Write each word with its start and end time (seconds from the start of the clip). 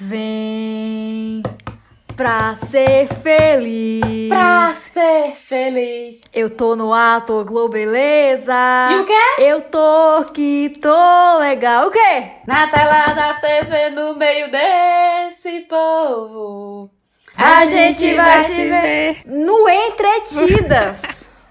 Vem 0.00 1.42
pra 2.16 2.54
ser 2.56 3.06
feliz. 3.22 4.28
Pra 4.30 4.68
ser 4.68 5.34
feliz. 5.36 6.20
Eu 6.32 6.48
tô 6.48 6.74
no 6.74 6.94
ato 6.94 7.44
Globeleza. 7.44 8.54
E 8.92 8.94
o 9.00 9.04
quê? 9.04 9.42
Eu 9.42 9.60
tô 9.60 10.24
que 10.32 10.72
tô 10.80 11.38
legal. 11.38 11.88
O 11.88 11.90
quê? 11.90 12.30
Na 12.46 12.66
tela 12.68 13.06
da 13.14 13.34
TV, 13.34 13.90
no 13.90 14.16
meio 14.16 14.50
desse 14.50 15.60
povo. 15.68 16.88
A, 17.36 17.66
gente, 17.66 18.14
vai, 18.14 18.44
se 18.44 18.68
ver 18.68 19.22
no 19.26 19.68
Entretidas. 19.68 21.02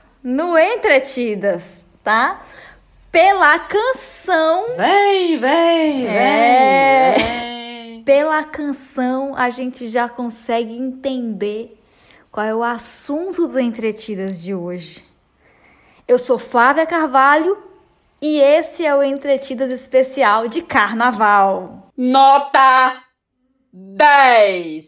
no 0.23 0.57
Entretidas, 0.57 1.86
tá? 2.04 2.41
Pela 3.11 3.59
canção. 3.59 4.75
Vem, 4.75 5.38
vem, 5.38 6.07
É. 6.07 7.13
vem, 7.16 7.25
vem. 7.25 7.48
Pela 8.10 8.44
canção, 8.44 9.36
a 9.36 9.52
gente 9.52 9.88
já 9.88 10.10
consegue 10.10 10.74
entender 10.74 11.79
qual 12.32 12.43
é 12.43 12.56
o 12.56 12.64
assunto 12.64 13.47
do 13.47 13.60
Entretidas 13.60 14.42
de 14.42 14.52
hoje. 14.52 15.04
Eu 16.07 16.18
sou 16.18 16.39
Flávia 16.39 16.88
Carvalho 16.88 17.56
e 18.19 18.39
esse 18.39 18.83
é 18.83 18.96
o 18.96 19.04
Entretidas 19.04 19.69
especial 19.69 20.47
de 20.47 20.64
Carnaval. 20.64 21.92
Nota 21.96 23.00
10. 23.71 24.88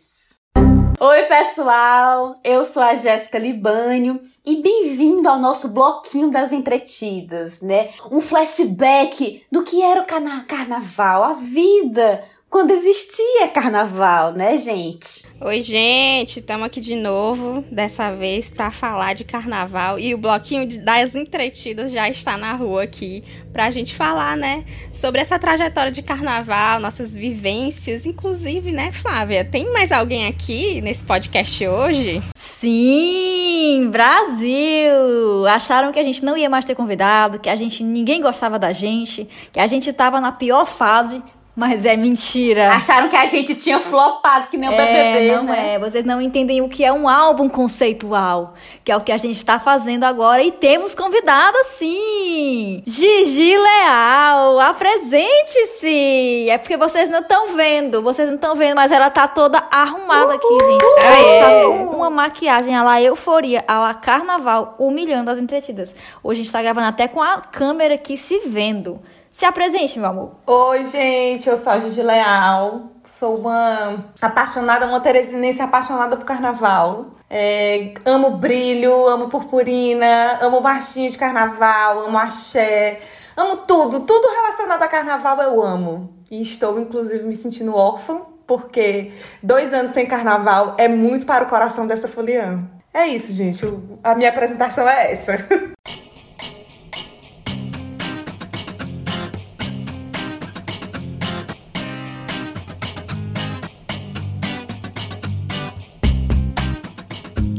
Oi, 0.99 1.23
pessoal. 1.23 2.35
Eu 2.43 2.65
sou 2.65 2.81
a 2.81 2.95
Jéssica 2.95 3.37
Libânio 3.37 4.19
e 4.43 4.63
bem-vindo 4.63 5.29
ao 5.29 5.37
nosso 5.37 5.67
bloquinho 5.67 6.31
das 6.31 6.51
entretidas, 6.51 7.61
né? 7.61 7.89
Um 8.11 8.19
flashback 8.19 9.43
do 9.51 9.63
que 9.63 9.83
era 9.83 10.01
o 10.01 10.05
cana- 10.07 10.43
carnaval, 10.47 11.23
a 11.23 11.33
vida 11.33 12.23
quando 12.51 12.71
existia 12.71 13.47
carnaval, 13.47 14.33
né, 14.33 14.57
gente? 14.57 15.23
Oi, 15.39 15.61
gente, 15.61 16.41
estamos 16.41 16.65
aqui 16.65 16.81
de 16.81 16.97
novo, 16.97 17.63
dessa 17.71 18.11
vez 18.11 18.49
para 18.49 18.69
falar 18.69 19.15
de 19.15 19.23
carnaval 19.23 19.97
e 19.97 20.13
o 20.13 20.17
bloquinho 20.17 20.67
das 20.83 21.15
entretidas 21.15 21.93
já 21.93 22.09
está 22.09 22.37
na 22.37 22.53
rua 22.53 22.83
aqui 22.83 23.23
para 23.53 23.67
a 23.67 23.71
gente 23.71 23.95
falar, 23.95 24.35
né, 24.35 24.65
sobre 24.91 25.21
essa 25.21 25.39
trajetória 25.39 25.93
de 25.93 26.03
carnaval, 26.03 26.81
nossas 26.81 27.15
vivências, 27.15 28.05
inclusive, 28.05 28.73
né, 28.73 28.91
Flávia? 28.91 29.45
Tem 29.45 29.71
mais 29.71 29.89
alguém 29.89 30.27
aqui 30.27 30.81
nesse 30.81 31.05
podcast 31.05 31.65
hoje? 31.65 32.21
Sim, 32.35 33.89
Brasil! 33.89 35.47
Acharam 35.47 35.93
que 35.93 35.99
a 35.99 36.03
gente 36.03 36.23
não 36.23 36.37
ia 36.37 36.49
mais 36.49 36.65
ter 36.65 36.75
convidado, 36.75 37.39
que 37.39 37.49
a 37.49 37.55
gente 37.55 37.81
ninguém 37.81 38.21
gostava 38.21 38.59
da 38.59 38.73
gente, 38.73 39.25
que 39.53 39.59
a 39.59 39.67
gente 39.67 39.91
tava 39.93 40.19
na 40.19 40.33
pior 40.33 40.65
fase, 40.65 41.23
mas 41.55 41.85
é 41.85 41.97
mentira. 41.97 42.71
Acharam 42.71 43.09
que 43.09 43.15
a 43.15 43.25
gente 43.25 43.53
tinha 43.55 43.79
flopado 43.79 44.47
que 44.47 44.57
nem 44.57 44.69
o 44.69 44.73
É, 44.73 45.13
BBB, 45.13 45.35
não 45.35 45.43
né? 45.43 45.73
é. 45.73 45.79
Vocês 45.79 46.05
não 46.05 46.21
entendem 46.21 46.61
o 46.61 46.69
que 46.69 46.83
é 46.83 46.91
um 46.93 47.09
álbum 47.09 47.49
conceitual, 47.49 48.53
que 48.83 48.91
é 48.91 48.95
o 48.95 49.01
que 49.01 49.11
a 49.11 49.17
gente 49.17 49.37
está 49.37 49.59
fazendo 49.59 50.03
agora 50.05 50.41
e 50.41 50.51
temos 50.51 50.95
convidada 50.95 51.63
sim. 51.65 52.81
Gigi 52.87 53.57
Leal, 53.57 54.59
apresente-se. 54.61 56.49
É 56.49 56.57
porque 56.57 56.77
vocês 56.77 57.09
não 57.09 57.19
estão 57.19 57.55
vendo, 57.55 58.01
vocês 58.01 58.27
não 58.27 58.35
estão 58.35 58.55
vendo, 58.55 58.75
mas 58.75 58.91
ela 58.91 59.09
tá 59.09 59.27
toda 59.27 59.63
arrumada 59.71 60.33
aqui, 60.35 60.47
gente. 60.47 60.85
Ela 60.97 61.15
Aê. 61.15 61.35
está 61.35 61.61
com 61.67 61.95
uma 61.97 62.09
maquiagem 62.09 62.75
a 62.75 62.83
lá 62.83 63.01
euforia, 63.01 63.63
a 63.67 63.79
lá 63.79 63.93
carnaval, 63.93 64.75
humilhando 64.79 65.29
as 65.29 65.37
entretidas. 65.39 65.95
Hoje 66.23 66.41
a 66.41 66.43
gente 66.43 66.53
tá 66.53 66.61
gravando 66.61 66.87
até 66.87 67.07
com 67.07 67.21
a 67.21 67.41
câmera 67.41 67.95
aqui 67.95 68.17
se 68.17 68.39
vendo. 68.39 68.99
Se 69.31 69.45
apresente, 69.45 69.97
meu 69.97 70.09
amor. 70.09 70.35
Oi, 70.45 70.83
gente, 70.83 71.47
eu 71.47 71.55
sou 71.55 71.71
a 71.71 71.79
Gigi 71.79 72.03
Leal. 72.03 72.81
Sou 73.05 73.37
uma 73.37 74.03
apaixonada, 74.21 74.85
uma 74.85 74.99
teresinense 74.99 75.61
apaixonada 75.61 76.17
por 76.17 76.25
carnaval. 76.25 77.05
É, 77.29 77.93
amo 78.03 78.31
brilho, 78.31 79.07
amo 79.07 79.29
purpurina, 79.29 80.37
amo 80.41 80.59
marchinha 80.59 81.09
de 81.09 81.17
carnaval, 81.17 82.07
amo 82.07 82.17
axé, 82.17 82.99
amo 83.37 83.57
tudo, 83.57 84.01
tudo 84.01 84.27
relacionado 84.27 84.83
a 84.83 84.87
carnaval 84.89 85.41
eu 85.41 85.63
amo. 85.63 86.13
E 86.29 86.41
estou, 86.41 86.77
inclusive, 86.79 87.23
me 87.23 87.35
sentindo 87.35 87.73
órfã, 87.73 88.21
porque 88.45 89.13
dois 89.41 89.73
anos 89.73 89.93
sem 89.93 90.05
carnaval 90.05 90.75
é 90.77 90.89
muito 90.89 91.25
para 91.25 91.45
o 91.45 91.47
coração 91.47 91.87
dessa 91.87 92.09
foliã. 92.09 92.59
É 92.93 93.07
isso, 93.07 93.33
gente. 93.33 93.65
A 94.03 94.13
minha 94.13 94.29
apresentação 94.29 94.87
é 94.87 95.13
essa. 95.13 95.37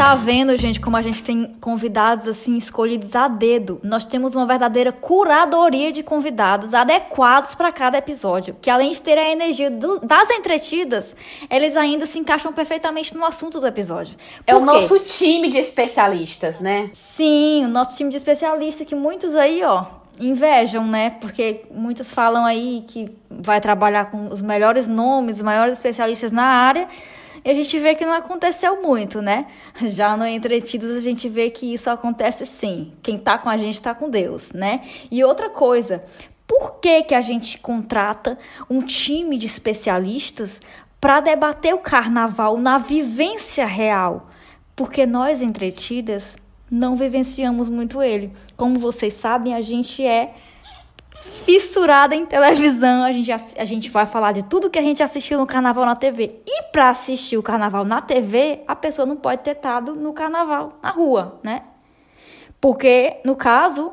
Tá 0.05 0.17
vendo, 0.17 0.57
gente, 0.57 0.81
como 0.81 0.97
a 0.97 1.01
gente 1.01 1.23
tem 1.23 1.55
convidados 1.61 2.27
assim 2.27 2.57
escolhidos 2.59 3.15
a 3.15 3.29
dedo. 3.29 3.81
Nós 3.85 4.05
temos 4.05 4.35
uma 4.35 4.45
verdadeira 4.45 4.91
curadoria 4.91 5.93
de 5.93 6.03
convidados 6.03 6.75
adequados 6.75 7.55
para 7.55 7.71
cada 7.71 7.99
episódio, 7.99 8.57
que 8.61 8.69
além 8.69 8.91
de 8.91 9.01
ter 9.01 9.17
a 9.17 9.31
energia 9.31 9.71
do- 9.71 10.01
das 10.01 10.29
entretidas, 10.31 11.15
eles 11.49 11.77
ainda 11.77 12.05
se 12.05 12.19
encaixam 12.19 12.53
perfeitamente 12.53 13.17
no 13.17 13.25
assunto 13.25 13.61
do 13.61 13.67
episódio. 13.69 14.17
É 14.45 14.57
o 14.57 14.59
Por 14.59 14.67
quê? 14.67 14.73
nosso 14.75 14.99
time 14.99 15.47
de 15.49 15.59
especialistas, 15.59 16.59
né? 16.59 16.91
Sim, 16.93 17.65
o 17.67 17.69
nosso 17.69 17.97
time 17.97 18.11
de 18.11 18.17
especialistas 18.17 18.85
que 18.85 18.97
muitos 18.97 19.37
aí, 19.37 19.63
ó, 19.63 19.85
invejam, 20.21 20.85
né? 20.85 21.11
Porque 21.21 21.61
muitos 21.71 22.11
falam 22.13 22.45
aí 22.45 22.85
que 22.89 23.09
vai 23.31 23.61
trabalhar 23.61 24.07
com 24.07 24.27
os 24.27 24.43
melhores 24.43 24.89
nomes, 24.89 25.37
os 25.37 25.43
maiores 25.43 25.75
especialistas 25.75 26.33
na 26.33 26.45
área. 26.45 26.89
E 27.45 27.51
a 27.51 27.55
gente 27.55 27.79
vê 27.79 27.95
que 27.95 28.05
não 28.05 28.13
aconteceu 28.13 28.83
muito, 28.83 29.21
né? 29.21 29.47
Já 29.83 30.17
no 30.17 30.27
Entretidos 30.27 30.97
a 30.97 31.01
gente 31.01 31.29
vê 31.29 31.51
que 31.51 31.75
isso 31.75 31.91
acontece 31.91 32.47
sim. 32.47 32.93
Quem 33.03 33.19
tá 33.19 33.37
com 33.39 33.49
a 33.49 33.57
gente 33.57 33.83
tá 33.83 33.95
com 33.95 34.09
Deus, 34.09 34.53
né? 34.53 34.83
E 35.11 35.25
outra 35.25 35.51
coisa, 35.51 36.05
por 36.47 36.75
que 36.81 37.03
que 37.03 37.15
a 37.15 37.21
gente 37.21 37.59
contrata 37.59 38.39
um 38.69 38.81
time 38.81 39.37
de 39.37 39.47
especialistas 39.47 40.61
para 41.01 41.21
debater 41.21 41.75
o 41.75 41.79
carnaval 41.79 42.59
na 42.59 42.79
vivência 42.79 43.67
real? 43.67 44.31
Porque 44.77 45.05
nós, 45.05 45.43
entretidas, 45.43 46.37
não 46.71 46.97
vivenciamos 46.97 47.69
muito 47.69 48.03
ele. 48.03 48.33
Como 48.57 48.79
vocês 48.79 49.15
sabem, 49.15 49.55
a 49.55 49.61
gente 49.61 50.07
é 50.07 50.35
fissurada 51.45 52.15
em 52.15 52.25
televisão. 52.27 53.05
A 53.05 53.13
gente, 53.13 53.33
a 53.33 53.65
gente 53.65 53.91
vai 53.91 54.07
falar 54.07 54.33
de 54.33 54.43
tudo 54.43 54.71
que 54.71 54.79
a 54.79 54.83
gente 54.83 55.03
assistiu 55.03 55.39
no 55.39 55.47
carnaval 55.47 55.85
na 55.85 55.97
TV. 55.97 56.37
E 56.47 56.63
para 56.71 56.91
assistir 56.91 57.37
o 57.37 57.43
carnaval 57.43 57.85
na 57.85 58.01
TV, 58.01 58.61
a 58.67 58.77
pessoa 58.77 59.07
não 59.07 59.17
pode 59.17 59.43
ter 59.43 59.53
estado 59.53 59.95
no 59.95 60.13
carnaval 60.13 60.79
na 60.83 60.91
rua, 60.91 61.39
né? 61.43 61.63
Porque, 62.61 63.17
no 63.25 63.35
caso, 63.35 63.93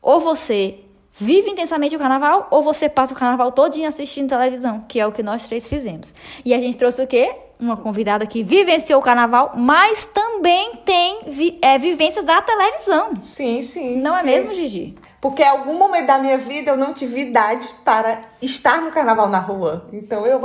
ou 0.00 0.20
você 0.20 0.78
vive 1.18 1.50
intensamente 1.50 1.96
o 1.96 1.98
carnaval, 1.98 2.46
ou 2.50 2.62
você 2.62 2.88
passa 2.88 3.12
o 3.12 3.16
carnaval 3.16 3.50
todinho 3.52 3.88
assistindo 3.88 4.28
televisão, 4.28 4.84
que 4.88 5.00
é 5.00 5.06
o 5.06 5.12
que 5.12 5.22
nós 5.22 5.44
três 5.44 5.66
fizemos. 5.66 6.14
E 6.44 6.52
a 6.54 6.58
gente 6.58 6.76
trouxe 6.76 7.02
o 7.02 7.06
quê? 7.06 7.34
Uma 7.58 7.76
convidada 7.76 8.26
que 8.26 8.42
vivenciou 8.42 9.00
o 9.00 9.02
carnaval, 9.02 9.52
mas 9.56 10.04
também 10.04 10.76
tem 10.84 11.20
vi- 11.28 11.58
é, 11.62 11.78
vivências 11.78 12.24
da 12.24 12.42
televisão. 12.42 13.18
Sim, 13.18 13.62
sim. 13.62 13.96
Não 13.96 14.16
é 14.16 14.22
mesmo, 14.22 14.52
Gigi? 14.52 14.94
Porque 15.22 15.42
em 15.42 15.48
algum 15.48 15.74
momento 15.78 16.06
da 16.06 16.18
minha 16.18 16.36
vida 16.36 16.70
eu 16.70 16.76
não 16.76 16.92
tive 16.92 17.22
idade 17.22 17.66
para 17.84 18.20
estar 18.42 18.82
no 18.82 18.92
carnaval 18.92 19.28
na 19.28 19.38
rua. 19.38 19.88
Então 19.92 20.26
eu, 20.26 20.40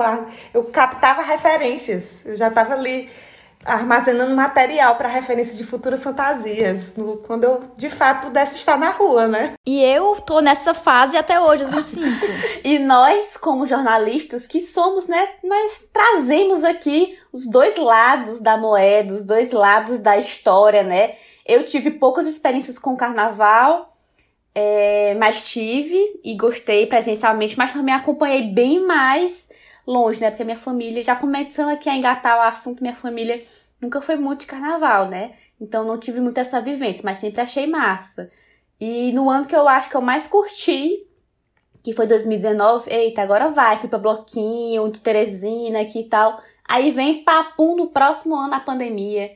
eu 0.54 0.64
captava 0.64 1.22
referências. 1.22 2.26
Eu 2.26 2.38
já 2.38 2.48
estava 2.48 2.74
ali 2.74 3.10
armazenando 3.64 4.36
material 4.36 4.96
para 4.96 5.08
referência 5.10 5.56
de 5.56 5.64
futuras 5.66 6.04
fantasias. 6.04 6.96
no- 6.96 7.18
quando 7.18 7.44
eu 7.44 7.64
de 7.78 7.90
fato 7.90 8.26
pudesse 8.28 8.56
estar 8.56 8.78
na 8.78 8.90
rua, 8.90 9.28
né? 9.28 9.54
E 9.66 9.82
eu 9.84 10.16
tô 10.22 10.40
nessa 10.42 10.74
fase 10.74 11.16
até 11.18 11.40
hoje, 11.40 11.64
aos 11.64 11.72
25. 11.72 12.06
E 12.64 12.80
nós, 12.80 13.38
como 13.38 13.66
jornalistas 13.68 14.46
que 14.48 14.62
somos, 14.62 15.08
né, 15.08 15.28
nós 15.44 15.86
trazemos 15.94 16.64
aqui 16.64 17.18
os 17.34 17.48
dois 17.50 17.78
lados 17.78 18.40
da 18.40 18.58
moeda, 18.58 19.14
os 19.14 19.26
dois 19.26 19.52
lados 19.52 20.00
da 20.00 20.18
história, 20.18 20.84
né? 20.84 21.14
Eu 21.46 21.64
tive 21.66 21.92
poucas 21.92 22.28
experiências 22.28 22.78
com 22.78 22.96
carnaval, 22.96 23.88
é, 24.54 25.16
mas 25.20 25.42
tive 25.44 25.98
e 26.24 26.36
gostei 26.36 26.86
presencialmente, 26.86 27.58
mas 27.58 27.74
também 27.74 27.94
acompanhei 27.96 28.44
bem 28.54 28.86
mais 28.86 29.48
longe, 29.86 30.20
né? 30.20 30.30
Porque 30.30 30.44
minha 30.44 30.58
família, 30.58 31.04
já 31.04 31.16
começando 31.16 31.70
aqui 31.70 31.90
a 31.90 31.96
engatar 31.96 32.38
o 32.38 32.42
assunto, 32.42 32.82
minha 32.82 32.96
família 32.96 33.44
nunca 33.82 34.02
foi 34.02 34.16
muito 34.16 34.42
de 34.42 34.48
carnaval, 34.48 35.08
né? 35.08 35.32
Então 35.60 35.84
não 35.84 35.98
tive 35.98 36.20
muito 36.20 36.38
essa 36.40 36.62
vivência, 36.62 37.02
mas 37.04 37.18
sempre 37.18 37.42
achei 37.42 37.68
massa. 37.68 38.30
E 38.80 39.12
no 39.12 39.30
ano 39.30 39.46
que 39.46 39.56
eu 39.56 39.68
acho 39.68 39.90
que 39.90 39.96
eu 39.96 40.02
mais 40.02 40.28
curti, 40.28 40.98
que 41.84 41.94
foi 41.94 42.08
2019, 42.08 42.92
eita, 42.92 43.22
agora 43.22 43.50
vai, 43.50 43.78
fui 43.78 43.90
pra 43.90 44.00
Bloquinho, 44.00 44.90
de 44.92 45.00
Teresina 45.00 45.82
aqui 45.82 46.02
e 46.02 46.10
tal. 46.10 46.40
Aí 46.68 46.92
vem 46.92 47.24
papum 47.24 47.76
no 47.76 47.90
próximo 47.90 48.36
ano 48.36 48.54
a 48.54 48.60
pandemia. 48.60 49.32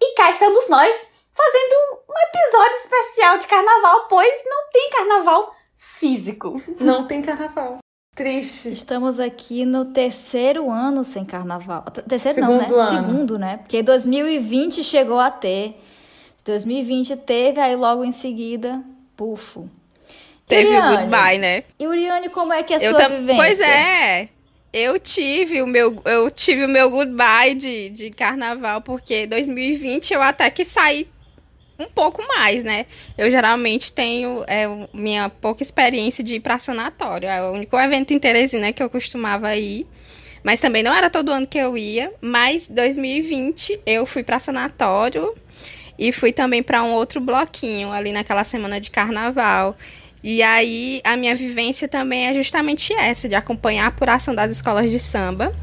E 0.00 0.14
cá 0.14 0.30
estamos 0.30 0.68
nós, 0.68 0.96
fazendo 1.34 1.74
um 2.08 2.28
episódio 2.28 2.78
especial 2.78 3.38
de 3.38 3.46
carnaval, 3.46 4.06
pois 4.08 4.42
não 4.44 4.70
tem 4.70 4.90
carnaval 4.90 5.54
físico. 5.78 6.62
Não 6.80 7.06
tem 7.06 7.20
carnaval. 7.22 7.78
Triste. 8.18 8.72
Estamos 8.72 9.20
aqui 9.20 9.64
no 9.64 9.84
terceiro 9.84 10.68
ano 10.68 11.04
sem 11.04 11.24
carnaval. 11.24 11.84
Terceiro 12.08 12.34
Segundo 12.34 12.66
não, 12.68 12.76
né? 12.76 12.82
ano. 12.98 13.06
Segundo, 13.06 13.38
né? 13.38 13.56
Porque 13.58 13.80
2020 13.80 14.82
chegou 14.82 15.20
a 15.20 15.30
ter. 15.30 15.80
2020 16.44 17.16
teve, 17.18 17.60
aí 17.60 17.76
logo 17.76 18.04
em 18.04 18.10
seguida, 18.10 18.82
pufo. 19.16 19.70
Teve 20.48 20.64
o 20.70 20.72
Uriane, 20.72 20.96
goodbye, 20.96 21.38
né? 21.38 21.62
E 21.78 21.86
Uriane, 21.86 22.28
como 22.30 22.52
é 22.52 22.62
que 22.64 22.74
é 22.74 22.78
a 22.78 22.82
Eu 22.82 22.90
sua 22.90 23.00
tam- 23.02 23.08
vivência? 23.10 23.36
Pois 23.36 23.60
é. 23.60 24.28
Eu 24.72 24.98
tive 24.98 25.62
o 25.62 25.66
meu, 25.68 26.02
eu 26.04 26.28
tive 26.28 26.64
o 26.64 26.68
meu 26.68 26.90
goodbye 26.90 27.54
de, 27.54 27.88
de 27.90 28.10
carnaval, 28.10 28.80
porque 28.80 29.28
2020 29.28 30.12
eu 30.12 30.20
até 30.22 30.50
que 30.50 30.64
saí 30.64 31.06
um 31.78 31.86
pouco 31.86 32.26
mais, 32.26 32.64
né? 32.64 32.86
Eu 33.16 33.30
geralmente 33.30 33.92
tenho 33.92 34.42
é, 34.48 34.66
minha 34.92 35.28
pouca 35.28 35.62
experiência 35.62 36.24
de 36.24 36.36
ir 36.36 36.40
pra 36.40 36.58
sanatório. 36.58 37.28
É 37.28 37.40
o 37.42 37.52
único 37.52 37.78
evento 37.78 38.12
em 38.12 38.18
Teresina 38.18 38.72
que 38.72 38.82
eu 38.82 38.90
costumava 38.90 39.54
ir. 39.54 39.86
Mas 40.42 40.60
também 40.60 40.82
não 40.82 40.92
era 40.92 41.08
todo 41.08 41.30
ano 41.30 41.46
que 41.46 41.58
eu 41.58 41.78
ia. 41.78 42.12
Mas 42.20 42.66
2020 42.68 43.80
eu 43.86 44.04
fui 44.04 44.24
pra 44.24 44.40
sanatório 44.40 45.32
e 45.96 46.10
fui 46.10 46.32
também 46.32 46.64
para 46.64 46.82
um 46.82 46.90
outro 46.92 47.20
bloquinho 47.20 47.92
ali 47.92 48.10
naquela 48.10 48.42
semana 48.42 48.80
de 48.80 48.90
carnaval. 48.90 49.76
E 50.22 50.42
aí 50.42 51.00
a 51.04 51.16
minha 51.16 51.34
vivência 51.34 51.86
também 51.86 52.26
é 52.26 52.34
justamente 52.34 52.92
essa, 52.94 53.28
de 53.28 53.36
acompanhar 53.36 53.84
a 53.84 53.88
apuração 53.88 54.34
das 54.34 54.50
escolas 54.50 54.90
de 54.90 54.98
samba, 54.98 55.54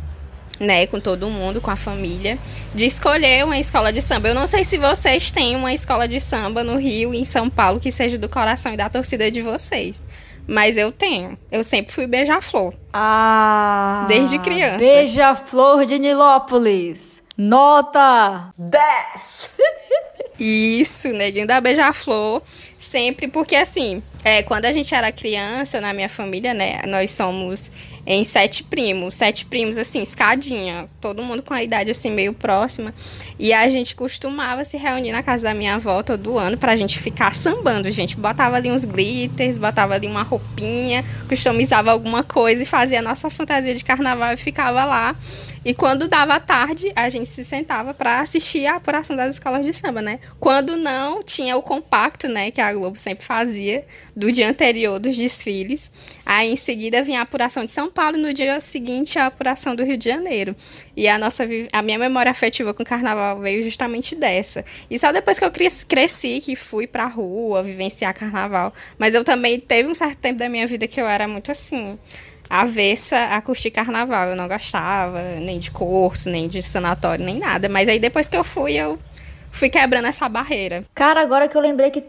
né, 0.60 0.88
com 0.88 1.00
todo 1.00 1.30
mundo, 1.30 1.62
com 1.62 1.72
a 1.72 1.76
família, 1.76 2.38
de 2.74 2.86
escolher 2.86 3.44
uma 3.44 3.58
escola 3.58 3.92
de 3.92 4.02
samba. 4.02 4.30
Eu 4.30 4.36
não 4.36 4.48
sei 4.48 4.64
se 4.64 4.78
vocês 4.78 5.32
têm 5.32 5.56
uma 5.56 5.74
escola 5.74 6.08
de 6.08 6.20
samba 6.20 6.64
no 6.64 6.78
Rio 6.78 7.14
e 7.14 7.20
em 7.20 7.26
São 7.26 7.50
Paulo 7.50 7.80
que 7.80 7.92
seja 7.92 8.18
do 8.18 8.30
coração 8.30 8.74
e 8.74 8.78
da 8.78 8.90
torcida 8.90 9.30
de 9.30 9.42
vocês. 9.42 10.02
Mas 10.48 10.78
eu 10.78 10.92
tenho. 10.92 11.38
Eu 11.52 11.64
sempre 11.64 11.92
fui 11.92 12.06
beija-flor. 12.06 12.74
Ah! 12.94 14.06
Desde 14.08 14.38
criança. 14.40 14.78
Beija-flor 14.78 15.86
de 15.86 15.98
Nilópolis. 15.98 17.20
Nota! 17.38 18.52
10! 18.58 19.52
Isso, 20.40 21.10
neguinho 21.10 21.48
da 21.48 21.60
beija-flor. 21.60 22.42
Sempre, 22.78 23.28
porque 23.28 23.56
assim, 23.56 24.04
é, 24.24 24.44
quando 24.44 24.66
a 24.66 24.72
gente 24.72 24.94
era 24.94 25.12
criança, 25.12 25.82
na 25.82 25.94
minha 25.94 26.10
família, 26.10 26.54
né, 26.54 26.82
nós 26.88 27.12
somos 27.12 27.72
em 28.06 28.24
sete 28.24 28.64
primos. 28.64 29.16
Sete 29.16 29.46
primos, 29.46 29.78
assim, 29.78 30.02
escadinha. 30.02 30.88
Todo 31.02 31.24
mundo 31.24 31.42
com 31.42 31.54
a 31.54 31.64
idade, 31.64 31.92
assim, 31.92 32.12
meio 32.12 32.34
próxima. 32.34 32.94
E 33.40 33.52
a 33.52 33.68
gente 33.70 33.96
costumava 33.96 34.64
se 34.64 34.78
reunir 34.78 35.12
na 35.12 35.24
casa 35.24 35.44
da 35.44 35.54
minha 35.54 35.76
avó 35.76 36.04
todo 36.04 36.38
ano 36.38 36.58
pra 36.58 36.76
gente 36.76 37.00
ficar 37.00 37.34
sambando, 37.34 37.90
gente. 37.92 38.16
Botava 38.18 38.58
ali 38.58 38.72
uns 38.72 38.86
glitters, 38.86 39.58
botava 39.58 39.96
ali 39.96 40.08
uma 40.08 40.24
roupinha, 40.24 41.04
customizava 41.28 41.92
alguma 41.92 42.24
coisa 42.24 42.64
e 42.64 42.66
fazia 42.66 43.00
a 43.00 43.02
nossa 43.02 43.30
fantasia 43.30 43.74
de 43.76 43.84
carnaval 43.84 44.34
e 44.34 44.38
ficava 44.38 44.86
lá. 44.86 45.16
E 45.66 45.74
quando 45.74 46.08
dava 46.08 46.40
tarde, 46.40 46.92
a 46.96 47.10
gente 47.10 47.28
se 47.28 47.44
sentava 47.44 47.92
pra 47.92 48.20
assistir 48.20 48.68
a 48.68 48.76
apuração 48.76 49.16
das 49.16 49.32
escolas 49.32 49.66
de 49.66 49.74
samba, 49.74 50.00
né? 50.00 50.20
Quando 50.40 50.78
não, 50.78 51.24
tinha 51.24 51.58
o 51.58 51.62
compacto, 51.64 52.28
né, 52.28 52.52
que 52.52 52.62
a 52.62 52.72
Globo 52.72 52.96
sempre 53.00 53.26
fazia, 53.26 53.84
do 54.16 54.32
dia 54.32 54.48
anterior 54.48 55.00
dos 55.00 55.18
desfiles. 55.18 55.92
Aí 56.24 56.52
em 56.52 56.56
seguida 56.56 57.04
vinha 57.04 57.20
a 57.20 57.24
apuração 57.24 57.66
de 57.66 57.72
São 57.72 57.90
Paulo 57.96 58.18
no 58.18 58.34
dia 58.34 58.60
seguinte 58.60 59.18
a 59.18 59.28
apuração 59.28 59.74
do 59.74 59.82
Rio 59.86 59.98
de 59.98 60.10
Janeiro. 60.10 60.54
E 60.98 61.08
a 61.08 61.18
nossa 61.18 61.46
a 61.72 61.82
minha 61.82 61.98
memória 61.98 62.30
afetiva 62.30 62.74
com 62.74 62.84
o 62.84 62.86
carnaval 62.86 63.40
veio 63.40 63.64
justamente 63.64 64.16
dessa. 64.16 64.66
E 64.92 65.00
só 65.00 65.14
depois 65.14 65.40
que 65.40 65.46
eu 65.46 65.50
cres- 65.52 65.86
cresci 65.86 66.42
que 66.42 66.58
fui 66.58 66.86
pra 66.86 67.06
rua 67.08 67.64
vivenciar 67.64 68.14
carnaval, 68.14 68.74
mas 69.00 69.14
eu 69.14 69.24
também 69.24 69.60
teve 69.62 69.90
um 69.90 69.96
certo 69.96 70.18
tempo 70.18 70.38
da 70.40 70.50
minha 70.50 70.68
vida 70.68 70.88
que 70.90 71.00
eu 71.00 71.08
era 71.08 71.26
muito 71.26 71.50
assim, 71.52 71.98
avessa 72.50 73.18
a 73.36 73.42
curtir 73.42 73.72
carnaval. 73.72 74.28
Eu 74.30 74.36
não 74.36 74.48
gostava 74.50 75.22
nem 75.40 75.58
de 75.58 75.72
curso, 75.72 76.30
nem 76.30 76.50
de 76.50 76.62
sanatório, 76.62 77.24
nem 77.26 77.40
nada. 77.40 77.70
Mas 77.70 77.88
aí 77.88 77.98
depois 77.98 78.28
que 78.28 78.36
eu 78.36 78.44
fui, 78.44 78.74
eu 78.74 79.00
fui 79.54 79.70
quebrando 79.70 80.08
essa 80.10 80.28
barreira. 80.28 80.84
Cara, 80.94 81.22
agora 81.22 81.48
que 81.48 81.56
eu 81.56 81.62
lembrei 81.62 81.90
que 81.92 82.04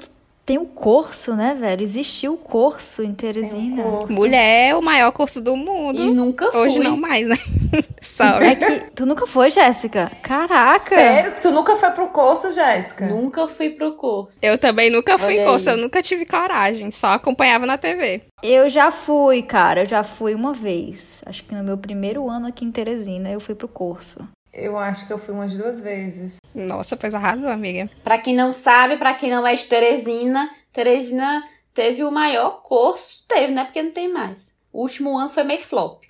tem 0.47 0.59
o 0.59 0.65
curso, 0.65 1.35
né, 1.35 1.57
velho? 1.59 1.83
Existiu 1.83 2.35
o 2.35 2.37
curso 2.37 3.03
em 3.03 3.13
Teresina. 3.13 3.83
Mulher 4.09 4.71
é 4.71 4.77
o 4.77 4.81
maior 4.81 5.11
curso 5.11 5.43
do 5.43 5.57
mundo. 5.57 6.01
E 6.01 6.13
nunca 6.13 6.53
fui. 6.53 6.61
Hoje 6.61 6.79
não 6.79 6.97
mais, 6.97 7.27
né? 7.27 7.35
Sorry. 8.01 8.47
É 8.47 8.55
que 8.55 8.91
tu 8.95 9.05
nunca 9.05 9.27
foi, 9.27 9.51
Jéssica? 9.51 10.09
Caraca! 10.23 10.79
Sério 10.95 11.33
que 11.33 11.43
tu 11.43 11.51
nunca 11.51 11.77
foi 11.77 11.91
pro 11.91 12.07
curso, 12.11 12.53
Jéssica? 12.53 13.09
Nunca 13.09 13.49
fui 13.49 13.71
pro 13.71 13.97
curso. 13.97 14.39
Eu 14.41 14.57
também 14.57 14.89
nunca 14.89 15.19
fui 15.19 15.37
Olha 15.37 15.51
curso, 15.51 15.69
aí. 15.69 15.75
eu 15.75 15.83
nunca 15.83 16.01
tive 16.01 16.25
coragem, 16.25 16.93
só 16.93 17.09
acompanhava 17.09 17.67
na 17.67 17.77
TV. 17.77 18.23
Eu 18.41 18.71
já 18.71 18.93
fui, 18.93 19.43
cara. 19.43 19.81
Eu 19.81 19.87
já 19.87 20.05
fui 20.05 20.33
uma 20.33 20.53
vez. 20.53 21.21
Acho 21.27 21.43
que 21.43 21.57
no 21.57 21.65
meu 21.65 21.77
primeiro 21.77 22.29
ano 22.31 22.47
aqui 22.47 22.65
em 22.65 22.71
Teresina 22.71 23.31
eu 23.31 23.41
fui 23.41 23.57
pro 23.57 23.67
curso. 23.67 24.19
Eu 24.59 24.79
acho 24.79 25.07
que 25.07 25.13
eu 25.13 25.19
fui 25.19 25.35
umas 25.35 25.53
duas 25.53 25.81
vezes. 25.81 26.37
Nossa, 26.55 26.97
pois 26.97 27.13
arrasou, 27.13 27.51
amiga. 27.51 27.91
Pra 28.03 28.17
quem 28.17 28.35
não 28.35 28.55
sabe, 28.55 28.97
pra 28.97 29.13
quem 29.13 29.31
não 29.31 29.47
é 29.47 29.55
de 29.55 29.67
Teresina, 29.67 30.49
Teresina 30.73 31.45
teve 31.75 32.03
o 32.03 32.11
maior 32.11 32.63
curso. 32.63 33.23
Teve, 33.29 33.53
né? 33.53 33.65
Porque 33.65 33.83
não 33.83 33.91
tem 33.93 34.11
mais. 34.11 34.51
O 34.73 34.81
último 34.81 35.19
ano 35.19 35.29
foi 35.29 35.43
meio 35.45 35.61
flop. 35.61 36.01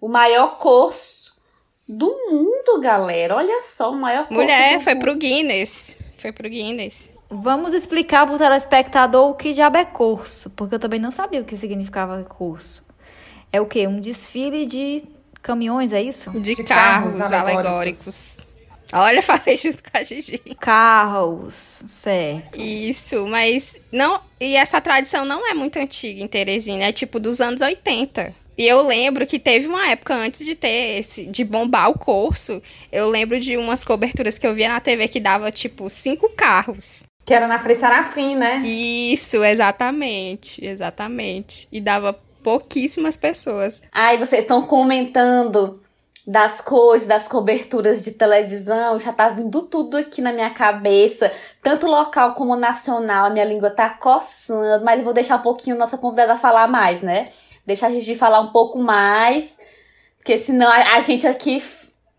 O 0.00 0.08
maior 0.08 0.56
curso 0.58 1.32
do 1.86 2.06
mundo, 2.30 2.80
galera. 2.80 3.36
Olha 3.36 3.62
só, 3.62 3.90
o 3.90 3.96
maior 3.96 4.26
curso 4.26 4.40
Mulher, 4.40 4.78
do 4.78 4.84
foi 4.84 4.94
mundo. 4.94 5.02
pro 5.02 5.16
Guinness. 5.16 5.98
Foi 6.16 6.32
pro 6.32 6.48
Guinness. 6.48 7.12
Vamos 7.28 7.74
explicar 7.74 8.26
pro 8.26 8.38
telespectador 8.38 9.30
o 9.30 9.34
que 9.34 9.52
diabo 9.52 9.76
é 9.76 9.84
curso, 9.84 10.48
porque 10.50 10.74
eu 10.74 10.78
também 10.78 11.00
não 11.00 11.10
sabia 11.10 11.40
o 11.40 11.44
que 11.44 11.58
significava 11.58 12.22
curso. 12.24 12.82
É 13.52 13.60
o 13.60 13.66
quê? 13.66 13.86
Um 13.86 14.00
desfile 14.00 14.64
de 14.64 15.02
caminhões, 15.42 15.92
é 15.92 16.02
isso? 16.02 16.30
De, 16.30 16.54
De 16.54 16.64
carros, 16.64 17.16
carros 17.16 17.32
alegóricos. 17.32 18.38
Olha, 18.92 19.20
falei 19.22 19.56
junto 19.56 19.82
com 19.82 19.96
a 19.96 20.02
Gigi. 20.02 20.38
Carros, 20.60 21.82
certo. 21.86 22.60
Isso, 22.60 23.26
mas 23.26 23.80
não. 23.90 24.20
E 24.40 24.54
essa 24.56 24.80
tradição 24.80 25.24
não 25.24 25.48
é 25.48 25.54
muito 25.54 25.78
antiga 25.78 26.22
em 26.22 26.28
Teresina, 26.28 26.84
é 26.84 26.92
tipo 26.92 27.18
dos 27.18 27.40
anos 27.40 27.60
80. 27.60 28.34
E 28.56 28.68
eu 28.68 28.82
lembro 28.82 29.26
que 29.26 29.38
teve 29.38 29.66
uma 29.66 29.88
época 29.88 30.14
antes 30.14 30.44
de 30.44 30.54
ter 30.54 30.98
esse, 30.98 31.24
de 31.24 31.42
bombar 31.42 31.88
o 31.88 31.98
curso. 31.98 32.62
Eu 32.92 33.08
lembro 33.08 33.40
de 33.40 33.56
umas 33.56 33.82
coberturas 33.82 34.36
que 34.36 34.46
eu 34.46 34.54
via 34.54 34.68
na 34.68 34.78
TV 34.78 35.08
que 35.08 35.18
dava 35.18 35.50
tipo 35.50 35.88
cinco 35.88 36.28
carros. 36.28 37.04
Que 37.24 37.32
era 37.32 37.48
na 37.48 37.58
Frei 37.58 37.74
Sarafim, 37.74 38.36
né? 38.36 38.58
Isso, 38.58 39.42
exatamente, 39.42 40.62
exatamente. 40.64 41.66
E 41.72 41.80
dava 41.80 42.18
pouquíssimas 42.42 43.16
pessoas. 43.16 43.82
Ai, 43.92 44.18
vocês 44.18 44.42
estão 44.42 44.62
comentando 44.62 45.80
das 46.26 46.60
coisas, 46.60 47.06
das 47.06 47.26
coberturas 47.26 48.02
de 48.02 48.12
televisão, 48.12 48.98
já 48.98 49.12
tá 49.12 49.28
vindo 49.28 49.62
tudo 49.62 49.96
aqui 49.96 50.22
na 50.22 50.32
minha 50.32 50.50
cabeça, 50.50 51.32
tanto 51.60 51.86
local 51.86 52.34
como 52.34 52.54
nacional, 52.54 53.26
a 53.26 53.30
minha 53.30 53.44
língua 53.44 53.70
tá 53.70 53.90
coçando, 53.90 54.84
mas 54.84 54.98
eu 54.98 55.04
vou 55.04 55.12
deixar 55.12 55.36
um 55.36 55.42
pouquinho 55.42 55.76
nossa 55.76 55.98
convidada 55.98 56.36
falar 56.36 56.68
mais, 56.68 57.00
né? 57.00 57.30
Deixar 57.66 57.88
a 57.88 57.90
Gigi 57.90 58.14
falar 58.14 58.40
um 58.40 58.52
pouco 58.52 58.78
mais, 58.78 59.58
porque 60.18 60.38
senão 60.38 60.70
a, 60.70 60.94
a 60.94 61.00
gente 61.00 61.26
aqui, 61.26 61.62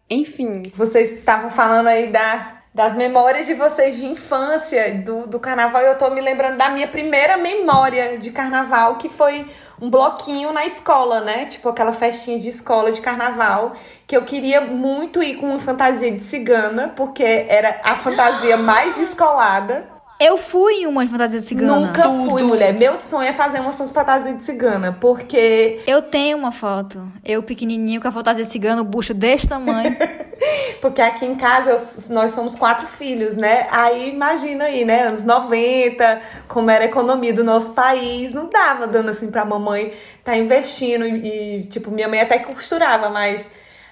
enfim, 0.09 0.63
Vocês 0.75 1.13
estavam 1.13 1.49
falando 1.49 1.87
aí 1.87 2.11
da, 2.11 2.61
das 2.73 2.95
memórias 2.95 3.45
de 3.45 3.53
vocês 3.53 3.95
de 3.95 4.05
infância, 4.05 4.95
do, 4.95 5.27
do 5.27 5.39
carnaval, 5.39 5.81
e 5.81 5.85
eu 5.85 5.97
tô 5.97 6.09
me 6.09 6.19
lembrando 6.19 6.57
da 6.57 6.69
minha 6.69 6.87
primeira 6.89 7.37
memória 7.37 8.17
de 8.17 8.31
carnaval, 8.31 8.97
que 8.97 9.07
foi 9.07 9.49
um 9.83 9.89
bloquinho 9.89 10.53
na 10.53 10.65
escola, 10.65 11.19
né? 11.19 11.43
Tipo 11.45 11.67
aquela 11.67 11.91
festinha 11.91 12.39
de 12.39 12.47
escola 12.47 12.89
de 12.89 13.01
carnaval, 13.01 13.73
que 14.07 14.15
eu 14.15 14.23
queria 14.23 14.61
muito 14.61 15.21
ir 15.21 15.35
com 15.35 15.47
uma 15.47 15.59
fantasia 15.59 16.09
de 16.09 16.23
cigana, 16.23 16.93
porque 16.95 17.23
era 17.23 17.81
a 17.83 17.97
fantasia 17.97 18.55
mais 18.55 18.95
descolada. 18.95 19.92
Eu 20.23 20.37
fui 20.37 20.73
em 20.83 20.87
uma 20.87 21.05
fantasia 21.05 21.39
de 21.39 21.45
cigana. 21.45 21.79
Nunca 21.79 22.03
fui, 22.03 22.43
mulher. 22.43 22.73
Meu 22.73 22.97
sonho 22.97 23.27
é 23.27 23.33
fazer 23.33 23.59
uma 23.59 23.73
fantasia 23.73 24.33
de 24.33 24.43
cigana, 24.43 24.97
porque 24.99 25.81
Eu 25.85 26.01
tenho 26.01 26.37
uma 26.37 26.51
foto. 26.51 27.11
Eu 27.25 27.43
pequenininho 27.43 27.99
com 27.99 28.07
a 28.07 28.11
fantasia 28.11 28.45
cigana, 28.45 28.81
o 28.81 28.85
bucho 28.85 29.13
desse 29.13 29.47
tamanho. 29.49 29.95
Porque 30.81 31.01
aqui 31.01 31.25
em 31.25 31.35
casa 31.35 31.69
eu- 31.71 32.13
nós 32.13 32.33
somos 32.33 32.53
quatro 32.53 32.85
filhos, 32.85 33.35
né? 33.37 33.65
Aí 33.71 34.09
imagina 34.09 34.65
aí, 34.65 34.83
né? 34.83 35.03
Anos 35.03 35.23
90, 35.23 36.21
como 36.49 36.69
era 36.69 36.83
a 36.83 36.87
economia 36.87 37.33
do 37.33 37.45
nosso 37.45 37.71
país, 37.71 38.33
não 38.33 38.49
dava 38.49 38.85
dando 38.85 39.09
assim 39.09 39.31
pra 39.31 39.45
mamãe 39.45 39.93
tá 40.21 40.35
investindo 40.35 41.05
e, 41.07 41.61
e, 41.61 41.63
tipo, 41.67 41.89
minha 41.89 42.09
mãe 42.09 42.19
até 42.19 42.39
costurava, 42.39 43.09
mas 43.09 43.47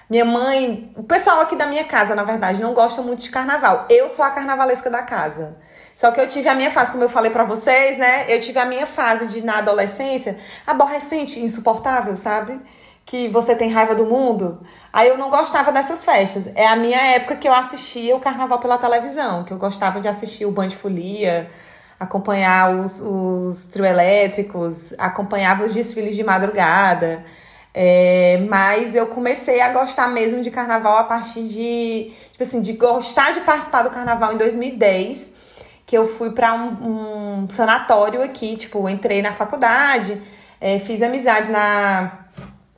minha 0.10 0.26
mãe, 0.26 0.92
o 0.98 1.04
pessoal 1.04 1.40
aqui 1.40 1.56
da 1.56 1.68
minha 1.68 1.86
casa, 1.86 2.14
na 2.16 2.24
verdade, 2.24 2.62
não 2.62 2.74
gosta 2.74 3.02
muito 3.02 3.22
de 3.22 3.30
carnaval. 3.30 3.86
Eu 3.90 4.10
sou 4.10 4.26
a 4.26 4.32
carnavalesca 4.32 4.90
da 4.90 5.04
casa. 5.04 5.56
Só 6.02 6.10
que 6.10 6.20
eu 6.20 6.28
tive 6.28 6.50
a 6.50 6.56
minha 6.56 6.72
fase, 6.72 6.92
como 6.92 7.04
eu 7.04 7.10
falei 7.10 7.30
pra 7.30 7.44
vocês, 7.44 7.96
né? 8.00 8.26
Eu 8.28 8.40
tive 8.40 8.58
a 8.58 8.66
minha 8.66 8.88
fase 8.88 9.28
de 9.28 9.44
na 9.44 9.60
adolescência, 9.60 10.36
aborrecente, 10.66 11.40
insuportável, 11.40 12.18
sabe? 12.18 12.60
que 13.06 13.28
você 13.28 13.56
tem 13.56 13.70
raiva 13.70 13.94
do 13.94 14.06
mundo. 14.06 14.60
Aí 14.92 15.10
eu 15.10 15.18
não 15.18 15.30
gostava 15.30 15.72
dessas 15.72 16.04
festas. 16.04 16.50
É 16.56 16.66
a 16.66 16.76
minha 16.76 17.00
época 17.16 17.36
que 17.36 17.48
eu 17.48 17.54
assistia 17.54 18.16
o 18.16 18.20
carnaval 18.20 18.58
pela 18.58 18.80
televisão, 18.80 19.44
que 19.44 19.52
eu 19.52 19.58
gostava 19.58 20.00
de 20.00 20.08
assistir 20.08 20.46
o 20.46 20.52
Band 20.52 20.72
Folia, 20.72 21.52
acompanhar 22.00 22.74
os, 22.74 23.00
os 23.00 23.66
trio 23.66 23.86
elétricos, 23.86 24.94
acompanhava 24.98 25.66
os 25.66 25.74
desfiles 25.74 26.16
de 26.16 26.24
madrugada. 26.24 27.24
É, 27.74 28.44
mas 28.50 28.96
eu 28.96 29.06
comecei 29.06 29.62
a 29.62 29.70
gostar 29.70 30.08
mesmo 30.08 30.42
de 30.42 30.50
carnaval 30.50 30.98
a 30.98 31.04
partir 31.04 31.44
de, 31.44 32.14
tipo 32.32 32.44
assim, 32.44 32.60
de 32.60 32.74
gostar 32.74 33.34
de 33.34 33.42
participar 33.42 33.84
do 33.84 33.92
carnaval 33.92 34.34
em 34.34 34.38
2010, 34.38 35.41
que 35.86 35.98
eu 35.98 36.08
fui 36.08 36.32
para 36.32 36.54
um, 36.54 37.44
um, 37.44 37.50
sanatório 37.50 38.22
aqui, 38.22 38.56
tipo, 38.56 38.88
entrei 38.88 39.22
na 39.22 39.34
faculdade, 39.34 40.22
é, 40.60 40.80
fiz 40.80 41.02
amizades 41.02 41.50
na, 41.50 42.20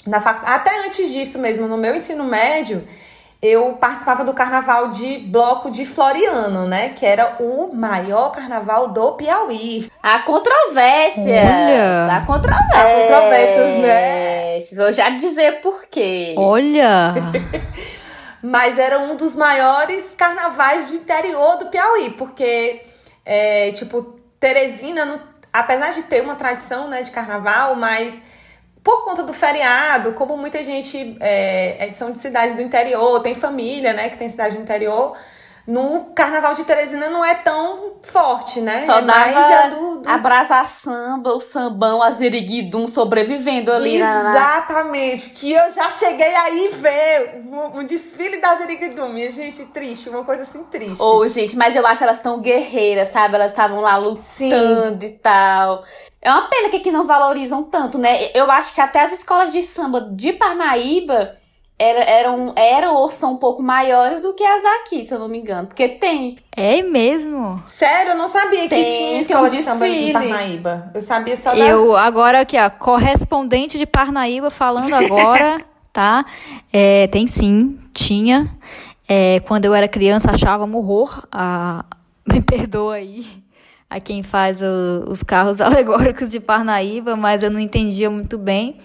na 0.07 0.19
faculdade, 0.19 0.55
até 0.55 0.85
antes 0.85 1.11
disso 1.11 1.37
mesmo, 1.39 1.67
no 1.67 1.77
meu 1.77 1.95
ensino 1.95 2.23
médio, 2.23 2.87
eu 3.43 3.73
participava 3.73 4.23
do 4.23 4.33
carnaval 4.33 4.91
de 4.91 5.17
bloco 5.17 5.69
de 5.69 5.85
Floriano, 5.85 6.65
né? 6.65 6.93
Que 6.95 7.05
era 7.05 7.35
o 7.41 7.75
maior 7.75 8.29
carnaval 8.31 8.87
do 8.87 9.11
Piauí. 9.11 9.91
A 10.01 10.19
controvérsia! 10.19 11.41
Olha! 11.43 12.05
A 12.09 12.25
controvérsia! 12.25 12.79
Há 12.79 13.01
controvérsias, 13.01 13.79
né? 13.79 14.61
Vou 14.71 14.93
já 14.93 15.09
dizer 15.09 15.59
por 15.59 15.83
quê. 15.91 16.35
Olha! 16.37 17.15
Mas 18.41 18.77
era 18.77 18.97
um 18.97 19.17
dos 19.17 19.35
maiores 19.35 20.15
carnavais 20.15 20.89
do 20.89 20.95
interior 20.95 21.57
do 21.57 21.65
Piauí, 21.65 22.11
porque, 22.11 22.81
é, 23.25 23.71
tipo, 23.71 24.19
Teresina, 24.39 25.05
no, 25.05 25.19
apesar 25.51 25.93
de 25.93 26.03
ter 26.03 26.21
uma 26.21 26.35
tradição 26.35 26.87
né, 26.87 27.01
de 27.01 27.11
carnaval, 27.11 27.75
mas 27.75 28.21
por 28.83 29.05
conta 29.05 29.23
do 29.23 29.33
feriado, 29.33 30.11
como 30.13 30.35
muita 30.35 30.63
gente 30.63 31.15
é, 31.21 31.89
são 31.93 32.11
de 32.11 32.19
cidades 32.19 32.55
do 32.55 32.61
interior, 32.61 33.21
tem 33.21 33.33
família, 33.33 33.93
né, 33.93 34.09
que 34.09 34.17
tem 34.17 34.27
cidade 34.27 34.57
do 34.57 34.61
interior, 34.61 35.17
no 35.65 36.11
Carnaval 36.13 36.55
de 36.55 36.65
Teresina 36.65 37.09
não 37.09 37.23
é 37.23 37.35
tão 37.35 37.93
forte, 38.03 38.59
né? 38.59 38.85
Só 38.85 38.97
é 38.97 39.01
dava 39.01 39.31
mais 39.31 39.73
do, 39.73 39.95
do... 40.01 40.09
a 40.09 40.17
brasa 40.17 40.65
samba, 40.65 41.33
o 41.33 41.39
sambão, 41.39 42.03
a 42.03 42.11
ziriguidum 42.11 42.85
sobrevivendo 42.85 43.71
ali 43.71 43.97
na... 43.97 44.31
Exatamente, 44.31 45.29
que 45.29 45.53
eu 45.53 45.71
já 45.71 45.89
cheguei 45.89 46.35
aí 46.35 46.67
ver 46.73 47.41
um, 47.49 47.79
um 47.79 47.85
desfile 47.85 48.41
da 48.41 48.55
ziriguidum, 48.55 49.07
minha 49.09 49.31
gente, 49.31 49.63
triste, 49.65 50.09
uma 50.09 50.25
coisa 50.25 50.43
assim 50.43 50.63
triste. 50.65 51.01
Ô, 51.01 51.19
oh, 51.19 51.27
gente, 51.29 51.55
mas 51.55 51.75
eu 51.75 51.87
acho 51.87 52.03
elas 52.03 52.19
tão 52.19 52.41
guerreiras, 52.41 53.09
sabe? 53.09 53.35
Elas 53.35 53.51
estavam 53.51 53.79
lá 53.79 53.95
lutando 53.95 54.21
Sim. 55.01 55.05
e 55.05 55.17
tal. 55.17 55.83
É 56.21 56.29
uma 56.31 56.47
pena 56.49 56.69
que 56.69 56.77
aqui 56.77 56.91
não 56.91 57.07
valorizam 57.07 57.63
tanto, 57.63 57.97
né? 57.97 58.31
Eu 58.33 58.51
acho 58.51 58.73
que 58.73 58.81
até 58.81 59.01
as 59.01 59.13
escolas 59.13 59.51
de 59.51 59.61
samba 59.61 60.01
de 60.01 60.33
Parnaíba 60.33 61.33
era, 61.77 62.03
eram, 62.03 62.53
eram 62.55 62.95
ou 62.95 63.11
são 63.11 63.33
um 63.33 63.37
pouco 63.37 63.61
maiores 63.61 64.21
do 64.21 64.33
que 64.33 64.43
as 64.43 64.61
daqui, 64.61 65.05
se 65.05 65.13
eu 65.13 65.19
não 65.19 65.27
me 65.27 65.39
engano. 65.39 65.67
Porque 65.67 65.89
tem. 65.89 66.37
É 66.55 66.81
mesmo? 66.81 67.61
Sério, 67.67 68.11
eu 68.11 68.17
não 68.17 68.27
sabia 68.27 68.69
tem, 68.69 68.83
que 68.83 68.89
tinha 68.89 69.21
escola 69.21 69.49
de 69.49 69.63
samba 69.63 69.87
em 69.87 70.13
Parnaíba. 70.13 70.91
Eu 70.93 71.01
sabia 71.01 71.35
só 71.35 71.49
das... 71.49 71.59
Eu, 71.59 71.97
agora 71.97 72.41
aqui, 72.41 72.57
ó, 72.57 72.69
correspondente 72.69 73.77
de 73.77 73.85
Parnaíba 73.85 74.49
falando 74.49 74.93
agora, 74.93 75.61
tá? 75.91 76.25
É, 76.71 77.07
tem 77.07 77.27
sim, 77.27 77.79
tinha. 77.93 78.49
É, 79.07 79.41
quando 79.41 79.65
eu 79.65 79.73
era 79.73 79.87
criança, 79.87 80.31
achava 80.31 80.65
um 80.65 80.75
horror. 80.75 81.23
Ah, 81.31 81.83
me 82.25 82.41
perdoa 82.41 82.95
aí 82.95 83.25
a 83.89 83.99
quem 83.99 84.23
faz 84.23 84.61
o, 84.61 85.05
os 85.07 85.21
carros 85.21 85.59
alegóricos 85.61 86.31
de 86.31 86.39
Parnaíba, 86.39 87.15
mas 87.15 87.43
eu 87.43 87.51
não 87.51 87.59
entendia 87.59 88.09
muito 88.09 88.37
bem. 88.37 88.77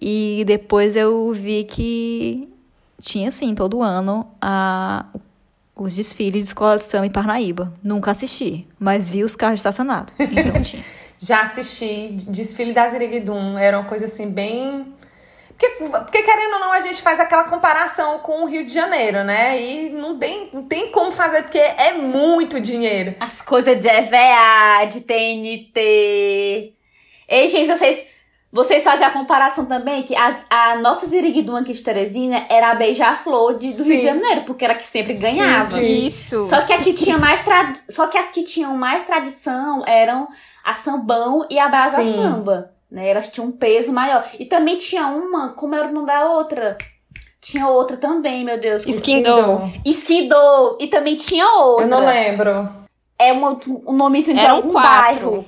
E 0.00 0.44
depois 0.46 0.96
eu 0.96 1.32
vi 1.32 1.64
que 1.64 2.48
tinha, 3.00 3.30
sim, 3.30 3.54
todo 3.54 3.82
ano 3.82 4.26
a, 4.40 5.06
os 5.74 5.94
desfiles 5.94 6.44
de 6.44 6.48
escola 6.48 6.76
de 6.76 6.82
samba 6.82 7.06
em 7.06 7.10
Parnaíba. 7.10 7.72
Nunca 7.82 8.10
assisti, 8.10 8.66
mas 8.78 9.10
vi 9.10 9.24
os 9.24 9.36
carros 9.36 9.60
estacionados. 9.60 10.12
Então 10.18 10.60
tinha. 10.62 10.84
Já 11.18 11.42
assisti 11.42 12.08
desfile 12.28 12.74
da 12.74 12.88
Ziriguidum, 12.90 13.56
era 13.56 13.78
uma 13.78 13.88
coisa 13.88 14.04
assim 14.04 14.30
bem 14.30 14.84
porque, 15.56 15.68
porque, 15.70 16.22
querendo 16.22 16.52
ou 16.52 16.60
não, 16.60 16.72
a 16.72 16.80
gente 16.80 17.00
faz 17.00 17.18
aquela 17.18 17.44
comparação 17.44 18.18
com 18.18 18.44
o 18.44 18.46
Rio 18.46 18.64
de 18.64 18.72
Janeiro, 18.72 19.24
né? 19.24 19.58
E 19.58 19.88
não 19.88 20.18
tem, 20.18 20.50
não 20.52 20.62
tem 20.64 20.90
como 20.90 21.10
fazer, 21.10 21.44
porque 21.44 21.58
é 21.58 21.94
muito 21.94 22.60
dinheiro. 22.60 23.14
As 23.18 23.40
coisas 23.40 23.78
de 23.78 23.88
EVA, 23.88 24.84
de 24.92 25.00
TNT. 25.00 26.72
Ei, 27.26 27.48
gente, 27.48 27.68
vocês, 27.68 28.04
vocês 28.56 28.82
fazem 28.82 29.06
a 29.06 29.10
comparação 29.10 29.64
também 29.66 30.02
que 30.02 30.16
a, 30.16 30.36
a 30.50 30.78
nossa 30.78 31.06
Ziriguidum 31.06 31.56
aqui 31.56 31.72
de 31.72 31.82
Teresina 31.82 32.44
era 32.48 32.70
a 32.70 32.74
Beija-Flor 32.74 33.54
do 33.54 33.60
Sim. 33.60 33.84
Rio 33.84 33.98
de 33.98 34.02
Janeiro, 34.02 34.42
porque 34.46 34.64
era 34.64 34.74
que 34.74 34.88
sempre 34.88 35.14
ganhava. 35.14 35.76
Sim, 35.76 36.06
Isso. 36.06 36.48
Só 36.48 36.62
que 36.62 36.72
aqui 36.72 36.92
tinha 36.92 37.18
mais 37.18 37.42
tra... 37.44 37.74
Só 37.90 38.08
que 38.08 38.18
as 38.18 38.30
que 38.30 38.42
tinham 38.42 38.76
mais 38.76 39.04
tradição 39.06 39.84
eram 39.86 40.26
a 40.64 40.74
Sambão 40.74 41.46
e 41.48 41.58
a 41.58 41.68
Brasa 41.68 42.02
Sim. 42.02 42.14
Samba 42.14 42.76
né? 42.90 43.10
Elas 43.10 43.30
tinham 43.30 43.48
um 43.48 43.52
peso 43.52 43.92
maior. 43.92 44.28
E 44.38 44.46
também 44.46 44.76
tinha 44.76 45.06
uma, 45.08 45.50
como 45.50 45.74
era 45.74 45.88
o 45.88 45.92
nome 45.92 46.06
da 46.06 46.24
outra? 46.26 46.76
Tinha 47.40 47.68
outra 47.68 47.96
também, 47.96 48.44
meu 48.44 48.58
Deus. 48.58 48.86
Esquindou. 48.86 49.70
Esquindou. 49.84 50.76
E 50.80 50.88
também 50.88 51.16
tinha 51.16 51.46
outra. 51.58 51.84
Eu 51.84 51.88
não 51.88 52.04
lembro. 52.04 52.68
É 53.18 53.32
uma, 53.32 53.56
um 53.86 53.92
nome 53.92 54.22
de 54.22 54.32
Eram 54.32 54.56
algum 54.56 54.72
quatro. 54.72 55.30
bairro. 55.30 55.46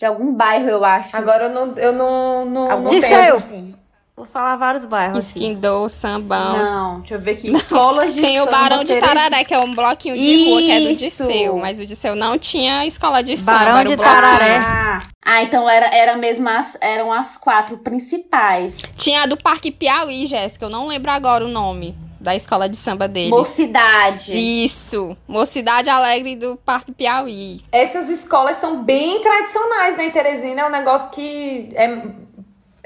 De 0.00 0.06
algum 0.06 0.32
bairro, 0.32 0.66
eu 0.66 0.82
acho. 0.82 1.14
Agora 1.14 1.44
eu 1.44 1.50
não, 1.50 1.76
eu 1.76 1.92
não, 1.92 2.46
não, 2.46 2.70
Algum 2.70 2.84
não 2.84 2.90
Disseu. 2.90 3.34
assim. 3.34 3.74
Vou 4.16 4.24
falar 4.24 4.56
vários 4.56 4.86
bairros. 4.86 5.26
Esquindou, 5.26 5.90
sambão. 5.90 6.56
Não, 6.56 7.00
deixa 7.00 7.14
eu 7.16 7.20
ver 7.20 7.32
aqui. 7.32 7.50
Escolas 7.52 8.14
de 8.14 8.22
Tem 8.22 8.40
o 8.40 8.46
samba 8.46 8.56
Barão 8.56 8.82
de. 8.82 8.96
Tararé, 8.98 9.44
que 9.44 9.52
é 9.52 9.58
um 9.58 9.74
bloquinho 9.74 10.18
de 10.18 10.48
rua, 10.48 10.62
que 10.62 10.70
é 10.70 10.80
do 10.80 10.88
Isso. 10.88 11.04
Disseu. 11.04 11.58
Mas 11.58 11.80
o 11.80 11.84
Disseu 11.84 12.16
não 12.16 12.38
tinha 12.38 12.86
escola 12.86 13.22
de 13.22 13.36
samba. 13.36 13.58
Barão 13.58 13.76
era 13.76 13.88
o 13.88 13.92
de. 13.92 13.96
Tararé. 13.98 14.56
Ah, 14.56 15.02
ah, 15.22 15.42
então 15.42 15.68
era, 15.68 15.94
era 15.94 16.16
mesmo 16.16 16.48
as, 16.48 16.68
eram 16.80 17.12
as 17.12 17.36
quatro 17.36 17.76
principais. 17.76 18.72
Tinha 18.96 19.24
a 19.24 19.26
do 19.26 19.36
Parque 19.36 19.70
Piauí, 19.70 20.24
Jéssica. 20.24 20.64
Eu 20.64 20.70
não 20.70 20.86
lembro 20.86 21.10
agora 21.10 21.44
o 21.44 21.48
nome 21.48 21.94
da 22.20 22.36
escola 22.36 22.68
de 22.68 22.76
samba 22.76 23.08
deles. 23.08 23.30
Mocidade. 23.30 24.32
Isso. 24.34 25.16
Mocidade 25.26 25.88
Alegre 25.88 26.36
do 26.36 26.56
Parque 26.56 26.92
Piauí. 26.92 27.62
Essas 27.72 28.10
escolas 28.10 28.58
são 28.58 28.82
bem 28.82 29.20
tradicionais, 29.20 29.96
né? 29.96 30.10
Teresina 30.10 30.60
é 30.60 30.66
um 30.66 30.70
negócio 30.70 31.10
que 31.10 31.70
é, 31.74 32.02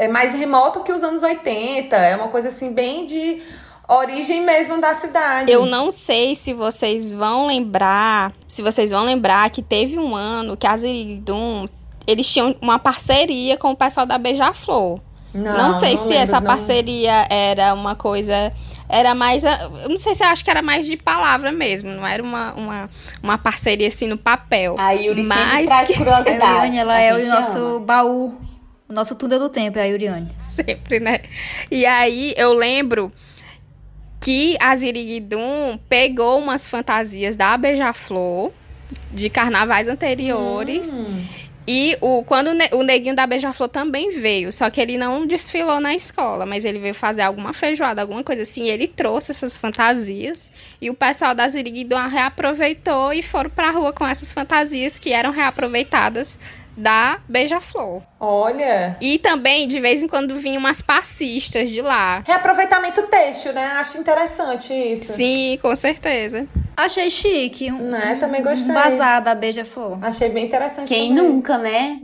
é 0.05 0.09
mais 0.09 0.33
remoto 0.33 0.81
que 0.81 0.93
os 0.93 1.03
anos 1.03 1.23
80. 1.23 1.97
É 1.97 2.17
uma 2.17 2.29
coisa 2.29 2.49
assim, 2.49 2.73
bem 2.73 3.07
de 3.07 3.43
origem 3.89 4.43
mesmo 4.43 4.81
da 4.81 4.95
cidade. 4.95 5.53
Eu 5.53 5.67
não 5.67 5.91
sei 5.91 6.35
se 6.35 6.55
vocês 6.55 7.13
vão 7.13 7.47
lembrar, 7.47 8.33
se 8.47 8.63
vocês 8.63 8.93
vão 8.93 9.05
lembrar 9.05 9.51
que 9.51 9.63
teve 9.63 9.99
um 9.99 10.15
ano 10.15 10.57
que 10.57 10.67
a 10.67 10.77
Ziridum, 10.77 11.67
eles 12.07 12.33
tinham 12.33 12.55
uma 12.61 12.79
parceria 12.79 13.57
com 13.57 13.73
o 13.73 13.77
pessoal 13.77 14.07
da 14.07 14.17
Beija-Flor. 14.17 15.01
Não, 15.35 15.73
sei 15.73 15.97
se 15.97 16.11
lembro, 16.11 16.23
essa 16.23 16.41
não. 16.41 16.47
parceria 16.47 17.27
era 17.29 17.75
uma 17.75 17.97
coisa. 17.97 18.53
Era 18.89 19.15
mais. 19.15 19.45
a- 19.45 19.71
Eu 19.83 19.89
não 19.89 19.97
sei 19.97 20.15
se 20.15 20.23
eu 20.23 20.29
acho 20.29 20.45
que 20.45 20.51
era 20.51 20.61
mais 20.63 20.87
de 20.87 20.97
palavra 20.97 21.51
mesmo. 21.51 21.91
Não 21.91 22.07
era 22.07 22.23
uma, 22.23 22.53
uma, 22.55 22.91
uma 23.23 23.39
parceria 23.39 23.89
assim 23.89 24.07
no 24.07 24.17
papel. 24.19 24.77
A 24.79 24.93
Yuri 24.93 25.23
sempre 25.23 25.39
mas 25.45 25.67
traz 25.67 25.89
que- 25.89 25.95
A 25.95 25.97
curiosidades. 25.99 26.41
Yuriane, 26.43 26.79
ela 26.79 26.95
a 26.95 27.01
é 27.01 27.15
o 27.15 27.27
nosso 27.27 27.59
ama. 27.59 27.87
baú, 27.87 28.35
o 28.89 28.93
nosso 28.93 29.15
túnel 29.15 29.39
do 29.39 29.49
tempo, 29.49 29.79
é 29.79 29.83
a 29.83 29.87
Yuriane. 29.87 30.31
sempre, 30.41 31.01
né? 31.01 31.21
E 31.71 31.87
aí 31.87 32.35
eu 32.37 32.53
lembro 32.53 33.11
que 34.21 34.57
a 34.61 34.75
Ziriguidum 34.77 35.79
pegou 35.89 36.39
umas 36.39 36.69
fantasias 36.69 37.37
da 37.37 37.57
Beija-Flor 37.57 38.51
de 39.13 39.29
carnavais 39.31 39.87
anteriores. 39.89 41.03
E 41.67 41.97
o, 42.01 42.23
quando 42.25 42.49
o, 42.49 42.53
ne- 42.53 42.69
o 42.73 42.83
neguinho 42.83 43.17
da 43.17 43.27
Beija-Flor 43.27 43.69
também 43.71 44.11
veio, 44.21 44.53
só 44.53 44.69
que 44.69 44.81
ele 44.81 44.99
não 44.99 45.27
desfilou 45.27 45.81
na 45.81 45.95
escola, 45.95 46.45
mas 46.45 46.65
ele 46.65 46.79
veio 46.79 46.95
fazer 46.95 47.23
alguma 47.23 47.55
feijoada, 47.55 48.03
alguma 48.03 48.23
coisa 48.23 48.43
assim, 48.43 48.69
ele 48.69 48.87
trouxe 48.87 49.31
essas 49.31 49.59
fantasias, 49.59 50.53
e 50.79 50.91
o 50.91 50.95
pessoal 50.95 51.35
da 51.35 51.49
Ziriguidum 51.49 52.07
reaproveitou 52.07 53.15
e 53.15 53.23
foram 53.23 53.49
pra 53.49 53.71
rua 53.71 53.93
com 53.95 54.07
essas 54.07 54.35
fantasias 54.35 54.99
que 54.99 55.11
eram 55.11 55.31
reaproveitadas 55.31 56.39
da 56.77 57.19
Beija-Flor. 57.29 58.03
Olha. 58.19 58.97
E 59.01 59.19
também, 59.19 59.67
de 59.69 59.79
vez 59.81 60.03
em 60.03 60.09
quando, 60.09 60.35
vinham 60.35 60.59
umas 60.59 60.81
passistas 60.83 61.71
de 61.71 61.81
lá. 61.83 62.23
Reaproveitamento 62.27 63.03
têxtil, 63.03 63.53
né? 63.53 63.65
Acho 63.79 63.99
interessante 63.99 64.73
isso. 64.73 65.13
Sim, 65.15 65.59
com 65.63 65.75
certeza. 65.77 66.47
Achei 66.77 67.09
chique. 67.11 67.71
Um, 67.71 67.91
Né? 67.91 68.17
Também 68.19 68.43
gostei. 68.43 68.71
um 68.71 68.75
bazar 68.75 69.23
da 69.23 69.35
Beija-Flor. 69.35 69.99
Achei 70.03 70.29
bem 70.29 70.47
interessante 70.47 70.89
Quem 70.89 71.15
também. 71.15 71.23
nunca, 71.31 71.57
né? 71.59 72.01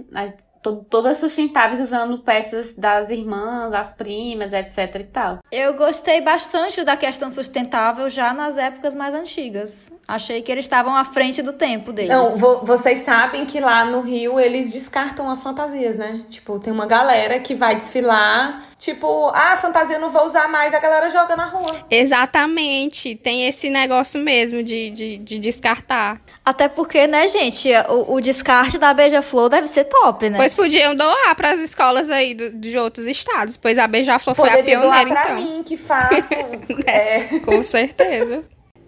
To- 0.63 0.85
Todas 0.91 1.19
sustentáveis 1.19 1.81
usando 1.81 2.19
peças 2.19 2.75
das 2.77 3.09
irmãs, 3.09 3.71
das 3.71 3.93
primas, 3.95 4.53
etc 4.53 4.95
e 5.01 5.05
tal. 5.05 5.39
Eu 5.51 5.75
gostei 5.75 6.21
bastante 6.21 6.85
da 6.85 6.97
questão 6.97 7.31
sustentável 7.31 8.09
já 8.11 8.35
nas 8.35 8.59
épocas 8.59 8.95
mais 8.95 9.15
antigas. 9.15 9.91
Achei 10.07 10.43
que 10.43 10.53
eles 10.53 10.67
estavam 10.67 10.95
à 10.95 11.05
frente 11.05 11.41
do 11.43 11.53
tempo 11.55 11.93
deles. 11.93 12.11
Não, 12.11 12.27
vo- 12.37 12.61
vocês 12.65 13.01
sabem 13.01 13.47
que 13.47 13.59
lá 13.61 13.85
no 13.85 14.01
Rio 14.01 14.39
eles 14.39 14.73
descartam 14.73 15.31
as 15.31 15.43
fantasias, 15.43 15.97
né? 15.97 16.25
Tipo, 16.29 16.59
tem 16.59 16.73
uma 16.73 16.87
galera 16.87 17.39
que 17.41 17.55
vai 17.55 17.77
desfilar 17.77 18.70
Tipo, 18.81 19.29
ah, 19.35 19.59
fantasia 19.61 19.99
não 19.99 20.09
vou 20.09 20.25
usar 20.25 20.49
mais, 20.49 20.73
a 20.73 20.81
galera 20.81 21.11
joga 21.11 21.37
na 21.37 21.45
rua. 21.45 21.71
Exatamente. 21.91 23.15
Tem 23.15 23.47
esse 23.47 23.69
negócio 23.69 24.19
mesmo 24.19 24.63
de, 24.63 24.89
de, 24.91 25.19
de 25.19 25.39
descartar. 25.39 26.19
Até 26.43 26.67
porque, 26.67 27.07
né, 27.07 27.29
gente, 27.29 27.69
o, 27.91 28.15
o 28.15 28.21
descarte 28.23 28.79
da 28.79 28.95
Beija-Flor 28.95 29.51
deve 29.51 29.67
ser 29.67 29.85
top, 29.85 30.31
né? 30.31 30.39
Pois 30.39 30.55
podiam 30.55 30.95
doar 30.95 31.35
para 31.37 31.51
as 31.51 31.61
escolas 31.61 32.09
aí 32.09 32.33
do, 32.33 32.51
de 32.53 32.79
outros 32.79 33.07
estados, 33.07 33.59
pois 33.59 33.77
a 33.77 33.87
Beija-Flor 33.87 34.35
foi 34.35 34.49
a 34.49 34.53
Poderia 34.57 34.81
doar 34.81 35.05
pioneira, 35.05 35.21
pra 35.21 35.33
então. 35.41 35.45
mim, 35.45 35.63
que 35.63 35.77
faço. 35.77 36.33
é, 36.87 37.39
Com 37.41 37.63
certeza. 37.63 38.45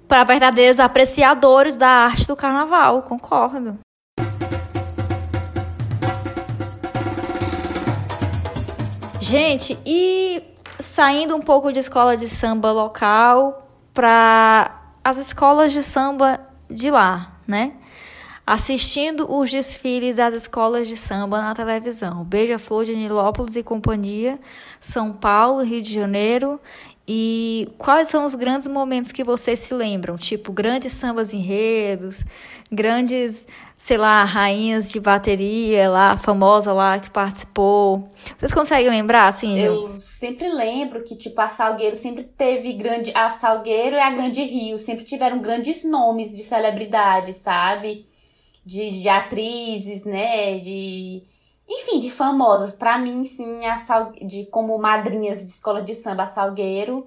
Para 0.09 0.25
verdadeiros 0.25 0.81
apreciadores 0.81 1.77
da 1.77 1.89
arte 1.89 2.27
do 2.27 2.35
carnaval, 2.35 3.03
concordo. 3.03 3.79
Gente, 9.23 9.79
e 9.87 10.43
saindo 10.81 11.37
um 11.37 11.41
pouco 11.41 11.73
de 11.73 11.79
escola 11.79 12.17
de 12.17 12.29
samba 12.29 12.73
local 12.73 13.69
para 13.95 14.83
as 15.05 15.17
escolas 15.17 15.73
de 15.73 15.81
samba 15.81 16.41
de 16.69 16.91
lá, 16.91 17.31
né? 17.47 17.73
Assistindo 18.45 19.33
os 19.33 19.49
desfiles 19.49 20.17
das 20.17 20.35
escolas 20.35 20.89
de 20.89 20.97
samba 20.97 21.41
na 21.41 21.55
televisão. 21.55 22.25
Beija-Flor 22.25 22.85
de 22.85 22.97
Nilópolis 22.97 23.55
e 23.55 23.63
companhia, 23.63 24.41
São 24.81 25.13
Paulo, 25.13 25.63
Rio 25.63 25.81
de 25.81 25.95
Janeiro. 25.95 26.61
E 27.07 27.69
quais 27.79 28.09
são 28.09 28.27
os 28.27 28.35
grandes 28.35 28.67
momentos 28.67 29.13
que 29.13 29.23
vocês 29.23 29.61
se 29.61 29.73
lembram? 29.73 30.17
Tipo, 30.17 30.51
grandes 30.51 30.95
sambas 30.95 31.33
enredos, 31.33 32.25
grandes, 32.73 33.47
sei 33.83 33.97
lá, 33.97 34.23
rainhas 34.23 34.93
de 34.93 35.01
bateria 35.01 35.91
lá, 35.91 36.17
famosa 36.17 36.73
lá 36.73 37.01
que 37.01 37.11
participou. 37.11 38.09
Vocês 38.39 38.55
conseguem 38.55 38.89
lembrar, 38.89 39.27
assim? 39.27 39.59
Eu 39.59 40.01
sempre 40.21 40.49
lembro 40.49 41.03
que, 41.03 41.17
tipo, 41.17 41.41
a 41.41 41.49
Salgueiro 41.49 41.97
sempre 41.97 42.23
teve 42.23 42.75
grande. 42.75 43.11
A 43.13 43.33
Salgueiro 43.33 43.97
e 43.97 43.99
a 43.99 44.09
Grande 44.13 44.41
Rio 44.41 44.79
sempre 44.79 45.05
tiveram 45.05 45.43
grandes 45.43 45.83
nomes 45.83 46.31
de 46.31 46.45
celebridades, 46.45 47.39
sabe? 47.39 48.07
De, 48.65 49.03
de 49.03 49.09
atrizes, 49.09 50.05
né? 50.05 50.61
De. 50.61 51.21
Enfim, 51.69 52.01
de 52.01 52.11
famosas. 52.13 52.75
Pra 52.75 52.97
mim, 52.99 53.27
sim, 53.27 53.67
a 53.67 53.81
Sal... 53.81 54.13
de, 54.13 54.47
como 54.47 54.79
madrinhas 54.79 55.41
de 55.41 55.51
escola 55.51 55.83
de 55.83 55.97
samba, 55.97 56.23
a 56.23 56.29
Salgueiro. 56.29 57.05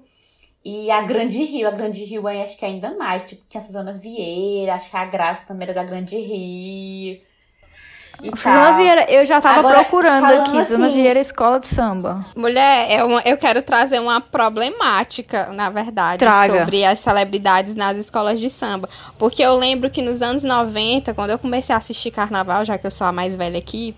E 0.68 0.90
a 0.90 1.00
Grande 1.02 1.38
Rio, 1.44 1.68
a 1.68 1.70
Grande 1.70 2.02
Rio 2.02 2.26
aí 2.26 2.42
acho 2.42 2.56
que 2.58 2.64
ainda 2.64 2.90
mais. 2.98 3.28
Tipo, 3.28 3.40
tinha 3.48 3.62
a 3.62 3.66
Suzana 3.66 3.92
Vieira, 3.92 4.74
acho 4.74 4.90
que 4.90 4.96
a 4.96 5.04
Graça 5.04 5.42
também 5.46 5.68
era 5.68 5.74
da 5.74 5.84
Grande 5.84 6.16
Rio. 6.18 7.20
Suzana 8.34 8.66
tal. 8.70 8.76
Vieira, 8.76 9.04
eu 9.08 9.24
já 9.24 9.40
tava 9.40 9.60
Agora, 9.60 9.80
procurando 9.84 10.24
aqui, 10.32 10.50
Suzana 10.64 10.86
assim- 10.86 10.94
Vieira 10.96 11.20
Escola 11.20 11.60
de 11.60 11.68
Samba. 11.68 12.24
Mulher, 12.34 12.90
é 12.90 13.04
uma- 13.04 13.22
eu 13.24 13.36
quero 13.36 13.62
trazer 13.62 14.00
uma 14.00 14.20
problemática, 14.20 15.46
na 15.52 15.70
verdade, 15.70 16.18
Traga. 16.18 16.52
sobre 16.52 16.84
as 16.84 16.98
celebridades 16.98 17.76
nas 17.76 17.96
escolas 17.96 18.40
de 18.40 18.50
samba. 18.50 18.88
Porque 19.18 19.42
eu 19.42 19.54
lembro 19.54 19.88
que 19.88 20.02
nos 20.02 20.20
anos 20.20 20.42
90, 20.42 21.14
quando 21.14 21.30
eu 21.30 21.38
comecei 21.38 21.74
a 21.74 21.78
assistir 21.78 22.10
carnaval, 22.10 22.64
já 22.64 22.76
que 22.76 22.86
eu 22.86 22.90
sou 22.90 23.06
a 23.06 23.12
mais 23.12 23.36
velha 23.36 23.58
aqui, 23.58 23.94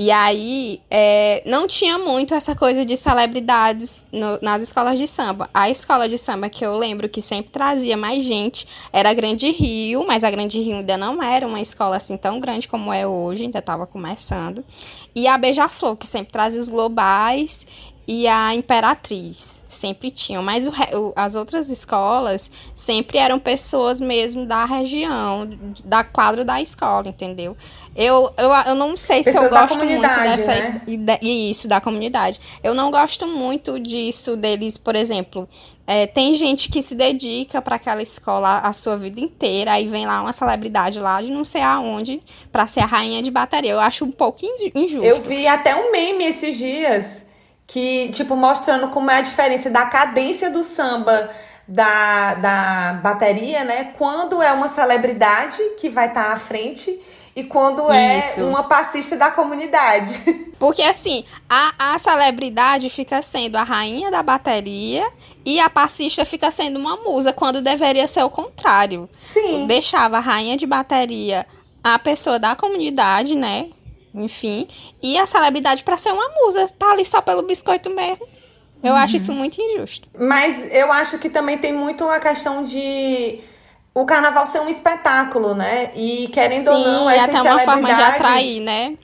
e 0.00 0.12
aí 0.12 0.80
é, 0.88 1.42
não 1.44 1.66
tinha 1.66 1.98
muito 1.98 2.32
essa 2.32 2.54
coisa 2.54 2.84
de 2.84 2.96
celebridades 2.96 4.06
no- 4.12 4.38
nas 4.40 4.62
escolas 4.62 4.96
de 4.96 5.08
samba. 5.08 5.50
A 5.52 5.68
escola 5.68 6.08
de 6.08 6.16
samba 6.16 6.48
que 6.48 6.64
eu 6.64 6.76
lembro 6.78 7.08
que 7.08 7.20
sempre 7.20 7.50
trazia 7.50 7.96
mais 7.96 8.22
gente 8.22 8.64
era 8.92 9.10
a 9.10 9.12
Grande 9.14 9.50
Rio, 9.50 10.06
mas 10.06 10.22
a 10.22 10.30
Grande 10.30 10.60
Rio 10.60 10.76
ainda 10.76 10.96
não 10.96 11.20
era 11.20 11.44
uma 11.44 11.60
escola 11.60 11.96
assim 11.96 12.16
tão 12.16 12.38
grande 12.38 12.68
como 12.68 12.92
é 12.92 13.04
hoje, 13.04 13.42
ainda 13.42 13.58
estava 13.58 13.88
começando. 13.88 14.64
E 15.16 15.26
a 15.26 15.36
Beija-Flor, 15.36 15.96
que 15.96 16.06
sempre 16.06 16.32
trazia 16.32 16.60
os 16.60 16.68
globais 16.68 17.66
e 18.10 18.26
a 18.26 18.54
Imperatriz 18.54 19.62
sempre 19.68 20.10
tinham, 20.10 20.42
mas 20.42 20.66
o 20.66 20.70
o- 20.96 21.12
as 21.14 21.34
outras 21.34 21.68
escolas 21.68 22.50
sempre 22.74 23.18
eram 23.18 23.38
pessoas 23.38 24.00
mesmo 24.00 24.46
da 24.46 24.64
região, 24.64 25.46
da 25.84 26.02
quadra 26.02 26.42
da 26.42 26.58
escola, 26.62 27.06
entendeu? 27.06 27.54
Eu, 27.94 28.32
eu, 28.38 28.50
eu 28.68 28.74
não 28.74 28.96
sei 28.96 29.22
se 29.22 29.30
eu 29.30 29.42
Pessoas 29.42 29.52
gosto 29.52 29.84
muito 29.84 30.20
dessa 30.22 30.46
né? 30.54 30.80
ide- 30.86 31.18
isso 31.22 31.68
da 31.68 31.80
comunidade. 31.80 32.40
Eu 32.62 32.74
não 32.74 32.90
gosto 32.90 33.26
muito 33.26 33.78
disso 33.78 34.36
deles, 34.36 34.78
por 34.78 34.94
exemplo, 34.96 35.46
é, 35.86 36.06
tem 36.06 36.32
gente 36.34 36.70
que 36.70 36.80
se 36.80 36.94
dedica 36.94 37.60
para 37.60 37.76
aquela 37.76 38.00
escola 38.00 38.58
a 38.60 38.72
sua 38.72 38.96
vida 38.96 39.20
inteira, 39.20 39.72
aí 39.72 39.86
vem 39.86 40.06
lá 40.06 40.20
uma 40.22 40.32
celebridade 40.32 40.98
lá 41.00 41.20
de 41.20 41.30
não 41.30 41.44
sei 41.44 41.60
aonde 41.60 42.22
para 42.52 42.66
ser 42.66 42.80
a 42.80 42.86
rainha 42.86 43.22
de 43.22 43.30
bateria. 43.30 43.72
Eu 43.72 43.80
acho 43.80 44.04
um 44.04 44.12
pouco 44.12 44.46
inju- 44.46 44.72
injusto. 44.74 45.04
Eu 45.04 45.22
vi 45.22 45.46
até 45.46 45.74
um 45.76 45.90
meme 45.90 46.24
esses 46.24 46.56
dias 46.56 47.22
que, 47.68 48.08
tipo, 48.12 48.34
mostrando 48.34 48.88
como 48.88 49.10
é 49.10 49.18
a 49.18 49.20
diferença 49.20 49.68
da 49.68 49.84
cadência 49.84 50.50
do 50.50 50.64
samba 50.64 51.30
da, 51.68 52.32
da 52.34 53.00
bateria, 53.02 53.62
né? 53.62 53.92
Quando 53.98 54.42
é 54.42 54.50
uma 54.50 54.68
celebridade 54.68 55.58
que 55.78 55.90
vai 55.90 56.08
estar 56.08 56.32
à 56.32 56.36
frente 56.38 56.98
e 57.36 57.44
quando 57.44 57.92
é 57.92 58.18
Isso. 58.18 58.44
uma 58.46 58.64
passista 58.64 59.16
da 59.16 59.30
comunidade. 59.30 60.18
Porque 60.58 60.82
assim, 60.82 61.24
a, 61.46 61.94
a 61.94 61.98
celebridade 61.98 62.88
fica 62.88 63.20
sendo 63.20 63.56
a 63.56 63.62
rainha 63.62 64.10
da 64.10 64.22
bateria 64.22 65.06
e 65.44 65.60
a 65.60 65.68
passista 65.68 66.24
fica 66.24 66.50
sendo 66.50 66.80
uma 66.80 66.96
musa, 66.96 67.34
quando 67.34 67.60
deveria 67.60 68.06
ser 68.06 68.22
o 68.22 68.30
contrário. 68.30 69.08
Sim. 69.22 69.66
Deixava 69.66 70.16
a 70.16 70.20
rainha 70.20 70.56
de 70.56 70.66
bateria 70.66 71.46
a 71.84 71.98
pessoa 71.98 72.38
da 72.38 72.56
comunidade, 72.56 73.34
né? 73.34 73.68
Enfim. 74.14 74.66
E 75.02 75.18
a 75.18 75.26
celebridade 75.26 75.82
pra 75.84 75.96
ser 75.96 76.12
uma 76.12 76.28
musa. 76.40 76.68
Tá 76.78 76.90
ali 76.90 77.04
só 77.04 77.20
pelo 77.20 77.42
biscoito 77.42 77.90
mesmo. 77.90 78.26
Eu 78.82 78.94
acho 78.94 79.16
isso 79.16 79.32
muito 79.32 79.60
injusto. 79.60 80.08
Mas 80.16 80.72
eu 80.72 80.92
acho 80.92 81.18
que 81.18 81.28
também 81.28 81.58
tem 81.58 81.72
muito 81.72 82.08
a 82.08 82.20
questão 82.20 82.64
de 82.64 83.40
o 83.92 84.04
carnaval 84.04 84.46
ser 84.46 84.60
um 84.60 84.68
espetáculo, 84.68 85.54
né? 85.54 85.90
E 85.94 86.28
querendo 86.28 86.68
ou 86.70 86.78
não, 86.78 87.10
e 87.10 87.14
essas 87.14 87.34
até 87.34 87.42
uma 87.42 87.60
forma 87.60 87.92
de 87.92 88.00
atrair, 88.00 88.60
né? 88.60 88.96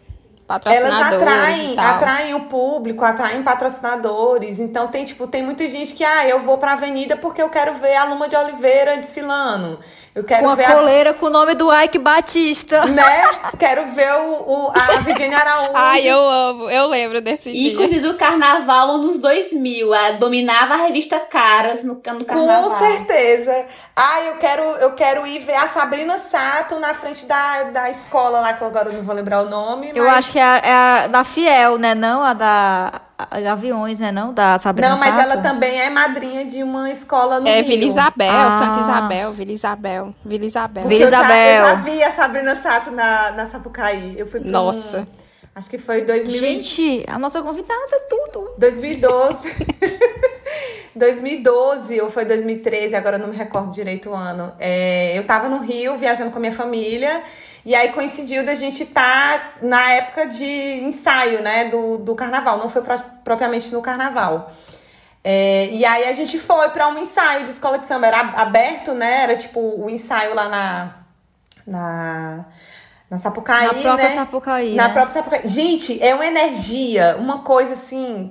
Elas 0.47 0.47
Patrocinadores 0.47 1.23
atraem, 1.23 1.73
e 1.73 1.77
tal. 1.77 1.87
atraem 1.87 2.35
o 2.35 2.40
público, 2.40 3.03
atraem 3.05 3.43
patrocinadores. 3.43 4.61
Então 4.61 4.88
tem, 4.88 5.05
tipo, 5.05 5.27
tem 5.27 5.43
muita 5.43 5.67
gente 5.69 5.95
que, 5.95 6.05
ah, 6.05 6.29
eu 6.29 6.43
vou 6.43 6.59
pra 6.59 6.73
avenida 6.73 7.17
porque 7.17 7.40
eu 7.40 7.49
quero 7.49 7.75
ver 7.75 7.97
a 7.97 8.05
Luma 8.05 8.29
de 8.29 8.37
Oliveira 8.37 8.99
desfilando. 8.99 9.81
Eu 10.14 10.22
quero 10.22 10.44
Com 10.44 10.50
a 10.50 10.55
ver 10.55 10.64
a 10.64 10.74
coleira 10.77 11.12
com 11.14 11.27
o 11.27 11.31
nome 11.31 11.55
do 11.57 11.74
Ike 11.74 11.98
Batista. 11.98 12.85
né? 12.87 13.03
Quero 13.59 13.87
ver 13.94 14.12
o, 14.12 14.31
o, 14.46 14.70
a 14.72 14.98
Viviane 15.00 15.35
Araújo. 15.35 15.72
Ai, 15.74 16.07
eu 16.09 16.20
amo. 16.20 16.70
Eu 16.70 16.87
lembro 16.87 17.20
desse 17.20 17.50
dia. 17.50 17.72
Ícone 17.72 17.98
do 17.98 18.14
carnaval 18.14 18.98
nos 18.98 19.18
2000. 19.18 19.92
a- 19.92 20.12
dominava 20.12 20.74
a 20.74 20.77
revista 20.77 21.18
Caras 21.18 21.83
no, 21.83 21.94
no 21.94 22.00
Com 22.00 22.24
carnaval. 22.24 22.70
certeza. 22.79 23.66
Ah, 23.96 24.20
eu 24.22 24.35
quero, 24.38 24.62
eu 24.62 24.90
quero 24.94 25.24
ir 25.24 25.38
ver 25.44 25.54
a 25.54 25.68
Sabrina 25.68 26.18
Sato 26.18 26.80
na 26.80 26.94
frente 26.94 27.26
da, 27.26 27.62
da 27.64 27.88
escola 27.90 28.40
lá, 28.40 28.52
que 28.52 28.61
eu 28.61 28.66
agora 28.66 28.90
não 28.90 29.02
vou 29.04 29.14
lembrar 29.14 29.42
o 29.42 29.48
nome. 29.48 29.92
Eu 29.94 30.04
mas- 30.04 30.18
acho 30.18 30.33
que 30.33 30.38
é 30.40 30.42
a, 30.42 30.57
é 30.59 30.72
a 30.74 31.07
da 31.07 31.22
Fiel, 31.22 31.78
né? 31.78 31.94
Não 31.94 32.20
a 32.20 32.33
da 32.33 33.00
a, 33.16 33.38
a 33.38 33.52
Aviões, 33.52 34.00
né? 34.00 34.11
Não 34.11 34.33
da 34.35 34.59
Sabrina 34.59 34.90
Não, 34.90 34.98
mas 34.98 35.14
Sato. 35.14 35.20
ela 35.30 35.37
também 35.40 35.80
é 35.80 35.88
madrinha 35.90 36.44
de 36.44 36.61
uma 36.64 36.90
escola 36.90 37.38
no 37.38 37.46
É 37.46 37.61
Rio. 37.61 37.66
Vila 37.68 37.85
Isabel, 37.85 38.33
Ah. 38.33 38.50
Santa 38.50 38.80
Isabel, 38.80 39.33
Vila 39.33 39.52
Isabel, 39.52 40.14
Vila 40.24 40.44
Isabel. 40.44 40.83
Porque 40.83 40.96
Vila 40.96 41.07
eu 41.07 41.11
já- 41.12 41.18
Isabel. 41.20 41.54
Eu 41.62 41.68
já, 41.68 41.74
vi 41.76 42.02
a 42.02 42.12
Sabrina 42.12 42.57
Sato 42.57 42.90
na, 42.90 43.30
na 43.30 43.46
Sapucaí. 43.46 44.18
Eu 44.18 44.26
fui 44.26 44.40
pra 44.40 44.48
um- 44.48 44.52
Nossa. 44.52 45.07
acho 45.54 45.70
que 45.70 45.78
foi 45.78 46.00
2000, 46.02 46.37
Gente, 46.40 47.04
a 47.07 47.16
nossa 47.16 47.40
convidada, 47.40 48.00
tudo. 48.11 48.54
2012. 48.59 49.54
2012 50.94 52.00
ou 52.00 52.11
foi 52.11 52.24
2013, 52.24 52.94
agora 52.94 53.16
eu 53.16 53.20
não 53.20 53.28
me 53.28 53.37
recordo 53.37 53.72
direito 53.72 54.11
o 54.11 54.14
ano. 54.14 54.52
É, 54.59 55.16
eu 55.18 55.24
tava 55.26 55.48
no 55.48 55.59
Rio 55.59 55.96
viajando 55.98 56.30
com 56.30 56.37
a 56.38 56.40
minha 56.40 56.52
família. 56.52 57.22
E 57.66 57.74
aí 57.74 57.92
coincidiu 57.92 58.44
da 58.44 58.54
gente 58.54 58.83
estar 58.83 59.54
na 59.62 59.90
época 59.92 60.26
de 60.26 60.44
ensaio, 60.85 61.42
né, 61.42 61.64
do, 61.70 61.96
do 61.98 62.14
carnaval. 62.14 62.59
Não 62.59 62.68
foi 62.68 62.83
pro- 62.83 63.02
propriamente 63.24 63.72
no 63.72 63.80
carnaval. 63.80 64.52
É, 65.26 65.68
e 65.72 65.85
aí 65.87 66.04
a 66.04 66.12
gente 66.12 66.38
foi 66.38 66.68
para 66.68 66.87
um 66.88 66.98
ensaio 66.98 67.44
de 67.44 67.50
escola 67.50 67.78
de 67.78 67.87
samba. 67.87 68.07
Era 68.07 68.20
aberto, 68.20 68.92
né? 68.92 69.22
Era 69.22 69.37
tipo 69.37 69.59
o 69.61 69.88
ensaio 69.88 70.35
lá 70.35 70.48
na. 70.48 70.90
Na, 71.66 72.44
na 73.11 73.16
Sapucaí, 73.18 73.66
Na 73.66 73.72
própria 73.74 74.09
né? 74.09 74.14
Sapucaí, 74.14 74.74
Na 74.74 74.88
né? 74.88 74.92
própria 74.92 75.14
Sapucaí. 75.14 75.46
Gente, 75.48 76.02
é 76.02 76.14
uma 76.14 76.26
energia, 76.26 77.16
uma 77.18 77.38
coisa 77.38 77.72
assim. 77.72 78.30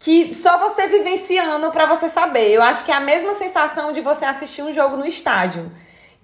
Que 0.00 0.32
só 0.32 0.56
você 0.56 0.86
vivenciando 0.86 1.70
pra 1.70 1.84
você 1.84 2.08
saber. 2.08 2.50
Eu 2.50 2.62
acho 2.62 2.84
que 2.84 2.90
é 2.90 2.94
a 2.94 3.00
mesma 3.00 3.34
sensação 3.34 3.92
de 3.92 4.00
você 4.00 4.24
assistir 4.24 4.62
um 4.62 4.72
jogo 4.72 4.96
no 4.96 5.06
estádio. 5.06 5.70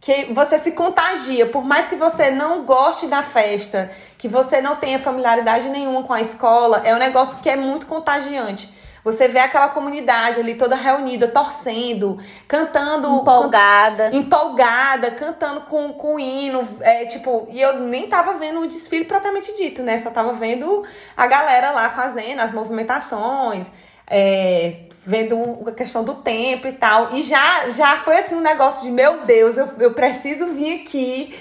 Que 0.01 0.33
você 0.33 0.59
se 0.59 0.73
contagia, 0.73 1.47
por 1.47 1.62
mais 1.62 1.87
que 1.87 1.95
você 1.95 2.31
não 2.31 2.65
goste 2.65 3.07
da 3.07 3.23
festa, 3.23 3.91
que 4.17 4.29
você 4.29 4.62
não 4.62 4.77
tenha 4.77 4.99
familiaridade 4.99 5.69
nenhuma 5.69 6.03
com 6.03 6.15
a 6.15 6.23
escola, 6.23 6.81
é 6.85 6.95
um 6.95 6.99
negócio 6.99 7.39
que 7.43 7.51
é 7.51 7.57
muito 7.57 7.87
contagiante. 7.87 8.75
Você 9.07 9.29
vê 9.29 9.38
aquela 9.38 9.69
comunidade 9.69 10.40
ali 10.40 10.57
toda 10.57 10.75
reunida, 10.75 11.29
torcendo, 11.29 12.19
cantando. 12.49 13.21
Empolgada. 13.21 14.11
empolgada, 14.12 15.12
cantando 15.12 15.61
com, 15.61 15.92
com 15.92 16.16
o 16.16 16.19
hino, 16.19 16.69
é, 16.81 17.05
tipo, 17.05 17.47
e 17.53 17.61
eu 17.61 17.79
nem 17.79 18.09
tava 18.09 18.33
vendo 18.33 18.62
o 18.62 18.66
desfile 18.66 19.05
propriamente 19.05 19.57
dito, 19.57 19.81
né? 19.81 19.97
Só 19.97 20.11
tava 20.11 20.33
vendo 20.33 20.85
a 21.16 21.25
galera 21.29 21.71
lá 21.71 21.88
fazendo 21.90 22.40
as 22.40 22.51
movimentações. 22.51 23.71
é, 24.09 24.87
vendo 25.07 25.69
a 25.69 25.71
questão 25.71 26.03
do 26.03 26.14
tempo 26.14 26.66
e 26.66 26.73
tal. 26.73 27.14
E 27.14 27.23
já, 27.23 27.71
já 27.71 27.99
foi 27.99 28.19
assim 28.19 28.35
um 28.35 28.40
negócio 28.40 28.83
de, 28.83 28.90
meu 28.90 29.21
Deus, 29.21 29.57
eu, 29.57 29.69
eu 29.79 29.92
preciso 29.92 30.47
vir 30.47 30.83
aqui 30.83 31.33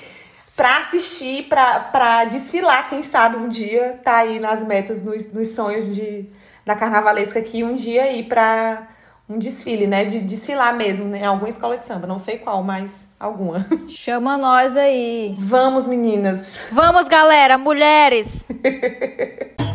para 0.55 0.77
assistir, 0.77 1.47
para 1.47 2.25
desfilar, 2.25 2.89
quem 2.89 3.01
sabe 3.01 3.37
um 3.37 3.49
dia 3.49 3.99
tá 4.03 4.17
aí 4.17 4.39
nas 4.39 4.63
metas, 4.63 5.01
nos, 5.01 5.33
nos 5.33 5.49
sonhos 5.49 5.95
de, 5.95 6.29
da 6.65 6.75
carnavalesca 6.75 7.39
aqui, 7.39 7.63
um 7.63 7.75
dia 7.75 8.11
ir 8.11 8.23
para 8.23 8.87
um 9.29 9.37
desfile, 9.39 9.87
né? 9.87 10.05
De 10.05 10.19
desfilar 10.19 10.75
mesmo 10.75 11.05
né? 11.05 11.19
em 11.19 11.25
alguma 11.25 11.49
escola 11.49 11.77
de 11.77 11.85
samba, 11.85 12.07
não 12.07 12.19
sei 12.19 12.37
qual, 12.37 12.63
mas 12.63 13.09
alguma. 13.19 13.65
Chama 13.89 14.37
nós 14.37 14.75
aí. 14.75 15.35
Vamos, 15.39 15.85
meninas. 15.87 16.57
Vamos, 16.71 17.07
galera, 17.07 17.57
mulheres. 17.57 18.47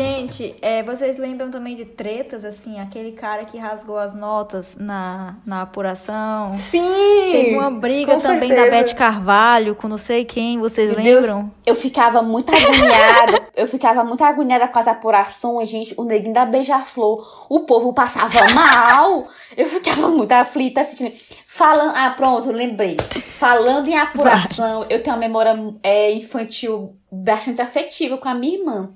Gente, 0.00 0.54
é, 0.62 0.82
vocês 0.82 1.18
lembram 1.18 1.50
também 1.50 1.76
de 1.76 1.84
tretas, 1.84 2.44
assim, 2.44 2.80
aquele 2.80 3.12
cara 3.12 3.44
que 3.44 3.58
rasgou 3.58 3.98
as 3.98 4.14
notas 4.14 4.76
na, 4.78 5.34
na 5.44 5.62
apuração? 5.62 6.54
Sim! 6.54 7.32
Teve 7.32 7.54
uma 7.54 7.70
briga 7.70 8.18
também 8.18 8.48
certeza. 8.48 8.70
da 8.70 8.82
Beth 8.82 8.94
Carvalho 8.94 9.74
com 9.74 9.88
não 9.88 9.98
sei 9.98 10.24
quem, 10.24 10.58
vocês 10.58 10.88
Meu 10.94 10.96
lembram? 10.96 11.40
Deus, 11.42 11.52
eu 11.66 11.74
ficava 11.74 12.22
muito 12.22 12.50
agoniada. 12.50 13.42
eu 13.54 13.68
ficava 13.68 14.02
muito 14.02 14.24
agoniada 14.24 14.66
com 14.68 14.78
as 14.78 14.88
apurações, 14.88 15.68
gente. 15.68 15.94
O 15.96 16.04
neguinho 16.04 16.32
da 16.32 16.46
Beija-Flor. 16.46 17.46
O 17.50 17.60
povo 17.60 17.92
passava 17.92 18.48
mal. 18.54 19.28
Eu 19.56 19.68
ficava 19.68 20.08
muito 20.08 20.32
aflita 20.32 20.80
assistindo. 20.80 21.12
Falando. 21.46 21.94
Ah, 21.94 22.14
pronto, 22.16 22.50
lembrei. 22.50 22.96
Falando 23.38 23.88
em 23.88 23.98
apuração, 23.98 24.86
eu 24.88 25.02
tenho 25.02 25.14
uma 25.14 25.20
memória 25.20 25.54
é, 25.82 26.12
infantil 26.12 26.90
bastante 27.12 27.60
afetiva 27.60 28.16
com 28.16 28.28
a 28.28 28.34
minha 28.34 28.58
irmã. 28.58 28.90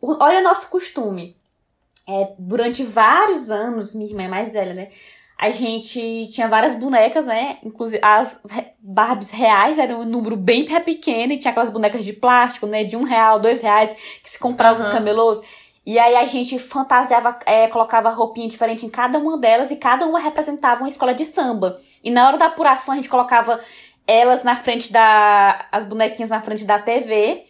O- 0.00 0.16
Olha 0.22 0.40
nosso 0.40 0.68
costume. 0.70 1.34
É, 2.08 2.28
durante 2.38 2.82
vários 2.82 3.50
anos, 3.50 3.94
minha 3.94 4.08
irmã 4.10 4.22
é 4.24 4.28
mais 4.28 4.52
velha, 4.52 4.74
né? 4.74 4.88
A 5.38 5.50
gente 5.50 6.28
tinha 6.32 6.48
várias 6.48 6.74
bonecas, 6.74 7.24
né? 7.24 7.56
Inclusive 7.64 8.02
as 8.04 8.38
Barbies 8.82 9.30
reais 9.30 9.78
eram 9.78 10.00
um 10.00 10.04
número 10.04 10.36
bem 10.36 10.66
pequeno 10.66 11.32
e 11.32 11.38
tinha 11.38 11.50
aquelas 11.50 11.70
bonecas 11.70 12.04
de 12.04 12.12
plástico, 12.12 12.66
né? 12.66 12.84
De 12.84 12.96
um 12.96 13.04
real, 13.04 13.38
dois 13.38 13.60
reais 13.62 13.94
que 14.22 14.30
se 14.30 14.38
comprava 14.38 14.78
nos 14.78 14.88
Aham. 14.88 14.96
camelôs. 14.98 15.40
E 15.86 15.98
aí 15.98 16.14
a 16.16 16.26
gente 16.26 16.58
fantasiava, 16.58 17.38
é, 17.46 17.68
colocava 17.68 18.10
roupinha 18.10 18.48
diferente 18.48 18.84
em 18.84 18.90
cada 18.90 19.18
uma 19.18 19.38
delas 19.38 19.70
e 19.70 19.76
cada 19.76 20.04
uma 20.06 20.18
representava 20.20 20.82
uma 20.82 20.88
escola 20.88 21.14
de 21.14 21.24
samba. 21.24 21.80
E 22.04 22.10
na 22.10 22.26
hora 22.26 22.36
da 22.36 22.46
apuração 22.46 22.92
a 22.92 22.96
gente 22.96 23.08
colocava 23.08 23.60
elas 24.06 24.42
na 24.42 24.56
frente 24.56 24.92
da. 24.92 25.64
as 25.72 25.84
bonequinhas 25.84 26.28
na 26.30 26.42
frente 26.42 26.64
da 26.64 26.78
TV. 26.78 27.42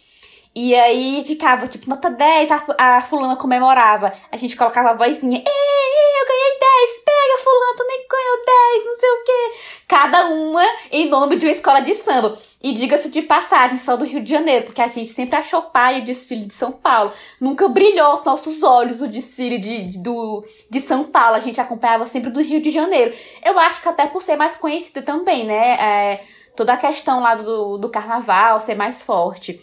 E 0.54 0.74
aí 0.74 1.22
ficava, 1.24 1.68
tipo, 1.68 1.88
nota 1.88 2.10
10, 2.10 2.48
a, 2.76 3.02
fulana 3.02 3.36
comemorava. 3.36 4.12
A 4.32 4.36
gente 4.36 4.56
colocava 4.56 4.90
a 4.90 4.94
vozinha, 4.94 5.38
ei, 5.38 6.20
eu 6.20 6.26
ganhei 6.26 6.58
10, 6.58 7.04
pega 7.04 7.42
fulano, 7.44 7.76
tu 7.76 7.86
nem 7.86 8.06
ganhou 8.08 8.44
10, 8.74 8.84
não 8.84 8.96
sei 8.96 9.10
o 9.10 9.24
quê. 9.24 9.60
Cada 9.86 10.26
uma 10.26 10.64
em 10.90 11.08
nome 11.08 11.36
de 11.36 11.46
uma 11.46 11.52
escola 11.52 11.80
de 11.80 11.94
samba. 11.94 12.36
E 12.60 12.74
diga-se 12.74 13.08
de 13.08 13.22
passagem, 13.22 13.76
só 13.76 13.96
do 13.96 14.04
Rio 14.04 14.20
de 14.20 14.28
Janeiro, 14.28 14.66
porque 14.66 14.82
a 14.82 14.88
gente 14.88 15.10
sempre 15.12 15.36
achou 15.36 15.62
pai 15.62 16.00
o 16.00 16.04
desfile 16.04 16.44
de 16.44 16.52
São 16.52 16.72
Paulo. 16.72 17.12
Nunca 17.40 17.68
brilhou 17.68 18.06
aos 18.06 18.24
nossos 18.24 18.64
olhos 18.64 19.00
o 19.00 19.08
desfile 19.08 19.56
de, 19.56 19.90
de, 19.90 20.02
do, 20.02 20.42
de 20.68 20.80
São 20.80 21.04
Paulo. 21.04 21.36
A 21.36 21.40
gente 21.40 21.60
acompanhava 21.60 22.08
sempre 22.08 22.30
do 22.30 22.42
Rio 22.42 22.60
de 22.60 22.72
Janeiro. 22.72 23.14
Eu 23.44 23.56
acho 23.56 23.80
que 23.80 23.88
até 23.88 24.06
por 24.06 24.20
ser 24.20 24.36
mais 24.36 24.56
conhecida 24.56 25.00
também, 25.00 25.46
né? 25.46 25.72
É, 25.80 26.24
toda 26.56 26.72
a 26.72 26.76
questão 26.76 27.20
lá 27.20 27.36
do, 27.36 27.78
do 27.78 27.88
carnaval 27.88 28.60
ser 28.60 28.74
mais 28.74 29.00
forte. 29.00 29.60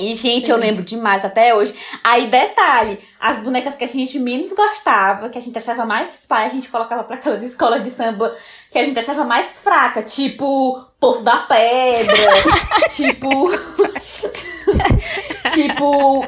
E, 0.00 0.14
gente, 0.14 0.50
eu 0.50 0.56
lembro 0.56 0.82
demais 0.82 1.24
até 1.24 1.54
hoje. 1.54 1.74
Aí, 2.02 2.30
detalhe, 2.30 2.98
as 3.20 3.38
bonecas 3.42 3.76
que 3.76 3.84
a 3.84 3.86
gente 3.86 4.18
menos 4.18 4.50
gostava, 4.50 5.28
que 5.28 5.36
a 5.36 5.42
gente 5.42 5.58
achava 5.58 5.84
mais 5.84 6.24
pai, 6.26 6.46
a 6.46 6.48
gente 6.48 6.70
colocava 6.70 7.04
pra 7.04 7.16
aquelas 7.16 7.42
escolas 7.42 7.84
de 7.84 7.90
samba 7.90 8.34
que 8.70 8.78
a 8.78 8.84
gente 8.84 8.98
achava 8.98 9.24
mais 9.24 9.60
fraca, 9.60 10.02
tipo 10.02 10.82
Porto 10.98 11.22
da 11.22 11.38
Pedra, 11.38 12.14
tipo. 12.96 13.50
tipo. 15.52 16.24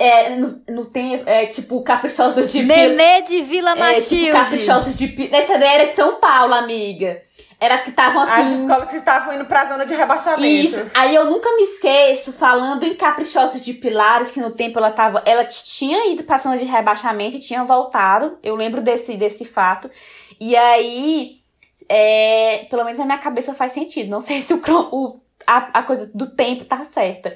É, 0.00 0.36
no, 0.36 0.56
no 0.68 0.84
tem, 0.84 1.22
é, 1.26 1.46
tipo, 1.46 1.82
Caprichosos 1.82 2.50
de 2.50 2.62
Nenê 2.62 3.22
de 3.22 3.42
Vila 3.42 3.70
é, 3.70 3.74
tipo, 3.74 3.94
Matilde. 3.94 4.32
Caprichosos 4.32 4.96
de 4.96 5.28
Essa 5.32 5.58
daí 5.58 5.74
era 5.74 5.90
de 5.90 5.96
São 5.96 6.16
Paulo, 6.16 6.54
amiga. 6.54 7.20
Era 7.60 7.74
as 7.74 7.82
que 7.84 7.90
estavam 7.90 8.22
As 8.22 8.30
assim. 8.30 8.60
escolas 8.62 8.90
que 8.90 8.96
estavam 8.96 9.34
indo 9.34 9.44
pra 9.44 9.66
zona 9.66 9.84
de 9.84 9.94
rebaixamento. 9.94 10.40
Isso. 10.76 10.90
Aí 10.94 11.14
eu 11.14 11.26
nunca 11.26 11.54
me 11.56 11.62
esqueço, 11.64 12.32
falando 12.32 12.84
em 12.84 12.94
Caprichosos 12.94 13.60
de 13.60 13.74
Pilares, 13.74 14.30
que 14.30 14.40
no 14.40 14.50
tempo 14.52 14.78
ela 14.78 14.90
tava. 14.90 15.22
Ela 15.26 15.44
tinha 15.44 16.10
ido 16.10 16.24
pra 16.24 16.38
zona 16.38 16.56
de 16.56 16.64
rebaixamento 16.64 17.36
e 17.36 17.40
tinha 17.40 17.62
voltado. 17.62 18.38
Eu 18.42 18.56
lembro 18.56 18.80
desse, 18.80 19.14
desse 19.16 19.44
fato. 19.44 19.90
E 20.40 20.56
aí. 20.56 21.36
é, 21.88 22.66
pelo 22.70 22.84
menos 22.84 22.98
na 22.98 23.04
minha 23.04 23.18
cabeça 23.18 23.52
faz 23.52 23.72
sentido. 23.72 24.08
Não 24.08 24.20
sei 24.20 24.40
se 24.40 24.54
o, 24.54 24.60
o- 24.92 25.20
a, 25.46 25.80
a 25.80 25.82
coisa 25.82 26.10
do 26.14 26.28
tempo 26.30 26.64
tá 26.64 26.84
certa. 26.92 27.34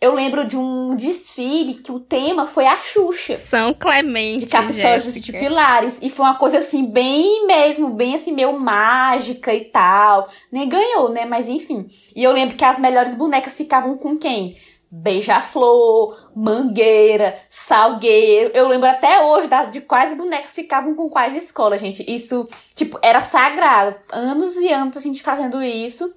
Eu 0.00 0.14
lembro 0.14 0.46
de 0.46 0.56
um 0.58 0.94
desfile 0.94 1.74
que 1.74 1.90
o 1.90 1.98
tema 1.98 2.46
foi 2.46 2.66
a 2.66 2.76
Xuxa 2.78 3.32
São 3.32 3.72
Clemente, 3.72 4.44
de 4.44 4.52
Caprichosos 4.52 5.14
de. 5.14 5.32
Pilares. 5.32 5.94
E 6.02 6.10
foi 6.10 6.26
uma 6.26 6.34
coisa 6.34 6.58
assim, 6.58 6.84
bem 6.86 7.46
mesmo, 7.46 7.88
bem 7.90 8.14
assim, 8.14 8.30
meio 8.32 8.58
mágica 8.60 9.54
e 9.54 9.64
tal. 9.64 10.28
Nem 10.52 10.68
ganhou, 10.68 11.08
né? 11.08 11.24
Mas 11.24 11.48
enfim. 11.48 11.88
E 12.14 12.22
eu 12.22 12.32
lembro 12.32 12.56
que 12.56 12.64
as 12.64 12.78
melhores 12.78 13.14
bonecas 13.14 13.56
ficavam 13.56 13.96
com 13.96 14.18
quem? 14.18 14.56
Beija-flor, 14.92 16.16
Mangueira, 16.36 17.38
Salgueiro. 17.50 18.50
Eu 18.54 18.68
lembro 18.68 18.88
até 18.88 19.20
hoje 19.24 19.48
da- 19.48 19.64
de 19.64 19.80
quais 19.80 20.16
bonecas 20.16 20.52
ficavam 20.52 20.94
com 20.94 21.08
quais 21.08 21.34
escolas, 21.42 21.80
gente. 21.80 22.04
Isso, 22.06 22.48
tipo, 22.74 22.98
era 23.02 23.20
sagrado. 23.22 23.96
Anos 24.12 24.56
e 24.56 24.68
anos 24.72 24.96
a 24.96 25.00
gente 25.00 25.22
fazendo 25.22 25.62
isso. 25.62 26.12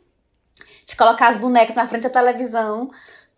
De 0.86 0.96
colocar 0.96 1.28
as 1.30 1.38
bonecas 1.38 1.76
na 1.76 1.88
frente 1.88 2.04
da 2.04 2.10
televisão 2.10 2.90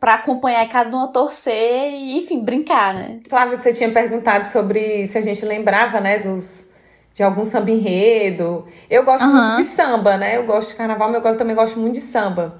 pra 0.01 0.15
acompanhar 0.15 0.67
cada 0.67 0.97
uma 0.97 1.09
torcer 1.09 1.93
e, 1.93 2.17
enfim, 2.17 2.43
brincar, 2.43 2.91
né? 2.91 3.19
Flávia, 3.29 3.59
você 3.59 3.71
tinha 3.71 3.91
perguntado 3.91 4.47
sobre 4.47 5.05
se 5.05 5.15
a 5.15 5.21
gente 5.21 5.45
lembrava, 5.45 6.01
né, 6.01 6.17
dos 6.17 6.71
de 7.13 7.21
algum 7.21 7.43
samba 7.43 7.69
enredo. 7.69 8.67
Eu 8.89 9.03
gosto 9.05 9.23
Aham. 9.23 9.43
muito 9.43 9.57
de 9.57 9.63
samba, 9.63 10.17
né? 10.17 10.37
Eu 10.37 10.45
gosto 10.45 10.69
de 10.69 10.75
carnaval, 10.75 11.11
mas 11.11 11.23
eu 11.23 11.37
também 11.37 11.55
gosto 11.55 11.77
muito 11.77 11.95
de 11.95 12.01
samba. 12.01 12.59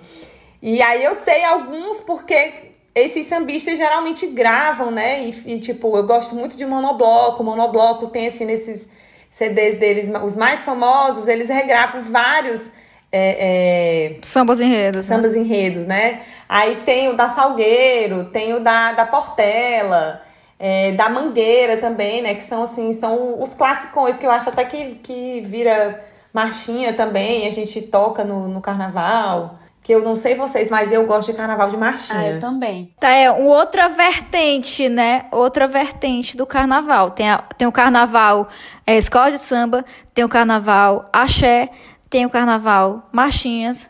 E 0.61 0.81
aí 0.83 1.03
eu 1.03 1.15
sei 1.15 1.43
alguns 1.43 1.99
porque 2.01 2.73
esses 2.93 3.25
sambistas 3.25 3.77
geralmente 3.77 4.27
gravam, 4.27 4.91
né? 4.91 5.23
E, 5.23 5.55
e, 5.55 5.59
tipo, 5.59 5.97
eu 5.97 6.03
gosto 6.03 6.35
muito 6.35 6.55
de 6.55 6.65
monobloco. 6.65 7.43
Monobloco 7.43 8.07
tem 8.07 8.27
assim 8.27 8.45
nesses 8.45 8.87
CDs 9.31 9.77
deles, 9.77 10.09
os 10.23 10.35
mais 10.35 10.63
famosos, 10.63 11.27
eles 11.29 11.47
regravam 11.47 12.03
vários 12.03 12.71
é, 13.11 14.13
é, 14.13 14.15
Sambas 14.23 14.59
enredos. 14.59 15.09
né? 15.09 15.15
sambas 15.15 15.35
enredos, 15.35 15.85
né? 15.85 16.21
Aí 16.47 16.77
tem 16.85 17.09
o 17.09 17.15
da 17.17 17.27
Salgueiro, 17.29 18.25
tem 18.25 18.53
o 18.53 18.59
da, 18.59 18.93
da 18.93 19.05
Portela, 19.05 20.21
é, 20.59 20.91
da 20.93 21.09
Mangueira 21.09 21.77
também, 21.77 22.21
né? 22.21 22.33
Que 22.35 22.43
são 22.43 22.63
assim, 22.63 22.93
são 22.93 23.41
os 23.41 23.53
classicões 23.53 24.17
que 24.17 24.25
eu 24.25 24.31
acho 24.31 24.49
até 24.49 24.63
que, 24.65 24.95
que 24.95 25.41
vira 25.41 26.03
marchinha 26.33 26.93
também, 26.93 27.47
a 27.47 27.51
gente 27.51 27.81
toca 27.81 28.23
no, 28.23 28.47
no 28.47 28.61
carnaval. 28.61 29.55
Que 29.83 29.95
eu 29.95 30.03
não 30.03 30.15
sei 30.15 30.35
vocês, 30.35 30.69
mas 30.69 30.91
eu 30.91 31.07
gosto 31.07 31.31
de 31.31 31.37
carnaval 31.37 31.67
de 31.67 31.75
Ah, 31.75 31.79
marchinha. 31.79 32.31
eu 32.33 32.39
também. 32.39 32.93
Tá, 32.99 33.09
é 33.09 33.31
outra 33.31 33.89
vertente, 33.89 34.87
né? 34.87 35.25
Outra 35.31 35.67
vertente 35.67 36.37
do 36.37 36.45
carnaval. 36.45 37.09
Tem, 37.09 37.31
a- 37.31 37.43
tem 37.57 37.67
o 37.67 37.71
carnaval 37.71 38.47
é, 38.85 38.95
escola 38.95 39.31
de 39.31 39.39
samba, 39.39 39.83
tem 40.13 40.23
o 40.23 40.29
carnaval 40.29 41.09
axé, 41.11 41.67
tem 42.11 42.25
o 42.25 42.29
carnaval 42.29 43.07
marchinhas, 43.11 43.89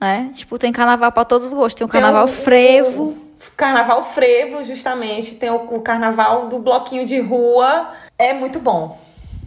né? 0.00 0.30
Tipo, 0.34 0.58
tem 0.58 0.72
carnaval 0.72 1.12
pra 1.12 1.24
todos 1.24 1.46
os 1.48 1.52
gostos. 1.52 1.74
Tem 1.74 1.84
o 1.86 1.88
Tem 1.88 2.00
carnaval 2.00 2.24
o- 2.24 2.28
frevo. 2.28 3.16
carnaval 3.56 4.10
frevo, 4.12 4.64
justamente. 4.64 5.34
Tem 5.36 5.50
o, 5.50 5.56
o 5.56 5.80
carnaval 5.82 6.48
do 6.48 6.58
bloquinho 6.58 7.04
de 7.06 7.20
rua. 7.20 7.90
É 8.18 8.32
muito 8.32 8.58
bom. 8.58 8.98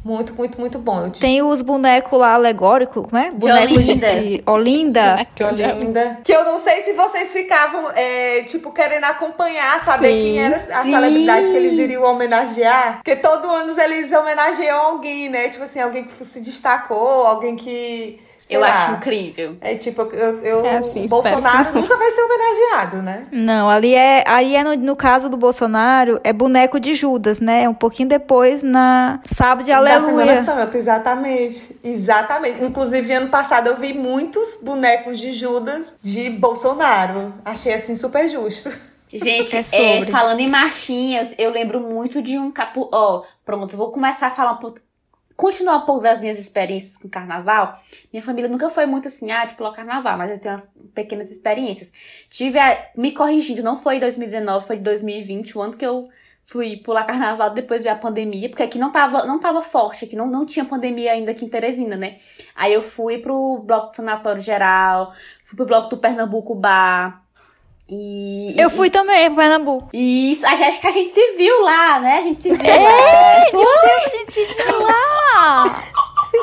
Muito, 0.03 0.33
muito, 0.33 0.59
muito 0.59 0.79
bom. 0.79 1.09
Te 1.11 1.19
Tem 1.19 1.41
os 1.43 1.61
bonecos 1.61 2.19
lá 2.19 2.33
alegóricos, 2.33 3.03
como 3.07 3.17
é? 3.21 3.29
Boneco 3.31 3.73
Olinda. 3.75 4.09
de 4.09 4.43
Olinda. 4.47 5.15
Que 5.35 5.43
linda. 5.73 6.17
Que 6.23 6.33
eu 6.33 6.43
não 6.43 6.57
sei 6.57 6.83
se 6.83 6.93
vocês 6.93 7.31
ficavam, 7.31 7.91
é, 7.91 8.43
tipo, 8.43 8.71
querendo 8.71 9.03
acompanhar, 9.05 9.83
saber 9.83 10.07
Sim, 10.11 10.21
quem 10.21 10.43
era 10.43 10.55
a 10.55 10.83
sim. 10.83 10.91
celebridade 10.91 11.45
que 11.47 11.55
eles 11.55 11.73
iriam 11.79 12.03
homenagear. 12.03 12.97
Porque 12.97 13.15
todo 13.15 13.49
ano 13.49 13.79
eles 13.79 14.11
homenageiam 14.11 14.77
alguém, 14.79 15.29
né? 15.29 15.49
Tipo 15.49 15.63
assim, 15.63 15.79
alguém 15.79 16.03
que 16.03 16.25
se 16.25 16.41
destacou, 16.41 17.25
alguém 17.25 17.55
que. 17.55 18.19
Sei 18.51 18.57
eu 18.57 18.61
lá. 18.61 18.67
acho 18.67 18.91
incrível. 18.95 19.55
É 19.61 19.75
tipo, 19.75 20.01
eu, 20.01 20.39
eu 20.43 20.65
É 20.65 20.77
assim, 20.77 21.07
Bolsonaro 21.07 21.73
nunca 21.73 21.97
vai 21.97 22.11
ser 22.11 22.21
homenageado, 22.21 22.97
né? 23.01 23.25
Não, 23.31 23.69
ali 23.69 23.95
é, 23.95 24.23
aí 24.27 24.55
é 24.55 24.63
no, 24.63 24.75
no 24.75 24.95
caso 24.95 25.29
do 25.29 25.37
Bolsonaro, 25.37 26.19
é 26.23 26.33
boneco 26.33 26.79
de 26.79 26.93
Judas, 26.93 27.39
né? 27.39 27.67
Um 27.67 27.73
pouquinho 27.73 28.09
depois 28.09 28.63
na 28.63 29.19
Sábado 29.23 29.65
de 29.65 29.71
Da 29.71 29.77
Semana 29.77 30.21
Aleluia. 30.21 30.43
Santa, 30.43 30.77
exatamente. 30.77 31.75
Exatamente. 31.83 32.63
Inclusive, 32.63 33.13
ano 33.13 33.29
passado 33.29 33.67
eu 33.67 33.77
vi 33.77 33.93
muitos 33.93 34.57
bonecos 34.61 35.19
de 35.19 35.33
Judas 35.33 35.97
de 36.01 36.29
Bolsonaro. 36.29 37.33
Achei 37.45 37.73
assim 37.73 37.95
super 37.95 38.27
justo. 38.27 38.69
Gente, 39.11 39.55
é 39.75 39.99
é, 39.99 40.05
falando 40.05 40.39
em 40.39 40.49
marchinhas, 40.49 41.29
eu 41.37 41.51
lembro 41.51 41.81
muito 41.81 42.21
de 42.21 42.37
um 42.37 42.51
capu. 42.51 42.89
Ó, 42.91 43.17
oh, 43.17 43.25
pronto, 43.45 43.75
vou 43.75 43.91
começar 43.91 44.27
a 44.27 44.31
falar 44.31 44.53
um 44.53 44.57
pouco. 44.57 44.79
Continuar 45.41 45.77
um 45.77 45.85
pouco 45.87 46.03
das 46.03 46.19
minhas 46.19 46.37
experiências 46.37 46.97
com 46.97 47.09
carnaval. 47.09 47.75
Minha 48.13 48.21
família 48.21 48.47
nunca 48.47 48.69
foi 48.69 48.85
muito 48.85 49.07
assim, 49.07 49.31
ah, 49.31 49.43
de 49.43 49.55
pular 49.55 49.73
carnaval, 49.73 50.15
mas 50.15 50.29
eu 50.29 50.39
tenho 50.39 50.53
umas 50.53 50.69
pequenas 50.93 51.31
experiências. 51.31 51.91
Tive 52.29 52.59
a. 52.59 52.77
Me 52.95 53.11
corrigindo, 53.11 53.63
não 53.63 53.81
foi 53.81 53.99
2019, 53.99 54.67
foi 54.67 54.77
2020, 54.77 55.57
o 55.57 55.61
ano 55.63 55.73
que 55.75 55.83
eu 55.83 56.07
fui 56.45 56.77
pular 56.77 57.05
carnaval 57.05 57.49
depois 57.49 57.81
veio 57.81 57.95
a 57.95 57.97
pandemia, 57.97 58.49
porque 58.49 58.61
aqui 58.61 58.77
não 58.77 58.91
tava, 58.91 59.25
não 59.25 59.39
tava 59.39 59.63
forte, 59.63 60.05
aqui 60.05 60.15
não, 60.15 60.27
não 60.27 60.45
tinha 60.45 60.63
pandemia 60.63 61.13
ainda 61.13 61.31
aqui 61.31 61.43
em 61.43 61.49
Teresina, 61.49 61.95
né? 61.95 62.17
Aí 62.55 62.71
eu 62.71 62.83
fui 62.83 63.17
pro 63.17 63.63
bloco 63.65 63.89
do 63.89 63.95
Sanatório 63.95 64.43
Geral, 64.43 65.11
fui 65.43 65.57
pro 65.57 65.65
bloco 65.65 65.89
do 65.89 65.97
Pernambuco 65.97 66.53
Bar. 66.53 67.19
E, 67.91 68.53
eu 68.57 68.69
fui 68.69 68.89
também 68.89 69.27
pro 69.27 69.35
Pernambuco. 69.35 69.89
Isso, 69.91 70.45
acho 70.45 70.79
que 70.79 70.87
a 70.87 70.91
gente 70.91 71.09
se 71.09 71.31
viu 71.35 71.61
lá, 71.61 71.99
né? 71.99 72.19
A 72.19 72.21
gente 72.21 72.41
se 72.41 72.49
viu 72.49 72.65
é, 72.65 72.79
lá. 72.79 73.45
Deus, 73.51 74.05
a 74.05 74.17
gente 74.17 74.33
se 74.33 74.45
viu 74.45 74.81
lá! 74.81 75.83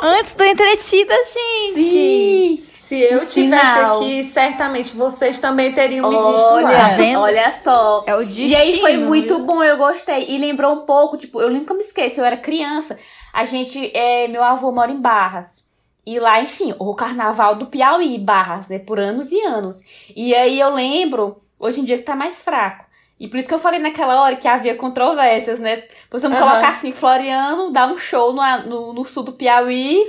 Antes 0.02 0.34
do 0.34 0.44
Entretida, 0.44 1.14
gente! 1.14 1.80
Sim! 1.80 2.56
Se 2.58 3.00
eu 3.00 3.26
tivesse 3.26 3.80
aqui, 3.80 4.24
certamente 4.24 4.94
vocês 4.94 5.38
também 5.38 5.72
teriam 5.72 6.08
me 6.08 6.16
visto 6.16 6.46
olha, 6.46 6.68
lá. 6.68 6.88
Tá 6.90 6.96
vendo? 6.96 7.20
Olha 7.20 7.52
só. 7.62 8.04
É 8.06 8.14
o 8.14 8.24
destino. 8.24 8.48
E 8.48 8.54
aí 8.54 8.80
foi 8.80 8.96
muito 8.98 9.36
viu? 9.36 9.46
bom, 9.46 9.64
eu 9.64 9.76
gostei. 9.78 10.26
E 10.28 10.36
lembrou 10.36 10.72
um 10.72 10.86
pouco, 10.86 11.16
tipo, 11.16 11.40
eu 11.40 11.50
nunca 11.50 11.72
me 11.72 11.82
esqueço, 11.82 12.20
eu 12.20 12.24
era 12.24 12.36
criança. 12.36 12.98
A 13.32 13.44
gente, 13.44 13.90
é, 13.94 14.28
meu 14.28 14.42
avô 14.42 14.70
mora 14.70 14.90
em 14.90 15.00
Barras. 15.00 15.67
E 16.08 16.18
lá, 16.18 16.40
enfim, 16.40 16.74
o 16.78 16.94
carnaval 16.94 17.56
do 17.56 17.66
Piauí, 17.66 18.16
Barras, 18.16 18.66
né? 18.66 18.78
Por 18.78 18.98
anos 18.98 19.30
e 19.30 19.38
anos. 19.42 19.82
E 20.16 20.34
aí 20.34 20.58
eu 20.58 20.72
lembro, 20.72 21.36
hoje 21.60 21.82
em 21.82 21.84
dia 21.84 21.98
que 21.98 22.02
tá 22.02 22.16
mais 22.16 22.42
fraco. 22.42 22.86
E 23.20 23.28
por 23.28 23.36
isso 23.36 23.46
que 23.46 23.52
eu 23.52 23.58
falei 23.58 23.78
naquela 23.78 24.18
hora 24.22 24.34
que 24.34 24.48
havia 24.48 24.74
controvérsias, 24.74 25.58
né? 25.58 25.82
Precisamos 26.08 26.40
uhum. 26.40 26.48
colocar 26.48 26.70
assim, 26.70 26.92
Floriano 26.92 27.70
dá 27.70 27.86
um 27.86 27.98
show 27.98 28.32
no, 28.32 28.42
no, 28.62 28.92
no 28.94 29.04
sul 29.04 29.22
do 29.22 29.32
Piauí 29.32 30.02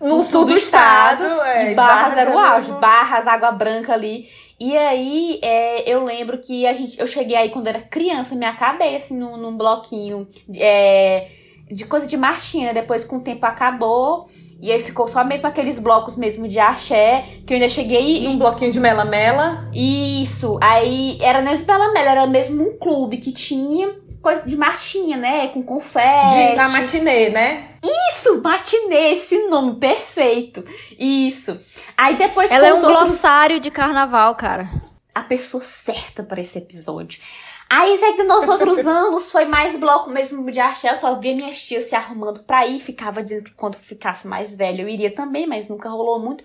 no, 0.00 0.22
sul, 0.22 0.46
do, 0.46 0.52
do 0.52 0.56
estado. 0.56 1.22
estado 1.24 1.42
é, 1.42 1.72
e 1.72 1.74
Barras, 1.74 2.00
Barras 2.00 2.18
era 2.18 2.30
o 2.30 2.38
auge. 2.38 2.72
Barras, 2.72 3.26
Água 3.26 3.52
Branca 3.52 3.92
ali. 3.92 4.30
E 4.58 4.74
aí, 4.74 5.38
é, 5.42 5.86
eu 5.86 6.02
lembro 6.02 6.38
que 6.38 6.66
a 6.66 6.72
gente, 6.72 6.98
eu 6.98 7.06
cheguei 7.06 7.36
aí 7.36 7.50
quando 7.50 7.66
era 7.66 7.80
criança, 7.82 8.34
me 8.34 8.46
acabei 8.46 8.96
assim 8.96 9.18
num, 9.18 9.36
num 9.36 9.54
bloquinho 9.54 10.26
é, 10.54 11.28
de 11.70 11.84
coisa 11.84 12.06
de 12.06 12.16
marchinha. 12.16 12.72
Depois, 12.72 13.04
com 13.04 13.18
o 13.18 13.22
tempo, 13.22 13.44
acabou. 13.44 14.26
E 14.60 14.72
aí 14.72 14.82
ficou 14.82 15.06
só 15.06 15.22
mesmo 15.22 15.46
aqueles 15.46 15.78
blocos 15.78 16.16
mesmo 16.16 16.48
de 16.48 16.58
axé, 16.58 17.24
que 17.46 17.52
eu 17.52 17.56
ainda 17.56 17.68
cheguei. 17.68 18.24
E 18.24 18.28
um 18.28 18.38
bloquinho 18.38 18.72
de 18.72 18.80
mela-mela. 18.80 19.68
Isso. 19.72 20.58
Aí 20.62 21.18
era 21.20 21.42
nem 21.42 21.58
de 21.58 21.64
mela-mela, 21.64 22.10
era 22.10 22.26
mesmo 22.26 22.62
um 22.62 22.78
clube 22.78 23.18
que 23.18 23.32
tinha 23.32 23.90
coisa 24.22 24.48
de 24.48 24.56
marchinha, 24.56 25.16
né? 25.16 25.48
Com 25.48 25.62
confete. 25.62 26.50
De, 26.50 26.56
na 26.56 26.68
matinê, 26.68 27.28
né? 27.28 27.68
Isso, 28.10 28.42
matinê, 28.42 29.12
esse 29.12 29.46
nome 29.46 29.76
perfeito. 29.76 30.64
Isso. 30.98 31.58
Aí 31.96 32.16
depois. 32.16 32.50
Ela 32.50 32.68
é 32.68 32.72
um 32.72 32.78
outros... 32.78 32.96
glossário 32.96 33.60
de 33.60 33.70
carnaval, 33.70 34.34
cara. 34.34 34.68
A 35.14 35.22
pessoa 35.22 35.62
certa 35.62 36.22
para 36.22 36.40
esse 36.40 36.58
episódio. 36.58 37.20
Aí, 37.68 37.98
sei 37.98 38.12
que 38.14 38.22
nos 38.22 38.46
outros 38.48 38.78
anos 38.86 39.30
foi 39.30 39.44
mais 39.44 39.78
bloco 39.78 40.10
mesmo 40.10 40.50
de 40.50 40.60
axé. 40.60 40.90
Eu 40.90 40.96
só 40.96 41.14
via 41.14 41.34
minhas 41.34 41.60
tias 41.60 41.84
se 41.84 41.94
arrumando 41.96 42.40
pra 42.44 42.66
ir. 42.66 42.80
Ficava 42.80 43.22
dizendo 43.22 43.44
que 43.44 43.54
quando 43.54 43.76
ficasse 43.76 44.26
mais 44.26 44.54
velha 44.54 44.82
eu 44.82 44.88
iria 44.88 45.14
também, 45.14 45.46
mas 45.46 45.68
nunca 45.68 45.88
rolou 45.88 46.18
muito. 46.18 46.44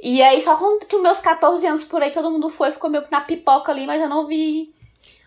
E 0.00 0.22
aí, 0.22 0.40
só 0.40 0.56
quando 0.56 0.86
tinha 0.86 1.02
meus 1.02 1.20
14 1.20 1.66
anos 1.66 1.84
por 1.84 2.02
aí, 2.02 2.10
todo 2.10 2.30
mundo 2.30 2.48
foi, 2.48 2.72
ficou 2.72 2.88
meio 2.88 3.04
que 3.04 3.10
na 3.10 3.20
pipoca 3.20 3.72
ali, 3.72 3.84
mas 3.86 4.00
eu 4.00 4.08
não 4.08 4.26
vi 4.26 4.72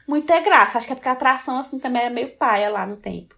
muita 0.07 0.39
graça. 0.39 0.77
Acho 0.77 0.87
que 0.87 0.93
é 0.93 0.95
porque 0.95 1.09
a 1.09 1.13
atração, 1.13 1.59
assim, 1.59 1.77
também 1.79 2.03
era 2.03 2.13
meio 2.13 2.29
paia 2.37 2.69
lá 2.69 2.85
no 2.85 2.95
tempo. 2.97 3.35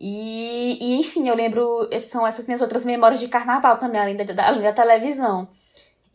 E, 0.00 0.78
e 0.80 1.00
enfim, 1.00 1.28
eu 1.28 1.34
lembro, 1.34 1.88
são 2.08 2.26
essas 2.26 2.46
minhas 2.46 2.60
outras 2.60 2.84
memórias 2.84 3.20
de 3.20 3.28
carnaval 3.28 3.78
também, 3.78 4.00
além 4.00 4.16
da, 4.16 4.46
além 4.46 4.62
da 4.62 4.72
televisão. 4.72 5.48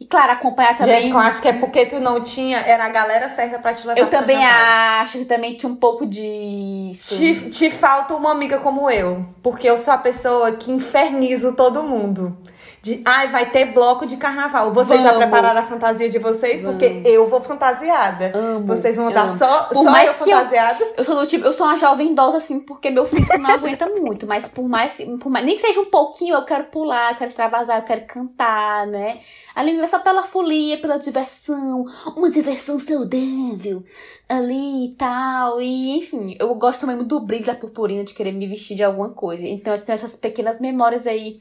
E 0.02 0.06
claro, 0.06 0.32
acompanhar 0.32 0.76
também. 0.76 0.96
Jéssica, 0.96 1.14
eu 1.14 1.20
acho 1.20 1.42
que 1.44 1.48
é 1.48 1.54
porque 1.54 1.86
tu 1.86 2.00
não 2.00 2.24
tinha, 2.24 2.58
era 2.58 2.86
a 2.86 2.90
galera 2.90 3.30
certa 3.30 3.60
pra 3.60 3.72
te 3.72 3.86
levar 3.86 4.00
Eu 4.00 4.10
também 4.10 4.44
acho 4.44 5.20
que 5.20 5.26
também 5.26 5.54
tinha 5.54 5.72
um 5.72 5.76
pouco 5.76 6.08
disso. 6.08 7.16
Te, 7.16 7.52
te 7.52 7.70
falta 7.70 8.16
uma 8.16 8.32
amiga 8.32 8.58
como 8.58 8.90
eu, 8.90 9.24
porque 9.44 9.70
eu 9.70 9.78
sou 9.78 9.94
a 9.94 10.00
pessoa 10.00 10.54
que 10.54 10.72
infernizo 10.72 11.56
todo 11.56 11.84
mundo 11.84 12.36
de 12.82 13.00
ai, 13.06 13.28
vai 13.28 13.52
ter 13.52 13.66
bloco 13.66 14.08
de 14.08 14.18
carnaval. 14.18 14.74
Vocês 14.74 15.04
Vamos. 15.04 15.04
já 15.04 15.14
prepararam 15.14 15.60
a 15.60 15.64
fantasia 15.64 16.10
de 16.10 16.18
vocês? 16.18 16.62
Vamos. 16.62 16.78
Porque 16.78 17.08
eu 17.08 17.28
vou 17.28 17.40
fantasiada. 17.40 18.32
Amo, 18.34 18.66
vocês 18.66 18.96
vão 18.96 19.12
dar 19.12 19.38
só, 19.38 19.66
por 19.66 19.84
só 19.84 19.92
mais 19.92 20.08
eu 20.08 20.14
fantasiada? 20.16 20.84
Eu, 20.84 20.94
eu, 20.98 21.06
sou 21.06 21.16
do 21.20 21.28
tipo, 21.28 21.46
eu 21.46 21.54
sou 21.54 21.68
uma 21.68 21.78
jovem 21.78 22.12
idosa, 22.12 22.38
assim, 22.38 22.60
porque 22.60 22.90
meu 22.90 23.06
físico 23.06 23.38
não 23.38 23.52
aguenta 23.54 23.86
muito. 23.86 24.26
Mas 24.26 24.48
por 24.48 24.68
mais, 24.68 24.94
por 25.22 25.30
mais. 25.30 25.46
Nem 25.46 25.58
que 25.58 25.62
seja 25.62 25.80
um 25.80 25.92
pouquinho, 25.92 26.36
eu 26.36 26.44
quero 26.44 26.64
pular, 26.66 27.12
eu 27.12 27.18
quero 27.18 27.30
extravasar, 27.30 27.78
eu 27.78 27.86
quero 27.86 28.02
cantar, 28.08 28.88
né? 28.88 29.20
Ali 29.56 29.78
é 29.80 29.88
só 29.88 30.00
pela 30.00 30.24
folia, 30.24 30.78
pela 30.78 30.98
diversão, 30.98 31.86
uma 32.16 32.30
diversão 32.30 32.80
saudável 32.80 33.84
ali 34.30 34.86
e 34.86 34.96
tal. 34.96 35.62
E 35.62 35.98
enfim, 35.98 36.36
eu 36.40 36.54
gosto 36.56 36.88
mesmo 36.88 37.04
do 37.04 37.20
brilho 37.20 37.46
da 37.46 37.56
purpurina, 37.56 38.04
de 38.04 38.14
querer 38.14 38.32
me 38.32 38.48
vestir 38.48 38.76
de 38.76 38.84
alguma 38.84 39.10
coisa. 39.10 39.46
Então 39.46 39.74
eu 39.74 39.82
tenho 39.82 39.96
essas 39.96 40.16
pequenas 40.16 40.60
memórias 40.60 41.06
aí 41.06 41.40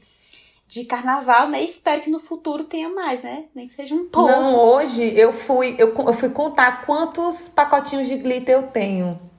de 0.67 0.85
carnaval, 0.85 1.49
né? 1.49 1.63
E 1.63 1.69
espero 1.69 2.01
que 2.01 2.09
no 2.09 2.19
futuro 2.19 2.63
tenha 2.63 2.89
mais, 2.89 3.21
né? 3.21 3.45
Nem 3.53 3.67
que 3.67 3.75
seja 3.75 3.93
um 3.93 4.07
pouco. 4.09 4.31
Não, 4.31 4.55
hoje 4.55 5.03
eu 5.17 5.33
fui, 5.33 5.75
eu, 5.77 5.93
eu 5.93 6.13
fui 6.13 6.29
contar 6.29 6.85
quantos 6.85 7.49
pacotinhos 7.49 8.07
de 8.07 8.15
glitter 8.15 8.55
eu 8.55 8.67
tenho. 8.67 9.30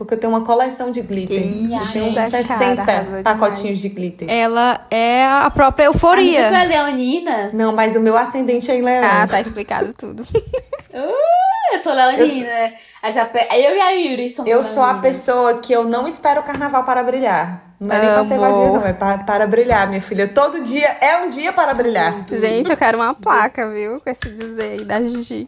Porque 0.00 0.14
eu 0.14 0.18
tenho 0.18 0.32
uma 0.32 0.46
coleção 0.46 0.90
de 0.90 1.02
glitter. 1.02 1.38
Ih, 1.38 1.74
eu 1.74 1.92
tenho 1.92 2.06
uns 2.06 2.14
60 2.14 2.86
cara, 2.86 3.22
pacotinhos 3.22 3.80
de 3.80 3.90
glitter. 3.90 4.30
Ela 4.30 4.86
é 4.90 5.26
a 5.26 5.50
própria 5.50 5.84
euforia. 5.84 6.48
A 6.48 6.64
é 6.64 6.64
leonina? 6.64 7.50
Não, 7.52 7.70
mas 7.70 7.96
o 7.96 8.00
meu 8.00 8.16
ascendente 8.16 8.70
é 8.70 8.78
em 8.78 8.80
leão. 8.80 9.04
Ah, 9.04 9.26
tá 9.26 9.38
explicado 9.38 9.92
tudo. 9.92 10.22
uh, 10.24 11.74
eu 11.74 11.78
sou 11.82 11.92
leonina. 11.92 12.72
Eu, 13.02 13.58
eu 13.58 13.76
e 13.76 13.80
a 13.82 13.90
Yuri 13.90 14.30
somos 14.30 14.50
Eu 14.50 14.64
sou 14.64 14.82
a 14.82 14.94
pessoa 14.94 15.58
que 15.58 15.70
eu 15.70 15.84
não 15.84 16.08
espero 16.08 16.40
o 16.40 16.44
carnaval 16.44 16.82
para 16.84 17.02
brilhar. 17.02 17.62
Não 17.78 17.94
é 17.94 18.00
nem 18.00 18.10
pra 18.10 18.24
ser 18.24 18.38
vadia, 18.38 18.72
não. 18.72 18.86
É 18.86 18.92
para, 18.94 19.18
para 19.18 19.46
brilhar, 19.46 19.86
minha 19.86 20.00
filha. 20.00 20.26
Todo 20.26 20.62
dia 20.64 20.96
é 21.02 21.18
um 21.18 21.28
dia 21.28 21.52
para 21.52 21.74
brilhar. 21.74 22.24
Gente, 22.30 22.70
eu 22.70 22.76
quero 22.78 22.96
uma 22.96 23.12
placa, 23.12 23.70
viu? 23.70 24.00
Com 24.00 24.08
esse 24.08 24.30
dizer 24.30 24.78
aí 24.78 24.84
da 24.86 25.02
Gigi. 25.02 25.46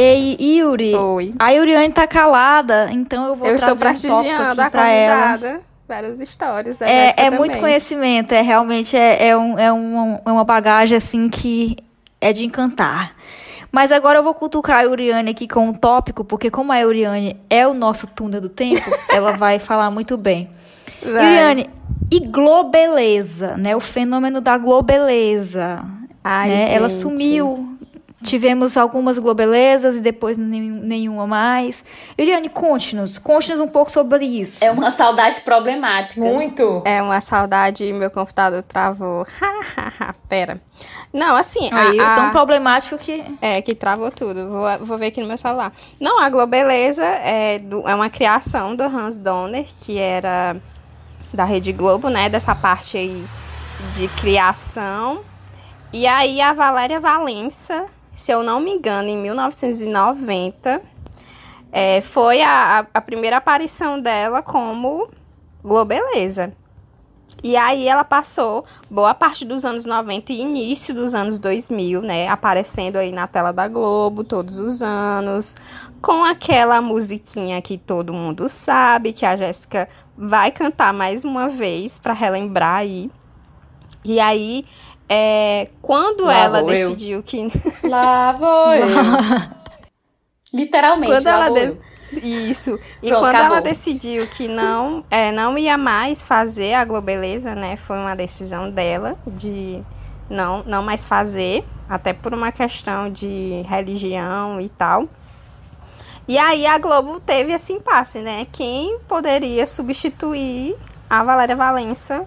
Ei, 0.00 0.34
Yuri. 0.40 0.96
Oi. 0.96 1.34
A 1.38 1.50
Yuriane 1.50 1.92
tá 1.92 2.06
calada, 2.06 2.88
então 2.90 3.26
eu 3.26 3.36
vou 3.36 3.46
Eu 3.46 3.54
estou 3.54 3.76
prestigiando 3.76 4.62
um 4.62 4.64
a 4.64 4.70
convidada. 4.70 5.60
Várias 5.86 6.18
histórias 6.20 6.78
da 6.78 6.88
É, 6.88 7.12
é 7.16 7.30
muito 7.30 7.58
conhecimento, 7.58 8.32
é 8.32 8.40
realmente 8.40 8.96
é, 8.96 9.28
é, 9.28 9.36
um, 9.36 9.58
é, 9.58 9.70
um, 9.70 10.18
é 10.24 10.32
uma 10.32 10.44
bagagem 10.44 10.96
assim 10.96 11.28
que 11.28 11.76
é 12.18 12.32
de 12.32 12.46
encantar. 12.46 13.14
Mas 13.70 13.92
agora 13.92 14.18
eu 14.18 14.22
vou 14.22 14.32
cutucar 14.32 14.78
a 14.78 14.84
Euriane 14.84 15.32
aqui 15.32 15.46
com 15.46 15.68
um 15.68 15.72
tópico, 15.74 16.24
porque 16.24 16.50
como 16.50 16.72
a 16.72 16.80
Euriane 16.80 17.36
é 17.50 17.68
o 17.68 17.74
nosso 17.74 18.06
túnel 18.06 18.40
do 18.40 18.48
tempo, 18.48 18.80
ela 19.12 19.32
vai 19.32 19.58
falar 19.58 19.90
muito 19.90 20.16
bem. 20.16 20.48
Euriane, 21.02 21.68
e 22.10 22.20
globeleza, 22.20 23.56
né? 23.58 23.76
O 23.76 23.80
fenômeno 23.80 24.40
da 24.40 24.56
globeleza. 24.56 25.84
Ai, 26.24 26.48
né? 26.48 26.74
Ela 26.74 26.88
sumiu. 26.88 27.78
Tivemos 28.22 28.76
algumas 28.76 29.18
globelezas 29.18 29.96
e 29.96 30.00
depois 30.00 30.36
nenhuma 30.36 31.26
mais. 31.26 31.82
Eliane, 32.18 32.50
conte-nos. 32.50 33.16
Conte-nos 33.16 33.58
um 33.60 33.66
pouco 33.66 33.90
sobre 33.90 34.26
isso. 34.26 34.62
É 34.62 34.70
uma 34.70 34.90
saudade 34.90 35.40
problemática. 35.40 36.20
Muito. 36.20 36.82
É 36.84 37.00
uma 37.00 37.20
saudade. 37.22 37.90
Meu 37.94 38.10
computador 38.10 38.62
travou. 38.62 39.26
Pera. 40.28 40.60
Não, 41.12 41.34
assim. 41.34 41.70
Aí, 41.72 41.98
a, 41.98 42.12
a, 42.12 42.14
tão 42.14 42.30
problemático 42.30 42.98
que. 42.98 43.24
É, 43.40 43.62
que 43.62 43.74
travou 43.74 44.10
tudo. 44.10 44.50
Vou, 44.50 44.86
vou 44.86 44.98
ver 44.98 45.06
aqui 45.06 45.22
no 45.22 45.26
meu 45.26 45.38
celular. 45.38 45.72
Não, 45.98 46.20
a 46.20 46.28
Globeleza 46.28 47.04
é, 47.04 47.58
do, 47.58 47.88
é 47.88 47.94
uma 47.94 48.10
criação 48.10 48.76
do 48.76 48.82
Hans 48.82 49.16
Donner, 49.16 49.64
que 49.80 49.98
era 49.98 50.56
da 51.32 51.44
Rede 51.44 51.72
Globo, 51.72 52.10
né? 52.10 52.28
Dessa 52.28 52.54
parte 52.54 52.98
aí 52.98 53.24
de 53.92 54.08
criação. 54.08 55.20
E 55.90 56.06
aí 56.06 56.40
a 56.42 56.52
Valéria 56.52 57.00
Valença 57.00 57.86
se 58.12 58.32
eu 58.32 58.42
não 58.42 58.60
me 58.60 58.72
engano, 58.72 59.08
em 59.08 59.16
1990, 59.16 60.82
é, 61.72 62.00
foi 62.00 62.42
a, 62.42 62.86
a 62.92 63.00
primeira 63.00 63.36
aparição 63.36 64.00
dela 64.00 64.42
como 64.42 65.08
Globeleza. 65.62 66.52
E 67.44 67.56
aí 67.56 67.88
ela 67.88 68.04
passou 68.04 68.64
boa 68.90 69.14
parte 69.14 69.44
dos 69.44 69.64
anos 69.64 69.84
90 69.84 70.32
e 70.32 70.40
início 70.40 70.94
dos 70.94 71.14
anos 71.14 71.38
2000, 71.38 72.02
né, 72.02 72.28
aparecendo 72.28 72.96
aí 72.96 73.12
na 73.12 73.26
tela 73.26 73.52
da 73.52 73.68
Globo 73.68 74.24
todos 74.24 74.58
os 74.58 74.82
anos, 74.82 75.56
com 76.02 76.24
aquela 76.24 76.82
musiquinha 76.82 77.62
que 77.62 77.78
todo 77.78 78.12
mundo 78.12 78.48
sabe, 78.48 79.12
que 79.12 79.24
a 79.24 79.36
Jéssica 79.36 79.88
vai 80.18 80.50
cantar 80.50 80.92
mais 80.92 81.24
uma 81.24 81.48
vez 81.48 81.98
para 81.98 82.12
relembrar 82.12 82.78
aí. 82.78 83.10
E 84.04 84.18
aí 84.18 84.66
é, 85.12 85.68
quando 85.82 86.24
Lá 86.26 86.38
ela 86.38 86.60
vou 86.62 86.72
eu. 86.72 86.90
decidiu 86.90 87.22
que. 87.22 87.48
Lá 87.88 88.30
vou 88.32 88.72
eu. 88.72 88.86
Literalmente, 90.54 91.12
quando 91.12 91.24
lá 91.24 91.32
ela 91.32 91.46
vou 91.46 91.54
de- 91.54 91.62
eu. 91.62 91.78
Isso. 92.22 92.76
E 93.02 93.08
Pronto, 93.08 93.20
quando 93.22 93.34
acabou. 93.36 93.56
ela 93.56 93.60
decidiu 93.60 94.26
que 94.26 94.48
não, 94.48 95.04
é, 95.10 95.30
não 95.30 95.56
ia 95.56 95.76
mais 95.78 96.24
fazer 96.24 96.74
a 96.74 96.84
Globeleza, 96.84 97.54
né? 97.54 97.76
Foi 97.76 97.96
uma 97.96 98.16
decisão 98.16 98.68
dela 98.70 99.16
de 99.26 99.80
não, 100.28 100.64
não 100.64 100.82
mais 100.82 101.06
fazer, 101.06 101.64
até 101.88 102.12
por 102.12 102.34
uma 102.34 102.50
questão 102.50 103.08
de 103.10 103.62
religião 103.68 104.60
e 104.60 104.68
tal. 104.68 105.08
E 106.26 106.36
aí 106.36 106.66
a 106.66 106.78
Globo 106.78 107.20
teve 107.20 107.52
esse 107.52 107.72
impasse, 107.72 108.18
né? 108.20 108.44
Quem 108.52 108.98
poderia 109.06 109.64
substituir 109.66 110.74
a 111.08 111.22
Valéria 111.22 111.54
Valença 111.56 112.26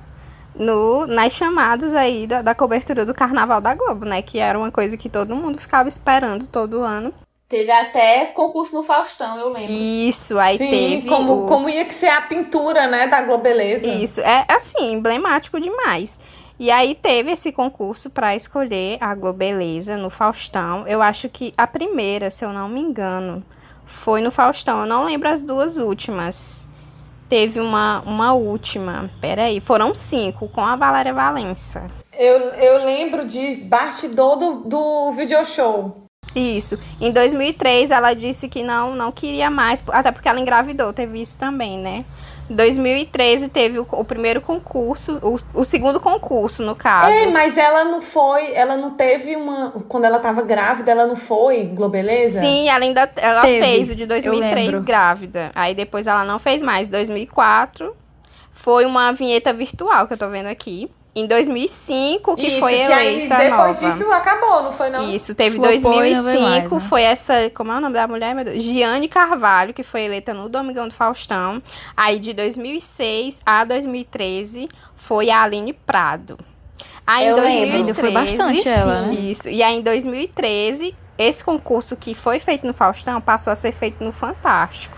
no, 0.56 1.06
nas 1.08 1.34
chamadas 1.34 1.94
aí 1.96 2.28
da, 2.28 2.42
da 2.42 2.56
cobertura 2.56 3.06
do 3.06 3.14
Carnaval 3.14 3.60
da 3.62 3.74
Globo, 3.76 4.06
né? 4.06 4.22
Que 4.22 4.40
era 4.40 4.58
uma 4.58 4.72
coisa 4.72 4.98
que 4.98 5.10
todo 5.10 5.36
mundo 5.36 5.60
ficava 5.60 5.90
esperando 5.90 6.48
todo 6.48 6.82
ano. 6.82 7.14
Teve 7.50 7.72
até 7.72 8.26
concurso 8.28 8.76
no 8.76 8.82
Faustão, 8.84 9.38
eu 9.40 9.50
lembro. 9.50 9.72
Isso, 9.72 10.40
aí 10.40 10.58
Sim, 10.58 10.70
teve. 10.70 11.08
como, 11.08 11.44
o- 11.44 11.46
como 11.46 11.70
ia 11.70 11.86
que 11.86 11.94
ser 11.94 12.08
a 12.10 12.22
pintura, 12.22 12.88
né, 12.88 13.06
da 13.08 13.22
Globeleza. 13.22 13.86
Isso, 13.86 14.22
é 14.22 14.46
assim, 14.50 14.94
emblemático 14.94 15.60
demais. 15.60 16.20
E 16.60 16.72
aí 16.72 16.96
teve 16.96 17.32
esse 17.32 17.52
concurso 17.52 18.10
para 18.10 18.36
escolher 18.36 18.98
a 19.02 19.14
Globeleza 19.14 19.98
no 19.98 20.10
Faustão. 20.10 20.88
Eu 20.88 21.02
acho 21.02 21.30
que 21.30 21.54
a 21.58 21.68
primeira, 21.68 22.32
se 22.32 22.44
eu 22.46 22.52
não 22.54 22.70
me 22.70 22.80
engano, 22.80 23.44
foi 23.86 24.22
no 24.22 24.32
Faustão. 24.32 24.82
Eu 24.82 24.86
não 24.88 25.04
lembro 25.04 25.30
as 25.30 25.44
duas 25.44 25.78
últimas. 25.78 26.68
Teve 27.34 27.60
uma, 27.60 28.02
uma 28.06 28.34
última. 28.36 29.10
Peraí, 29.20 29.60
foram 29.60 29.96
cinco 29.96 30.48
com 30.50 30.62
a 30.62 30.76
Valéria 30.76 31.12
Valença. 31.12 31.88
Eu, 32.16 32.40
eu 32.52 32.86
lembro 32.86 33.26
de 33.26 33.56
bastidor 33.56 34.36
do, 34.36 34.54
do 34.66 35.12
video 35.14 35.44
show. 35.44 36.04
Isso. 36.36 36.78
Em 37.02 37.12
2003 37.12 37.90
ela 37.90 38.14
disse 38.14 38.48
que 38.48 38.62
não 38.62 38.94
não 38.94 39.12
queria 39.12 39.50
mais, 39.50 39.84
até 39.88 40.12
porque 40.12 40.30
ela 40.30 40.40
engravidou, 40.40 40.94
teve 40.94 41.20
isso 41.20 41.36
também, 41.40 41.80
né? 41.80 42.06
Em 42.50 42.56
2013 42.56 43.48
teve 43.50 43.80
o, 43.80 43.88
o 43.90 44.04
primeiro 44.04 44.42
concurso, 44.42 45.18
o, 45.22 45.62
o 45.62 45.64
segundo 45.64 46.00
concurso, 46.00 46.62
no 46.62 46.76
caso. 46.76 47.10
É, 47.10 47.26
mas 47.28 47.58
ela 47.58 47.86
não 47.86 48.02
foi, 48.02 48.54
ela 48.54 48.76
não 48.76 48.92
teve 48.92 49.36
uma. 49.36 49.72
Quando 49.88 50.06
ela 50.06 50.20
tava 50.20 50.42
grávida, 50.42 50.92
ela 50.92 51.08
não 51.08 51.16
foi 51.16 51.64
Globeleza? 51.64 52.42
Sim, 52.42 52.68
ela 52.70 52.84
ainda 52.84 53.10
ela 53.16 53.42
Teve, 53.42 53.66
fez 53.66 53.90
o 53.92 53.96
de 53.96 54.04
eu 54.04 54.08
2003 54.08 54.66
lembro. 54.68 54.82
grávida. 54.82 55.52
Aí 55.56 55.74
depois 55.74 56.06
ela 56.06 56.26
não 56.26 56.38
fez 56.38 56.62
mais. 56.62 56.90
2004 56.90 57.96
foi 58.52 58.86
uma 58.86 59.12
vinheta 59.14 59.52
virtual 59.54 60.06
que 60.08 60.14
eu 60.14 60.18
tô 60.18 60.30
vendo 60.30 60.48
aqui. 60.48 60.90
Em 61.16 61.28
2005 61.28 62.36
que 62.36 62.48
Isso, 62.48 62.60
foi 62.60 62.74
que 62.74 62.82
aí 62.82 63.14
eleita 63.14 63.38
depois 63.38 63.82
nova. 63.82 63.92
disso 63.92 64.12
acabou, 64.12 64.64
não 64.64 64.72
foi 64.72 64.90
não? 64.90 65.14
Isso, 65.14 65.36
teve 65.36 65.58
Flopou 65.58 65.72
e 65.72 65.80
não 65.80 65.92
2005, 65.92 66.24
veio 66.24 66.42
mais, 66.42 66.72
né? 66.72 66.80
foi 66.80 67.02
essa, 67.04 67.34
como 67.54 67.72
é 67.72 67.78
o 67.78 67.82
nome 67.82 67.94
da 67.94 68.08
mulher, 68.08 68.34
meu 68.34 68.44
Deus? 68.44 68.64
Giane 68.64 69.08
Carvalho, 69.08 69.76
que 69.76 69.84
foi 69.84 70.02
eleita 70.06 70.34
no 70.34 70.50
Domingão 70.50 70.88
do 70.88 70.94
Faustão. 70.94 71.62
Aí 71.96 72.18
de 72.20 72.34
2006 72.34 73.40
a 73.46 73.64
2013 73.64 74.68
foi 74.96 75.30
a 75.30 75.44
Aline 75.44 75.74
Prado. 75.74 76.40
Aí 77.06 77.28
Eu 77.28 77.38
em 77.38 77.42
lembro. 77.42 77.52
2013, 77.52 77.78
Ainda 77.78 77.94
foi 77.94 78.12
bastante 78.12 78.68
ela, 78.68 79.02
né? 79.02 79.14
Isso. 79.14 79.50
E 79.50 79.62
aí 79.62 79.76
em 79.76 79.82
2013, 79.82 80.96
esse 81.18 81.44
concurso 81.44 81.96
que 81.96 82.16
foi 82.16 82.40
feito 82.40 82.66
no 82.66 82.74
Faustão 82.74 83.22
passou 83.22 83.54
a 83.54 83.56
ser 83.56 83.72
feito 83.72 84.04
no 84.04 84.12
Fantástico. 84.12 84.98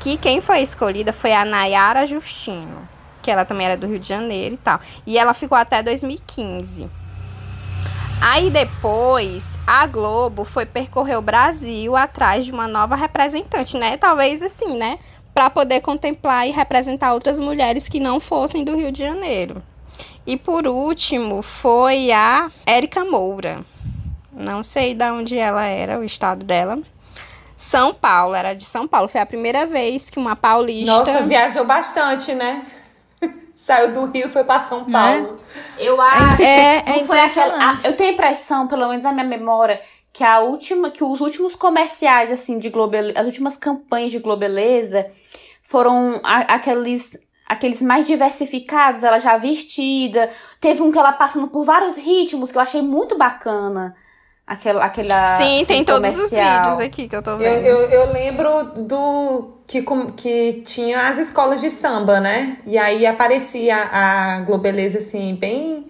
Que 0.00 0.18
quem 0.18 0.40
foi 0.40 0.60
escolhida 0.60 1.12
foi 1.12 1.32
a 1.32 1.44
Nayara 1.44 2.04
Justino, 2.04 2.86
que 3.26 3.30
ela 3.32 3.44
também 3.44 3.66
era 3.66 3.76
do 3.76 3.88
Rio 3.88 3.98
de 3.98 4.08
Janeiro 4.08 4.54
e 4.54 4.58
tal. 4.58 4.78
E 5.04 5.18
ela 5.18 5.34
ficou 5.34 5.58
até 5.58 5.82
2015. 5.82 6.88
Aí 8.20 8.50
depois, 8.50 9.48
a 9.66 9.84
Globo 9.84 10.44
foi 10.44 10.64
percorrer 10.64 11.18
o 11.18 11.22
Brasil 11.22 11.96
atrás 11.96 12.44
de 12.44 12.52
uma 12.52 12.68
nova 12.68 12.94
representante, 12.94 13.76
né? 13.76 13.96
Talvez 13.96 14.44
assim, 14.44 14.76
né? 14.76 14.96
Para 15.34 15.50
poder 15.50 15.80
contemplar 15.80 16.46
e 16.46 16.52
representar 16.52 17.14
outras 17.14 17.40
mulheres 17.40 17.88
que 17.88 17.98
não 17.98 18.20
fossem 18.20 18.62
do 18.62 18.76
Rio 18.76 18.92
de 18.92 19.00
Janeiro. 19.00 19.60
E 20.24 20.36
por 20.36 20.68
último, 20.68 21.42
foi 21.42 22.12
a 22.12 22.48
Érica 22.64 23.04
Moura. 23.04 23.64
Não 24.32 24.62
sei 24.62 24.94
de 24.94 25.10
onde 25.10 25.36
ela 25.36 25.64
era, 25.64 25.98
o 25.98 26.04
estado 26.04 26.44
dela. 26.44 26.78
São 27.56 27.92
Paulo, 27.92 28.36
era 28.36 28.54
de 28.54 28.64
São 28.64 28.86
Paulo. 28.86 29.08
Foi 29.08 29.20
a 29.20 29.26
primeira 29.26 29.66
vez 29.66 30.08
que 30.10 30.18
uma 30.18 30.36
paulista. 30.36 30.92
Nossa, 30.92 31.22
viajou 31.22 31.64
bastante, 31.64 32.34
né? 32.34 32.64
Saiu 33.66 33.92
do 33.92 34.04
Rio 34.06 34.28
e 34.28 34.30
foi 34.30 34.44
pra 34.44 34.60
São 34.60 34.84
Paulo. 34.84 35.40
Eu 35.78 36.00
acho. 36.00 36.42
É, 36.42 36.76
é 36.86 36.98
não 36.98 37.06
foi 37.06 37.18
aquela, 37.18 37.74
eu 37.84 37.96
tenho 37.96 38.10
a 38.10 38.12
impressão, 38.12 38.68
pelo 38.68 38.88
menos 38.88 39.02
na 39.02 39.12
minha 39.12 39.26
memória, 39.26 39.80
que 40.12 40.22
a 40.22 40.38
última, 40.40 40.90
que 40.90 41.02
os 41.02 41.20
últimos 41.20 41.54
comerciais 41.56 42.30
assim 42.30 42.58
de 42.58 42.70
Globeleza, 42.70 43.18
as 43.20 43.26
últimas 43.26 43.56
campanhas 43.56 44.12
de 44.12 44.18
Globeleza 44.20 45.04
foram 45.64 46.20
a- 46.22 46.54
aqueles 46.54 47.18
aqueles 47.48 47.80
mais 47.80 48.06
diversificados, 48.06 49.02
ela 49.04 49.18
já 49.18 49.36
vestida. 49.36 50.30
Teve 50.60 50.82
um 50.82 50.90
que 50.90 50.98
ela 50.98 51.12
passando 51.12 51.46
por 51.48 51.64
vários 51.64 51.96
ritmos 51.96 52.50
que 52.50 52.58
eu 52.58 52.62
achei 52.62 52.82
muito 52.82 53.16
bacana. 53.18 53.94
Aquela, 54.46 54.84
aquela 54.84 55.26
Sim, 55.26 55.64
tem 55.66 55.80
aquele 55.80 55.84
todos 55.84 56.08
os 56.18 56.30
comercial. 56.30 56.62
vídeos 56.62 56.80
aqui 56.80 57.08
que 57.08 57.16
eu 57.16 57.22
tô 57.22 57.32
Eu, 57.32 57.38
vendo. 57.38 57.66
eu, 57.66 57.80
eu 57.90 58.12
lembro 58.12 58.64
do 58.82 59.55
que, 59.66 59.82
que 60.16 60.62
tinha 60.64 61.08
as 61.08 61.18
escolas 61.18 61.60
de 61.60 61.70
samba, 61.70 62.20
né? 62.20 62.58
E 62.66 62.78
aí 62.78 63.04
aparecia 63.06 63.76
a 63.76 64.40
Globeleza, 64.40 64.98
assim, 64.98 65.34
bem 65.34 65.84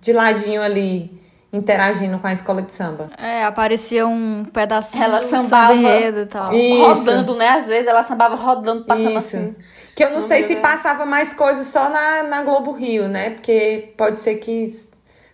de 0.00 0.12
ladinho 0.12 0.60
ali, 0.62 1.10
interagindo 1.52 2.18
com 2.18 2.26
a 2.26 2.32
escola 2.32 2.60
de 2.62 2.72
samba. 2.72 3.10
É, 3.16 3.44
aparecia 3.44 4.06
um 4.06 4.44
pedacinho 4.44 5.04
Ela 5.04 5.20
do 5.20 5.28
sambava. 5.28 5.74
e 5.74 6.26
tal. 6.26 6.52
Isso. 6.52 6.80
Rodando, 6.80 7.36
né? 7.36 7.48
Às 7.50 7.66
vezes 7.66 7.86
ela 7.86 8.02
sambava 8.02 8.34
rodando, 8.34 8.84
passando 8.84 9.08
Isso. 9.16 9.36
assim. 9.36 9.56
Que 9.94 10.04
eu 10.04 10.08
não, 10.08 10.14
Não 10.20 10.20
sei 10.26 10.42
se 10.42 10.56
passava 10.56 11.04
mais 11.04 11.32
coisas 11.34 11.66
só 11.66 11.90
na, 11.90 12.22
na 12.22 12.42
Globo 12.42 12.72
Rio, 12.72 13.08
né? 13.08 13.30
Porque 13.30 13.92
pode 13.96 14.20
ser 14.20 14.36
que 14.36 14.64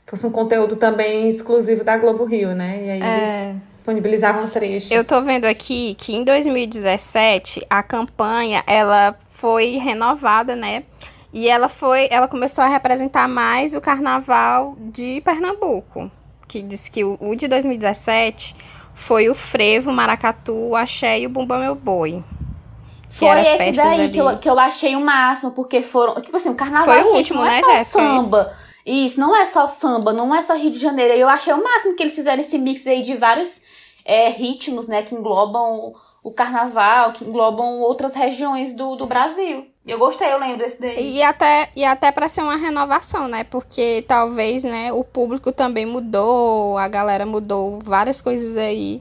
fosse 0.06 0.26
um 0.26 0.32
conteúdo 0.32 0.74
também 0.76 1.28
exclusivo 1.28 1.84
da 1.84 1.96
Globo 1.96 2.24
Rio, 2.24 2.54
né? 2.54 2.80
E 2.84 2.90
aí 2.90 3.02
É. 3.02 3.16
eles 3.50 3.62
disponibilizavam 3.88 4.48
trechos. 4.48 4.90
Eu 4.90 5.04
tô 5.04 5.22
vendo 5.22 5.46
aqui 5.46 5.94
que 5.98 6.14
em 6.14 6.22
2017 6.24 7.66
a 7.68 7.82
campanha 7.82 8.62
ela 8.66 9.16
foi 9.28 9.76
renovada, 9.76 10.54
né? 10.54 10.84
E 11.32 11.48
ela 11.48 11.68
foi, 11.68 12.08
ela 12.10 12.28
começou 12.28 12.64
a 12.64 12.68
representar 12.68 13.28
mais 13.28 13.74
o 13.74 13.80
carnaval 13.80 14.76
de 14.78 15.20
Pernambuco, 15.22 16.10
que 16.46 16.62
diz 16.62 16.88
que 16.88 17.04
o, 17.04 17.18
o 17.20 17.34
de 17.34 17.48
2017 17.48 18.54
foi 18.94 19.28
o 19.28 19.34
frevo, 19.34 19.92
maracatu, 19.92 20.54
o 20.54 20.76
axé 20.76 21.20
e 21.20 21.26
o 21.26 21.30
bumba 21.30 21.58
meu 21.58 21.74
boi. 21.74 22.22
Que 23.10 23.18
Foi 23.18 23.40
esse 23.40 23.72
daí 23.72 24.00
ali. 24.02 24.12
que 24.12 24.18
eu, 24.18 24.38
que 24.38 24.48
eu 24.48 24.58
achei 24.58 24.94
o 24.94 25.00
máximo, 25.00 25.50
porque 25.50 25.82
foram. 25.82 26.20
Tipo 26.20 26.36
assim, 26.36 26.50
o 26.50 26.54
carnaval 26.54 26.86
Foi 26.86 27.02
o 27.02 27.06
gente, 27.06 27.16
último, 27.16 27.40
não 27.40 27.46
é 27.46 27.56
né, 27.56 27.62
só 27.62 27.72
Jéssica? 27.72 27.98
samba. 27.98 28.52
Isso, 28.86 29.20
não 29.20 29.36
é 29.36 29.44
só 29.44 29.66
samba, 29.66 30.12
não 30.12 30.34
é 30.34 30.40
só 30.40 30.54
Rio 30.54 30.70
de 30.70 30.78
Janeiro. 30.78 31.12
Eu 31.14 31.28
achei 31.28 31.52
o 31.52 31.62
máximo 31.62 31.94
que 31.94 32.02
eles 32.02 32.14
fizeram 32.14 32.40
esse 32.40 32.58
mix 32.58 32.86
aí 32.86 33.02
de 33.02 33.16
vários 33.16 33.60
é, 34.08 34.30
ritmos, 34.30 34.88
né, 34.88 35.02
que 35.02 35.14
englobam 35.14 35.92
o, 36.24 36.32
carnaval, 36.32 37.12
que 37.12 37.26
englobam 37.26 37.80
outras 37.80 38.14
regiões 38.14 38.72
do, 38.72 38.96
do 38.96 39.06
Brasil. 39.06 39.66
Eu 39.86 39.98
gostei, 39.98 40.32
eu 40.32 40.38
lembro 40.38 40.58
desse 40.58 40.80
daí. 40.80 41.16
E 41.16 41.22
até, 41.22 41.68
e 41.76 41.84
até 41.84 42.10
para 42.10 42.26
ser 42.26 42.42
uma 42.42 42.56
renovação, 42.56 43.28
né? 43.28 43.44
Porque 43.44 44.04
talvez, 44.08 44.64
né, 44.64 44.92
o 44.92 45.04
público 45.04 45.52
também 45.52 45.84
mudou, 45.84 46.76
a 46.78 46.88
galera 46.88 47.26
mudou 47.26 47.78
várias 47.84 48.22
coisas 48.22 48.56
aí. 48.56 49.00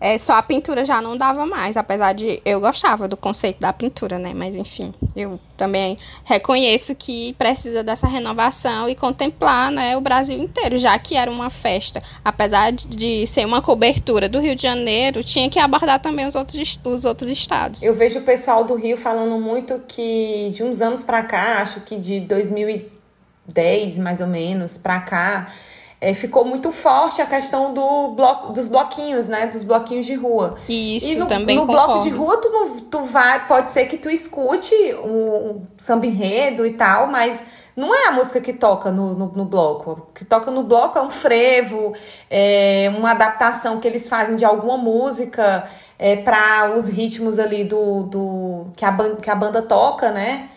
É, 0.00 0.16
só 0.16 0.34
a 0.34 0.42
pintura 0.42 0.84
já 0.84 1.02
não 1.02 1.16
dava 1.16 1.44
mais, 1.44 1.76
apesar 1.76 2.12
de 2.12 2.40
eu 2.44 2.60
gostava 2.60 3.08
do 3.08 3.16
conceito 3.16 3.60
da 3.60 3.72
pintura, 3.72 4.18
né? 4.18 4.32
Mas 4.32 4.54
enfim, 4.54 4.94
eu 5.16 5.40
também 5.56 5.98
reconheço 6.24 6.94
que 6.94 7.32
precisa 7.32 7.82
dessa 7.82 8.06
renovação 8.06 8.88
e 8.88 8.94
contemplar, 8.94 9.72
né, 9.72 9.96
o 9.96 10.00
Brasil 10.00 10.38
inteiro, 10.38 10.78
já 10.78 10.96
que 10.98 11.16
era 11.16 11.28
uma 11.28 11.50
festa, 11.50 12.00
apesar 12.24 12.70
de, 12.70 13.26
ser 13.26 13.44
uma 13.44 13.60
cobertura 13.60 14.28
do 14.28 14.38
Rio 14.38 14.54
de 14.54 14.62
Janeiro, 14.62 15.24
tinha 15.24 15.50
que 15.50 15.58
abordar 15.58 16.00
também 16.00 16.26
os 16.26 16.36
outros, 16.36 16.78
os 16.84 17.04
outros 17.04 17.30
estados. 17.30 17.82
Eu 17.82 17.96
vejo 17.96 18.20
o 18.20 18.22
pessoal 18.22 18.62
do 18.64 18.76
Rio 18.76 18.96
falando 18.96 19.36
muito 19.40 19.82
que 19.88 20.50
de 20.54 20.62
uns 20.62 20.80
anos 20.80 21.02
pra 21.02 21.24
cá, 21.24 21.60
acho 21.60 21.80
que 21.80 21.96
de 21.96 22.20
2010 22.20 23.98
mais 23.98 24.20
ou 24.20 24.28
menos 24.28 24.78
pra 24.78 25.00
cá, 25.00 25.52
é, 26.00 26.14
ficou 26.14 26.44
muito 26.44 26.70
forte 26.70 27.20
a 27.20 27.26
questão 27.26 27.74
do 27.74 28.08
bloco, 28.08 28.52
dos 28.52 28.68
bloquinhos, 28.68 29.26
né? 29.26 29.46
Dos 29.48 29.64
bloquinhos 29.64 30.06
de 30.06 30.14
rua. 30.14 30.56
Isso 30.68 31.12
e 31.12 31.16
no, 31.16 31.26
também 31.26 31.56
no 31.56 31.66
concordo. 31.66 31.86
bloco 31.86 32.02
de 32.04 32.10
rua 32.10 32.36
tu, 32.36 32.48
não, 32.50 32.80
tu 32.80 33.02
vai, 33.02 33.46
pode 33.46 33.72
ser 33.72 33.86
que 33.86 33.98
tu 33.98 34.08
escute 34.08 34.74
o, 35.02 35.60
samba 35.76 36.06
enredo 36.06 36.64
e 36.64 36.74
tal, 36.74 37.08
mas 37.08 37.42
não 37.74 37.92
é 37.92 38.08
a 38.08 38.12
música 38.12 38.40
que 38.40 38.52
toca 38.52 38.92
no, 38.92 39.14
no, 39.14 39.26
no 39.26 39.44
bloco. 39.44 39.90
O 39.90 40.12
que 40.14 40.24
toca 40.24 40.52
no 40.52 40.62
bloco 40.62 40.98
é 40.98 41.02
um 41.02 41.10
frevo, 41.10 41.94
é 42.30 42.92
uma 42.96 43.10
adaptação 43.10 43.80
que 43.80 43.88
eles 43.88 44.08
fazem 44.08 44.36
de 44.36 44.44
alguma 44.44 44.76
música 44.76 45.68
é, 45.98 46.14
para 46.14 46.76
os 46.76 46.86
ritmos 46.86 47.40
ali 47.40 47.64
do, 47.64 48.04
do 48.04 48.66
que, 48.76 48.84
a 48.84 48.96
que 49.20 49.30
a 49.30 49.34
banda 49.34 49.62
toca, 49.62 50.12
né? 50.12 50.48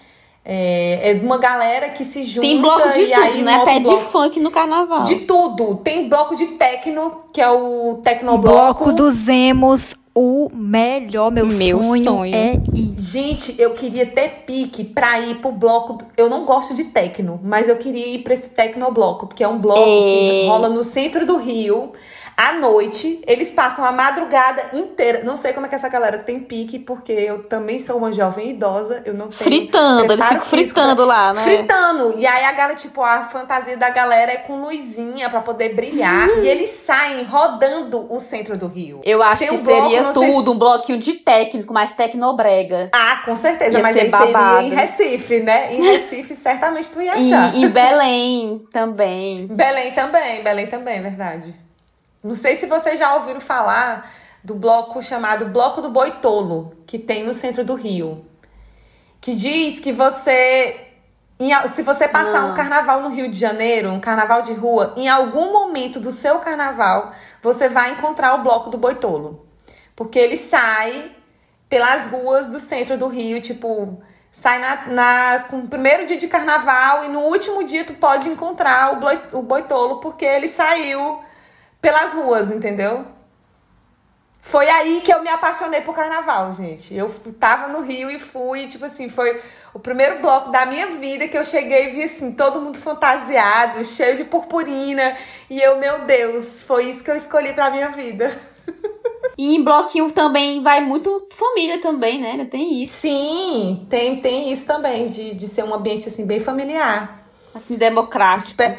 É, 0.44 1.12
é 1.12 1.14
uma 1.22 1.38
galera 1.38 1.90
que 1.90 2.04
se 2.04 2.24
junta 2.24 2.48
Tem 2.48 2.60
bloco 2.60 2.90
de 2.90 3.00
e 3.02 3.08
tudo, 3.12 3.22
aí 3.24 3.42
né? 3.44 3.54
Até 3.56 3.80
bloco 3.80 4.00
de 4.00 4.06
funk 4.12 4.40
no 4.40 4.50
carnaval. 4.52 5.04
de 5.04 5.16
tudo. 5.18 5.76
Tem 5.84 6.10
bloco 6.10 6.36
de 6.36 6.48
techno, 6.48 7.14
que 7.32 7.40
é 7.40 7.50
o 7.50 8.00
tecnobloco. 8.04 8.56
bloco 8.58 8.92
dos 8.92 9.28
emos, 9.28 9.96
o 10.16 10.50
melhor, 10.52 11.32
meu, 11.32 11.46
Meu 11.46 11.84
sonho, 11.84 12.04
sonho. 12.04 12.36
é 12.36 12.54
ir. 12.74 12.96
Gente, 12.98 13.56
eu 13.62 13.70
queria 13.72 14.06
ter 14.08 14.44
pique 14.48 14.84
pra 14.84 15.20
ir 15.20 15.36
pro 15.36 15.52
bloco. 15.52 15.94
do- 15.94 16.06
Eu 16.18 16.28
não 16.28 16.44
gosto 16.44 16.74
de 16.74 16.86
techno, 16.86 17.40
mas 17.44 17.70
eu 17.70 17.76
queria 17.78 18.08
ir 18.08 18.20
pra 18.24 18.34
esse 18.34 18.50
tecnobloco, 18.50 19.28
porque 19.28 19.44
é 19.44 19.48
um 19.48 19.60
bloco 19.60 19.80
que 19.84 20.44
É. 20.46 20.48
rola 20.48 20.68
no 20.70 20.84
centro 20.84 21.24
do 21.26 21.38
Rio. 21.38 21.92
À 22.44 22.54
noite, 22.54 23.22
eles 23.28 23.52
passam 23.52 23.86
a 23.86 23.92
madrugada 23.92 24.64
inteira. 24.74 25.22
Não 25.24 25.38
sei 25.38 25.54
como 25.54 25.68
é 25.68 25.70
que 25.70 25.76
essa 25.76 25.88
galera 25.88 26.18
tem 26.18 26.40
pique, 26.40 26.80
porque 26.80 27.12
eu 27.12 27.44
também 27.44 27.78
sou 27.78 27.98
uma 27.98 28.12
jovem 28.12 28.50
idosa. 28.50 29.04
Eu 29.06 29.14
não 29.14 29.28
tenho. 29.28 29.34
Fritando, 29.44 30.12
eles 30.14 30.26
ficam 30.26 30.42
fritando 30.46 31.06
lá, 31.06 31.34
né? 31.36 31.44
Fritando. 31.44 32.16
E 32.18 32.26
aí 32.26 32.44
a 32.46 32.52
galera, 32.52 32.76
tipo, 32.76 33.04
a 33.04 33.26
fantasia 33.26 33.78
da 33.78 33.92
galera 33.92 34.32
é 34.32 34.38
com 34.38 34.60
luzinha 34.64 35.30
pra 35.30 35.42
poder 35.42 35.76
brilhar. 35.76 36.30
Uhum. 36.30 36.44
E 36.44 36.48
eles 36.48 36.72
saem 36.72 37.24
rodando 37.26 38.08
o 38.12 38.20
centro 38.20 38.58
do 38.58 38.66
Rio. 38.66 39.02
Eu 39.04 39.22
acho 39.22 39.40
Tem 39.44 39.50
que 39.50 39.54
um 39.62 39.64
seria 39.66 40.12
sei 40.12 40.24
se- 40.26 40.32
tudo, 40.34 40.52
um 40.54 40.58
bloquinho 40.58 40.98
de 40.98 41.14
técnico, 41.14 41.72
mais 41.72 41.92
tecnobrega. 41.92 42.90
Ah, 42.92 43.22
com 43.24 43.36
certeza, 43.36 43.78
Ia 43.78 43.84
mas 43.84 43.94
ser 43.94 44.02
aí 44.02 44.10
seria 44.10 44.26
babado. 44.34 44.66
em 44.66 44.70
Recife, 44.70 45.40
né? 45.42 45.76
Em 45.76 45.82
Recife, 45.84 46.36
certamente 46.36 46.90
tu 46.90 47.00
ia 47.02 47.18
E 47.20 47.32
achar. 47.34 47.56
em 47.56 47.68
Belém 47.70 48.60
também. 48.72 49.46
Belém 49.48 49.92
também, 49.92 50.42
Belém 50.42 50.66
também, 50.68 50.98
é 50.98 51.02
verdade. 51.02 51.54
Não 52.24 52.36
sei 52.36 52.56
se 52.56 52.66
vocês 52.68 53.00
já 53.00 53.16
ouviram 53.16 53.42
falar 53.42 54.12
do 54.44 54.56
bloco 54.56 55.02
chamado 55.02 55.46
Bloco 55.46 55.82
do 55.82 55.90
Boitolo, 55.90 56.74
que 56.88 56.98
tem 57.00 57.24
no 57.24 57.34
centro 57.34 57.64
do 57.64 57.74
Rio. 57.76 58.24
Que 59.20 59.36
diz 59.36 59.80
que 59.80 59.92
você. 59.92 60.76
em 61.40 61.52
se 61.68 61.82
você 61.84 62.08
passar 62.08 62.46
um 62.46 62.54
carnaval 62.56 63.02
no 63.02 63.10
Rio 63.10 63.30
de 63.30 63.38
Janeiro, 63.38 63.92
um 63.92 64.00
carnaval 64.00 64.42
de 64.44 64.54
rua, 64.54 64.94
em 64.98 65.08
algum 65.10 65.52
momento 65.52 66.00
do 66.00 66.12
seu 66.12 66.40
carnaval, 66.40 67.12
você 67.42 67.70
vai 67.70 67.92
encontrar 67.92 68.36
o 68.36 68.44
Bloco 68.44 68.70
do 68.70 68.78
Boitolo. 68.78 69.46
Porque 69.96 70.18
ele 70.18 70.38
sai 70.38 71.12
pelas 71.70 72.10
ruas 72.12 72.48
do 72.48 72.60
centro 72.60 72.98
do 72.98 73.08
Rio, 73.08 73.42
tipo, 73.42 74.02
sai 74.32 74.60
na, 74.60 74.88
na, 74.88 75.40
com 75.50 75.60
o 75.60 75.68
primeiro 75.68 76.06
dia 76.06 76.18
de 76.18 76.28
carnaval 76.28 77.06
e 77.06 77.08
no 77.10 77.22
último 77.22 77.64
dia 77.64 77.84
tu 77.86 77.94
pode 77.94 78.28
encontrar 78.28 78.94
o, 78.94 78.96
bloi- 78.98 79.22
o 79.32 79.42
boitolo 79.42 79.98
porque 80.00 80.26
ele 80.26 80.48
saiu 80.48 81.20
pelas 81.82 82.14
ruas, 82.14 82.52
entendeu? 82.52 83.06
Foi 84.44 84.68
aí 84.70 85.02
que 85.02 85.14
eu 85.14 85.22
me 85.22 85.30
apaixonei 85.30 85.82
por 85.82 85.96
carnaval, 85.96 86.52
gente. 86.52 86.94
Eu 86.96 87.10
tava 87.40 87.68
no 87.68 87.82
Rio 87.82 88.10
e 88.10 88.20
fui, 88.20 88.68
tipo 88.68 88.84
assim, 88.86 89.08
foi 89.08 89.40
o 89.74 89.80
primeiro 89.80 90.20
bloco 90.20 90.52
da 90.52 90.66
minha 90.66 90.88
vida 90.88 91.28
que 91.28 91.38
eu 91.38 91.46
cheguei 91.46 91.90
e 91.90 91.92
vi 91.92 92.04
assim, 92.04 92.34
todo 92.34 92.60
mundo 92.60 92.78
fantasiado, 92.78 93.86
cheio 93.86 94.18
de 94.18 94.24
purpurina. 94.26 95.16
E 95.50 95.62
eu, 95.62 95.78
meu 95.78 96.00
Deus, 96.00 96.60
foi 96.62 96.90
isso 96.90 97.04
que 97.04 97.12
eu 97.12 97.16
escolhi 97.16 97.54
pra 97.54 97.70
minha 97.70 97.90
vida. 97.90 98.38
E 99.38 99.56
em 99.56 99.64
bloquinho 99.64 100.12
também 100.12 100.62
vai 100.62 100.82
muito 100.82 101.28
família 101.36 101.82
também, 101.82 102.22
né? 102.22 102.46
Tem 102.46 102.84
isso. 102.84 102.98
Sim, 102.98 103.88
tem, 103.90 104.22
tem 104.22 104.52
isso 104.52 104.68
também, 104.68 105.08
de, 105.08 105.34
de 105.34 105.48
ser 105.48 105.64
um 105.64 105.74
ambiente 105.74 106.08
assim, 106.08 106.26
bem 106.26 106.40
familiar. 106.40 107.24
Assim, 107.56 107.76
democrático. 107.76 108.50
Espe- 108.50 108.78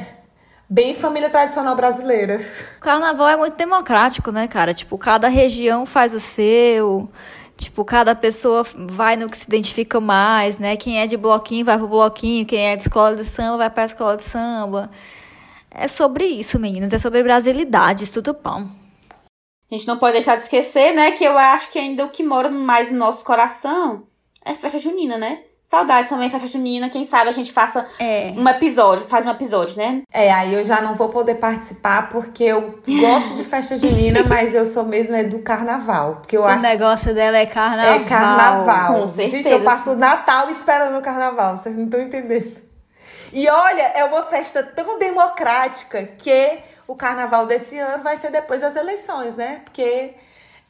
Bem 0.72 0.94
família 0.94 1.28
tradicional 1.28 1.76
brasileira. 1.76 2.40
O 2.78 2.80
carnaval 2.80 3.28
é 3.28 3.36
muito 3.36 3.58
democrático, 3.58 4.32
né, 4.32 4.48
cara? 4.48 4.72
Tipo, 4.72 4.96
cada 4.96 5.28
região 5.28 5.84
faz 5.84 6.14
o 6.14 6.20
seu. 6.20 7.10
Tipo, 7.58 7.84
cada 7.84 8.14
pessoa 8.14 8.64
vai 8.74 9.14
no 9.14 9.28
que 9.28 9.36
se 9.36 9.44
identifica 9.46 10.00
mais, 10.00 10.58
né? 10.58 10.74
Quem 10.74 10.98
é 10.98 11.06
de 11.06 11.14
bloquinho 11.14 11.66
vai 11.66 11.76
pro 11.76 11.86
bloquinho, 11.86 12.46
quem 12.46 12.68
é 12.68 12.74
de 12.74 12.84
escola 12.84 13.14
de 13.14 13.24
samba 13.26 13.58
vai 13.58 13.68
pra 13.68 13.84
escola 13.84 14.16
de 14.16 14.22
samba. 14.22 14.90
É 15.70 15.86
sobre 15.86 16.24
isso, 16.24 16.58
meninas. 16.58 16.94
É 16.94 16.98
sobre 16.98 17.22
brasilidades, 17.22 18.10
tudo 18.10 18.32
bom. 18.32 18.66
A 19.70 19.74
gente 19.74 19.86
não 19.86 19.98
pode 19.98 20.14
deixar 20.14 20.36
de 20.36 20.44
esquecer, 20.44 20.94
né? 20.94 21.12
Que 21.12 21.24
eu 21.24 21.36
acho 21.36 21.70
que 21.70 21.78
ainda 21.78 22.06
o 22.06 22.08
que 22.08 22.22
mora 22.22 22.48
mais 22.48 22.90
no 22.90 22.96
nosso 22.96 23.22
coração 23.26 24.02
é 24.42 24.54
festa 24.54 24.78
junina, 24.78 25.18
né? 25.18 25.38
Saudades 25.72 26.10
também, 26.10 26.28
festa 26.28 26.46
junina. 26.46 26.90
Quem 26.90 27.06
sabe 27.06 27.30
a 27.30 27.32
gente 27.32 27.50
faça 27.50 27.86
É. 27.98 28.30
um 28.36 28.46
episódio, 28.46 29.06
faz 29.06 29.24
um 29.24 29.30
episódio, 29.30 29.74
né? 29.78 30.02
É, 30.12 30.30
aí 30.30 30.52
eu 30.52 30.62
já 30.62 30.82
não 30.82 30.96
vou 30.96 31.08
poder 31.08 31.36
participar 31.36 32.10
porque 32.10 32.44
eu 32.44 32.60
gosto 32.86 33.36
de 33.36 33.42
festa 33.42 33.78
junina, 33.78 34.22
mas 34.28 34.52
eu 34.54 34.66
sou 34.66 34.84
mesmo 34.84 35.16
é 35.16 35.24
do 35.24 35.38
carnaval. 35.38 36.16
Porque 36.16 36.36
eu 36.36 36.42
O 36.42 36.44
acho 36.44 36.60
negócio 36.60 37.14
dela 37.14 37.38
é 37.38 37.46
carnaval. 37.46 37.94
é 37.94 38.04
carnaval. 38.04 39.00
com 39.00 39.06
Gente, 39.06 39.30
certeza. 39.30 39.48
eu 39.54 39.60
passo 39.62 39.92
o 39.92 39.96
Natal 39.96 40.50
esperando 40.50 40.98
o 40.98 41.00
carnaval, 41.00 41.56
vocês 41.56 41.74
não 41.74 41.86
estão 41.86 42.02
entendendo. 42.02 42.54
E 43.32 43.48
olha, 43.48 43.92
é 43.94 44.04
uma 44.04 44.24
festa 44.24 44.62
tão 44.62 44.98
democrática 44.98 46.02
que 46.18 46.58
o 46.86 46.94
carnaval 46.94 47.46
desse 47.46 47.78
ano 47.78 48.04
vai 48.04 48.18
ser 48.18 48.30
depois 48.30 48.60
das 48.60 48.76
eleições, 48.76 49.34
né? 49.36 49.62
Porque 49.64 50.10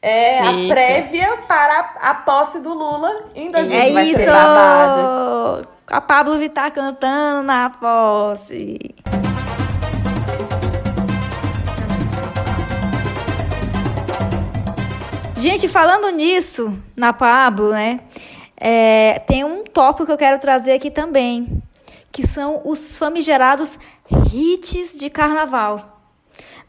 é 0.03 0.39
a 0.41 0.51
Eita. 0.51 0.73
prévia 0.73 1.37
para 1.47 1.93
a, 2.01 2.13
posse 2.13 2.59
do 2.59 2.73
Lula 2.73 3.23
em 3.33 3.47
É 3.47 3.51
2020. 3.51 3.93
vai 3.93 4.05
ser 4.05 4.11
isso! 4.21 4.31
babado. 4.31 5.67
A 5.87 6.01
Pablo 6.01 6.37
Vittar 6.37 6.71
cantando 6.73 7.43
na 7.43 7.69
posse. 7.69 8.93
Gente, 15.37 15.67
falando 15.67 16.09
nisso, 16.09 16.77
na 16.95 17.11
Pablo, 17.11 17.71
né? 17.71 17.99
é, 18.57 19.19
tem 19.27 19.43
um 19.43 19.63
tópico 19.63 20.05
que 20.05 20.11
eu 20.11 20.17
quero 20.17 20.39
trazer 20.39 20.71
aqui 20.73 20.89
também, 20.89 21.61
que 22.11 22.25
são 22.25 22.61
os 22.63 22.95
famigerados 22.95 23.77
hits 24.33 24.97
de 24.97 25.09
carnaval. 25.09 25.92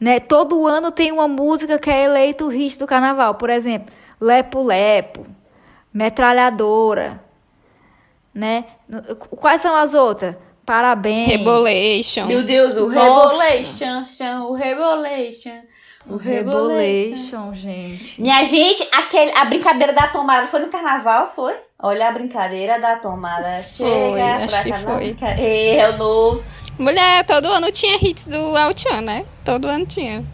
Né? 0.00 0.20
Todo 0.20 0.66
ano 0.66 0.90
tem 0.90 1.12
uma 1.12 1.28
música 1.28 1.78
que 1.78 1.88
é 1.90 2.04
eleita 2.04 2.44
o 2.44 2.48
hit 2.48 2.78
do 2.78 2.86
carnaval. 2.86 3.34
Por 3.36 3.48
exemplo, 3.50 3.92
Lepo 4.20 4.62
Lepo, 4.62 5.26
Metralhadora, 5.92 7.20
né? 8.34 8.64
Quais 9.40 9.60
são 9.60 9.74
as 9.74 9.94
outras? 9.94 10.36
Parabéns. 10.66 11.28
Rebolation. 11.28 12.26
Meu 12.26 12.42
Deus, 12.42 12.74
o 12.76 12.88
Nossa. 12.88 13.42
Rebolation, 13.44 14.04
o 14.48 14.54
Rebolation, 14.54 15.58
o 16.06 16.16
Rebolation. 16.16 17.54
Gente. 17.54 18.20
Minha 18.20 18.42
gente, 18.44 18.86
aquele, 18.92 19.30
a 19.32 19.44
brincadeira 19.44 19.92
da 19.92 20.08
tomada 20.08 20.46
foi 20.48 20.60
no 20.60 20.68
carnaval, 20.70 21.32
foi? 21.34 21.54
Olha 21.82 22.08
a 22.08 22.12
brincadeira 22.12 22.80
da 22.80 22.96
tomada. 22.96 23.62
Chega 23.62 24.36
acho 24.36 24.48
pra 24.48 24.62
que 24.64 24.72
foi. 24.72 24.96
brinca- 24.96 25.40
Eu 25.40 25.98
no... 25.98 26.42
Mulher, 26.78 27.24
todo 27.24 27.46
ano 27.52 27.70
tinha 27.70 27.96
hits 28.02 28.24
do 28.26 28.56
El 28.56 28.72
Chan, 28.76 29.00
né? 29.00 29.24
Todo 29.44 29.68
ano 29.68 29.86
tinha. 29.86 30.24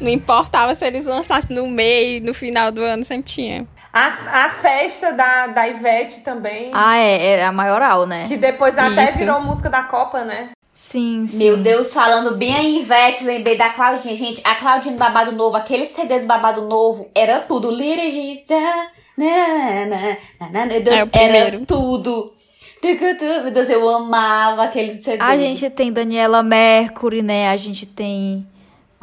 Não 0.00 0.10
importava 0.10 0.74
se 0.74 0.84
eles 0.86 1.06
lançassem 1.06 1.56
no 1.56 1.66
meio, 1.68 2.22
no 2.22 2.34
final 2.34 2.70
do 2.72 2.82
ano, 2.82 3.02
sempre 3.04 3.30
tinha. 3.32 3.66
A, 3.92 4.44
a 4.46 4.50
festa 4.50 5.12
da, 5.12 5.46
da 5.46 5.66
Ivete 5.68 6.20
também, 6.20 6.70
Ah, 6.74 6.98
é, 6.98 7.36
é 7.38 7.44
a 7.44 7.50
maioral, 7.52 8.06
né? 8.06 8.26
que 8.28 8.36
depois 8.36 8.76
até 8.76 9.04
Isso. 9.04 9.18
virou 9.18 9.40
música 9.40 9.70
da 9.70 9.84
Copa, 9.84 10.22
né? 10.22 10.50
Sim, 10.70 11.26
sim. 11.26 11.38
Meu 11.38 11.56
Deus, 11.56 11.90
falando 11.90 12.36
bem 12.36 12.54
a 12.54 12.62
Ivete, 12.62 13.24
lembrei 13.24 13.56
da 13.56 13.70
Claudinha. 13.70 14.14
Gente, 14.14 14.42
a 14.44 14.54
Claudinha 14.56 14.92
do 14.92 14.98
Babado 14.98 15.32
Novo, 15.32 15.56
aquele 15.56 15.86
CD 15.86 16.18
do 16.20 16.26
Babado 16.26 16.68
Novo, 16.68 17.08
era 17.14 17.40
tudo. 17.40 17.70
Little 17.70 18.04
Hits, 18.04 18.44
na, 18.50 18.86
na, 19.16 19.86
na, 19.86 20.16
na, 20.40 20.48
na, 20.50 20.66
Meu 20.66 20.82
Deus, 20.82 20.94
É 20.98 21.02
o 21.04 21.08
era 21.10 21.32
primeiro. 21.32 21.64
tudo. 21.64 22.30
Meu 22.82 23.50
Deus, 23.52 23.70
eu 23.70 23.88
amava 23.88 24.64
aquele 24.64 25.02
CD. 25.02 25.22
A 25.22 25.36
gente 25.36 25.68
tem 25.70 25.92
Daniela 25.92 26.42
Mercury, 26.42 27.22
né? 27.22 27.50
A 27.50 27.56
gente 27.56 27.86
tem 27.86 28.46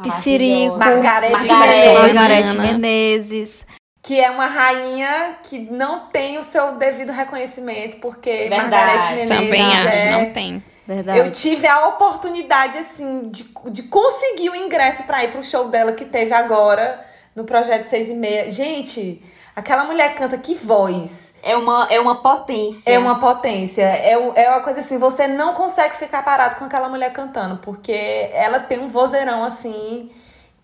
Psirico, 0.02 0.78
Margareth. 0.78 1.30
Margareth 1.32 2.54
Menezes. 2.60 3.66
Que 4.02 4.20
é 4.20 4.30
uma 4.30 4.46
rainha 4.46 5.36
que 5.42 5.58
não 5.58 6.06
tem 6.08 6.38
o 6.38 6.42
seu 6.42 6.72
devido 6.72 7.10
reconhecimento, 7.10 7.96
porque 7.98 8.48
Verdade. 8.48 8.70
Margareth 8.70 9.14
Menezes 9.14 9.36
Também 9.36 9.62
acho, 9.62 9.96
é... 9.96 10.10
não 10.10 10.32
tem. 10.32 10.62
Verdade. 10.86 11.18
Eu 11.18 11.32
tive 11.32 11.66
a 11.66 11.88
oportunidade, 11.88 12.76
assim, 12.76 13.30
de, 13.30 13.46
de 13.70 13.84
conseguir 13.84 14.50
o 14.50 14.54
ingresso 14.54 15.04
pra 15.04 15.24
ir 15.24 15.32
pro 15.32 15.42
show 15.42 15.68
dela 15.68 15.92
que 15.92 16.04
teve 16.04 16.34
agora 16.34 17.02
no 17.34 17.44
Projeto 17.44 17.86
6 17.86 18.10
e 18.10 18.14
meia. 18.14 18.50
Gente, 18.50 19.22
aquela 19.54 19.84
mulher 19.84 20.14
canta 20.14 20.36
que 20.38 20.54
voz. 20.54 21.34
É 21.42 21.56
uma, 21.56 21.86
é 21.90 22.00
uma 22.00 22.16
potência. 22.22 22.90
É 22.90 22.98
uma 22.98 23.18
potência. 23.18 23.82
É, 23.82 24.16
o- 24.16 24.32
é 24.34 24.48
uma 24.50 24.60
coisa 24.60 24.80
assim, 24.80 24.98
você 24.98 25.26
não 25.26 25.54
consegue 25.54 25.96
ficar 25.96 26.22
parado 26.24 26.56
com 26.56 26.64
aquela 26.64 26.88
mulher 26.88 27.12
cantando, 27.12 27.56
porque 27.58 28.30
ela 28.32 28.58
tem 28.60 28.78
um 28.78 28.88
vozeirão 28.88 29.44
assim 29.44 30.10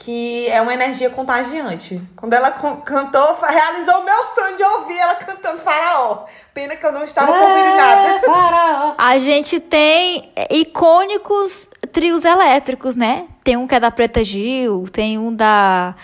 que 0.02 0.48
é 0.48 0.62
uma 0.62 0.72
energia 0.72 1.10
contagiante. 1.10 2.00
Quando 2.16 2.32
ela 2.32 2.50
cantou, 2.50 3.36
realizou 3.46 3.96
o 4.00 4.02
meu 4.02 4.24
sonho 4.24 4.56
de 4.56 4.62
ouvir 4.64 4.96
ela 4.96 5.14
cantando 5.14 5.58
Faraó. 5.58 6.24
Pena 6.54 6.74
que 6.74 6.86
eu 6.86 6.90
não 6.90 7.02
estava. 7.02 7.30
É, 7.36 8.20
faraó. 8.20 8.94
A 8.96 9.18
gente 9.18 9.60
tem 9.60 10.32
icônicos 10.50 11.68
trios 11.92 12.24
elétricos, 12.24 12.96
né? 12.96 13.26
Tem 13.44 13.58
um 13.58 13.66
que 13.66 13.74
é 13.74 13.80
da 13.80 13.90
Preta 13.90 14.24
Gil, 14.24 14.86
tem 14.90 15.18
um 15.18 15.34
da 15.34 15.94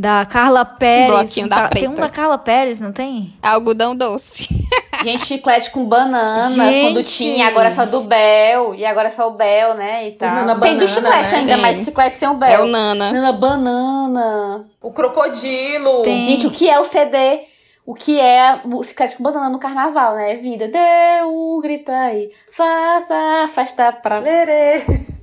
da 0.00 0.24
Carla 0.24 0.64
Pérez. 0.64 1.10
Bloquinho 1.10 1.46
da 1.46 1.68
Tem 1.68 1.86
um 1.86 1.92
Preta. 1.92 2.08
da 2.08 2.08
Carla 2.08 2.38
Pérez, 2.38 2.80
não 2.80 2.90
tem? 2.90 3.34
Algodão 3.42 3.94
doce. 3.94 4.48
Gente, 5.04 5.26
chiclete 5.26 5.70
com 5.70 5.84
banana, 5.84 6.70
Gente. 6.70 6.86
quando 6.86 7.04
tinha, 7.04 7.46
agora 7.46 7.68
é 7.68 7.70
só 7.70 7.84
do 7.84 8.00
Bel, 8.00 8.74
e 8.74 8.84
agora 8.84 9.08
é 9.08 9.10
só 9.10 9.28
o 9.28 9.32
Bel, 9.32 9.74
né, 9.74 10.08
e 10.08 10.12
tal. 10.12 10.34
Nana 10.34 10.58
Tem 10.58 10.76
do 10.78 10.86
banana, 10.86 10.86
chiclete 10.86 11.32
né? 11.32 11.38
ainda, 11.38 11.52
Tem. 11.52 11.60
mas 11.62 11.84
chiclete 11.84 12.18
sem 12.18 12.28
o 12.28 12.32
É 12.32 12.36
Bel. 12.36 12.64
o 12.64 12.66
Nana. 12.66 13.12
Nana 13.12 13.32
banana. 13.32 14.64
O 14.82 14.90
crocodilo. 14.90 16.02
Tem. 16.02 16.24
Gente, 16.24 16.46
o 16.46 16.50
que 16.50 16.68
é 16.68 16.80
o 16.80 16.84
CD? 16.86 17.40
O 17.84 17.94
que 17.94 18.18
é 18.18 18.58
o 18.64 18.82
chiclete 18.82 19.16
com 19.16 19.22
banana 19.22 19.50
no 19.50 19.58
carnaval, 19.58 20.14
né? 20.14 20.36
Vida, 20.36 20.66
dê 20.68 21.24
um 21.24 21.60
grito 21.60 21.90
aí, 21.92 22.30
faça 22.56 23.14
a 23.44 23.48
festa 23.48 23.92
pra... 23.92 24.18
Lerê. 24.18 24.82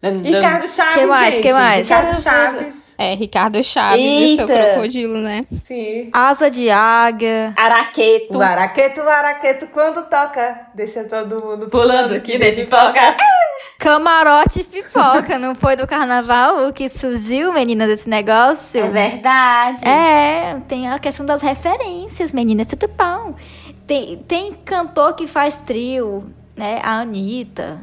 Ricardo 0.10 0.68
Chaves, 0.68 0.94
Que 0.94 1.06
mais? 1.06 1.34
gente. 1.34 1.44
Que 1.44 1.54
mais? 1.54 1.88
Ricardo 1.88 2.22
Chaves. 2.22 2.96
É, 2.98 3.14
Ricardo 3.16 3.64
Chaves 3.64 4.06
e 4.06 4.26
o 4.26 4.36
seu 4.36 4.50
Eita. 4.50 4.72
crocodilo, 4.74 5.18
né? 5.20 5.46
Sim. 5.66 6.10
Asa 6.14 6.50
de 6.50 6.70
águia. 6.70 7.54
Araqueto. 7.56 8.38
O 8.38 8.42
araqueto, 8.42 9.02
o 9.02 9.10
araqueto, 9.10 9.68
quando 9.68 10.04
toca, 10.10 10.60
deixa 10.74 11.04
todo 11.04 11.44
mundo 11.44 11.68
Pulando 11.70 12.14
aqui 12.14 12.38
de 12.38 12.52
pipoca. 12.52 13.16
Camarote 13.80 14.62
e 14.62 14.64
pipoca, 14.64 15.38
não 15.38 15.54
foi 15.54 15.76
do 15.76 15.86
carnaval 15.86 16.68
o 16.68 16.74
que 16.74 16.90
surgiu, 16.90 17.54
menina, 17.54 17.86
desse 17.86 18.10
negócio? 18.10 18.84
É 18.84 18.90
verdade. 18.90 19.88
É, 19.88 20.58
tem 20.68 20.90
a 20.90 20.98
questão 20.98 21.24
das 21.26 21.42
referências, 21.42 22.34
meninas, 22.34 22.66
tudo 22.66 22.88
bom. 22.88 23.36
Tem, 23.86 24.18
tem 24.28 24.54
cantor 24.66 25.14
que 25.14 25.28
faz 25.28 25.60
trio, 25.60 26.24
né? 26.56 26.80
A 26.84 27.02
Anitta, 27.02 27.78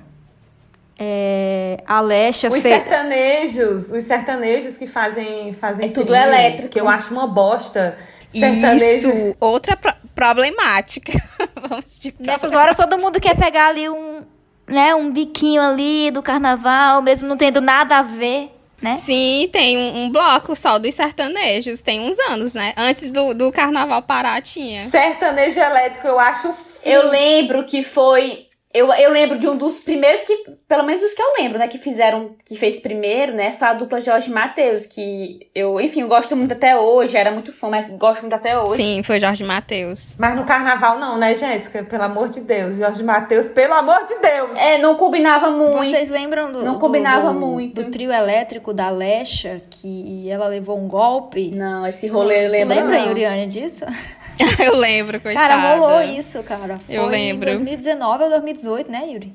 é, 0.99 1.79
a 1.87 1.99
Alexa 1.99 2.49
Os 2.49 2.63
fez. 2.63 2.75
sertanejos, 2.75 3.91
os 3.91 4.05
sertanejos 4.05 4.77
que 4.77 4.87
fazem, 4.87 5.53
fazem 5.55 5.87
É 5.87 5.89
tudo 5.93 6.07
trio, 6.07 6.17
elétrico. 6.17 6.69
Que 6.69 6.81
eu 6.81 6.89
acho 6.89 7.13
uma 7.13 7.27
bosta. 7.27 7.97
Sertanejo. 8.31 9.09
Isso, 9.11 9.37
outra 9.41 9.77
pro- 9.77 9.95
problemática. 10.15 11.13
Vamos 11.69 11.99
de 12.01 12.15
Nessas 12.19 12.53
horas 12.53 12.77
todo 12.77 12.99
mundo 13.01 13.21
quer 13.21 13.37
pegar 13.37 13.69
ali 13.69 13.89
um, 13.89 14.23
né, 14.69 14.95
um 14.95 15.11
biquinho 15.13 15.63
ali 15.63 16.11
do 16.11 16.23
carnaval, 16.23 17.01
mesmo 17.03 17.29
não 17.29 17.37
tendo 17.37 17.61
nada 17.61 17.99
a 17.99 18.03
ver, 18.03 18.51
né? 18.83 18.93
Sim, 18.93 19.49
tem 19.53 19.79
um, 19.79 20.05
um 20.05 20.11
bloco 20.11 20.55
só 20.57 20.79
dos 20.79 20.95
sertanejos, 20.95 21.81
tem 21.81 22.01
uns 22.01 22.19
anos, 22.31 22.55
né? 22.55 22.73
Antes 22.77 23.11
do, 23.13 23.33
do 23.35 23.51
carnaval 23.53 24.03
parar, 24.03 24.43
tinha. 24.43 24.85
Sertanejo 24.89 25.61
elétrico, 25.61 26.07
eu 26.07 26.19
acho 26.19 26.49
fim. 26.53 26.91
Eu 26.91 27.09
lembro 27.11 27.65
que 27.65 27.83
foi. 27.85 28.47
Eu, 28.75 28.93
eu 28.93 29.13
lembro 29.13 29.39
de 29.39 29.47
um 29.49 29.57
dos 29.57 29.79
primeiros 29.79 30.23
que, 30.25 30.37
pelo 30.69 30.83
menos 30.83 31.01
dos 31.01 31.15
que 31.15 31.23
eu 31.23 31.33
lembro, 31.39 31.61
né, 31.61 31.69
que 31.69 31.79
fizeram, 31.79 32.35
que 32.45 32.57
fez 32.59 32.81
primeiro, 32.81 33.33
né, 33.33 33.55
foi 33.57 33.69
a 33.69 33.73
dupla 33.73 34.01
Jorge 34.01 34.29
Matheus, 34.33 34.85
que 34.85 35.39
eu, 35.55 35.81
enfim, 35.81 36.01
eu 36.01 36.09
gosto 36.09 36.35
muito 36.35 36.51
até 36.53 36.77
hoje, 36.77 37.17
era 37.17 37.31
muito 37.31 37.53
fã, 37.53 37.71
mas 37.71 37.89
gosto 37.91 38.23
muito 38.23 38.33
até 38.35 38.59
hoje. 38.59 38.75
Sim, 38.75 39.03
foi 39.05 39.21
Jorge 39.21 39.45
Matheus. 39.45 40.17
Mas 40.19 40.35
no 40.35 40.43
carnaval 40.45 40.99
não, 40.99 41.17
né, 41.17 41.37
Jéssica? 41.37 41.85
Pelo 41.85 42.03
amor 42.03 42.29
de 42.29 42.41
Deus. 42.41 42.77
Jorge 42.77 43.05
Matheus, 43.05 43.49
pelo 43.49 43.75
amor 43.75 44.05
de 44.07 44.17
Deus. 44.17 44.51
É, 44.59 44.77
não 44.79 44.97
combinava 44.97 45.51
muito. 45.53 45.79
Vocês 45.79 46.11
lembram 46.11 46.51
do, 46.51 46.65
Não 46.65 46.73
do- 46.75 46.81
combinava 46.81 47.33
do- 47.33 47.39
muito. 47.39 47.81
do 47.81 47.91
trio 47.93 48.11
elétrico 48.13 48.75
da 48.75 48.89
Alexa, 48.89 49.63
que 49.71 50.29
ela 50.29 50.49
levou 50.49 50.77
um 50.77 50.89
golpe? 50.89 51.51
Não, 51.55 51.87
esse 51.87 52.09
rolê 52.09 52.47
eu 52.47 52.51
lembro. 52.51 52.75
lembra, 52.75 52.99
não. 52.99 53.07
Yuriane, 53.07 53.47
disso? 53.47 53.85
Eu 54.65 54.77
lembro, 54.77 55.21
coitada. 55.21 55.49
Cara, 55.49 55.77
rolou 55.77 56.03
isso, 56.03 56.43
cara. 56.43 56.79
Foi 56.79 56.95
Eu 56.97 57.07
lembro. 57.07 57.49
em 57.49 57.53
2019 57.55 58.25
ou 58.25 58.31
2018, 58.31 58.91
né, 58.91 59.07
Yuri? 59.11 59.33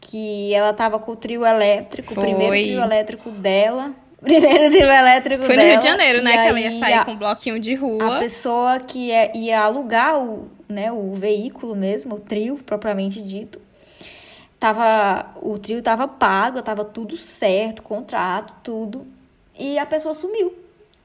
Que 0.00 0.54
ela 0.54 0.72
tava 0.72 0.98
com 0.98 1.12
o 1.12 1.16
trio 1.16 1.44
elétrico, 1.44 2.12
o 2.12 2.14
Foi. 2.14 2.24
primeiro 2.24 2.52
trio 2.54 2.80
elétrico 2.82 3.30
dela. 3.30 3.92
Primeiro 4.20 4.70
trio 4.72 4.90
elétrico 4.90 5.44
Foi 5.44 5.54
no 5.54 5.60
dela. 5.62 5.70
Rio 5.74 5.80
de 5.80 5.86
Janeiro, 5.86 6.22
né? 6.22 6.32
Que 6.32 6.48
ela 6.48 6.60
ia 6.60 6.72
sair 6.72 6.94
a- 6.94 7.04
com 7.04 7.12
um 7.12 7.16
bloquinho 7.16 7.60
de 7.60 7.74
A 7.74 7.78
rua. 7.78 8.18
pessoa 8.18 8.80
que 8.80 8.98
ia, 9.08 9.36
ia 9.36 9.60
alugar 9.60 10.18
o, 10.18 10.50
né, 10.68 10.90
o 10.90 11.14
veículo 11.14 11.76
mesmo, 11.76 12.16
o 12.16 12.18
trio 12.20 12.56
propriamente 12.66 13.22
dito, 13.22 13.60
tava, 14.58 15.24
o 15.40 15.56
trio 15.58 15.80
tava 15.82 16.08
pago, 16.08 16.60
tava 16.62 16.84
tudo 16.84 17.16
certo, 17.16 17.80
contrato, 17.82 18.52
tudo. 18.62 19.06
E 19.58 19.78
a 19.78 19.86
pessoa 19.86 20.14
sumiu. 20.14 20.52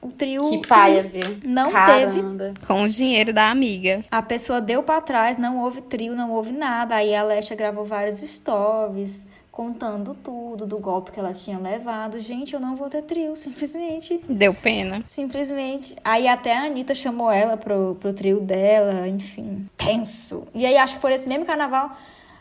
O 0.04 0.10
trio 0.10 0.50
Que 0.50 0.66
paia, 0.66 1.02
viu? 1.02 1.38
Não 1.42 1.72
Caramba. 1.72 2.52
Com 2.66 2.82
o 2.82 2.88
dinheiro 2.88 3.32
da 3.32 3.50
amiga. 3.50 4.04
A 4.10 4.20
pessoa 4.20 4.60
deu 4.60 4.82
pra 4.82 5.00
trás, 5.00 5.38
não 5.38 5.62
houve 5.62 5.80
trio, 5.80 6.14
não 6.14 6.30
houve 6.30 6.52
nada. 6.52 6.96
Aí 6.96 7.14
a 7.14 7.22
Alexa 7.22 7.54
gravou 7.54 7.86
vários 7.86 8.20
stories 8.20 9.26
contando 9.50 10.14
tudo 10.22 10.66
do 10.66 10.78
golpe 10.78 11.10
que 11.10 11.18
ela 11.18 11.32
tinha 11.32 11.58
levado. 11.58 12.20
Gente, 12.20 12.52
eu 12.52 12.60
não 12.60 12.76
vou 12.76 12.90
ter 12.90 13.02
trio, 13.02 13.34
simplesmente. 13.36 14.20
Deu 14.28 14.52
pena. 14.52 15.00
Simplesmente. 15.04 15.96
Aí 16.04 16.28
até 16.28 16.54
a 16.54 16.64
Anitta 16.64 16.94
chamou 16.94 17.30
ela 17.30 17.56
pro, 17.56 17.96
pro 17.98 18.12
trio 18.12 18.40
dela, 18.40 19.08
enfim. 19.08 19.66
Tenso. 19.78 20.46
E 20.54 20.66
aí 20.66 20.76
acho 20.76 20.96
que 20.96 21.00
foi 21.00 21.12
nesse 21.12 21.26
mesmo 21.26 21.46
carnaval. 21.46 21.96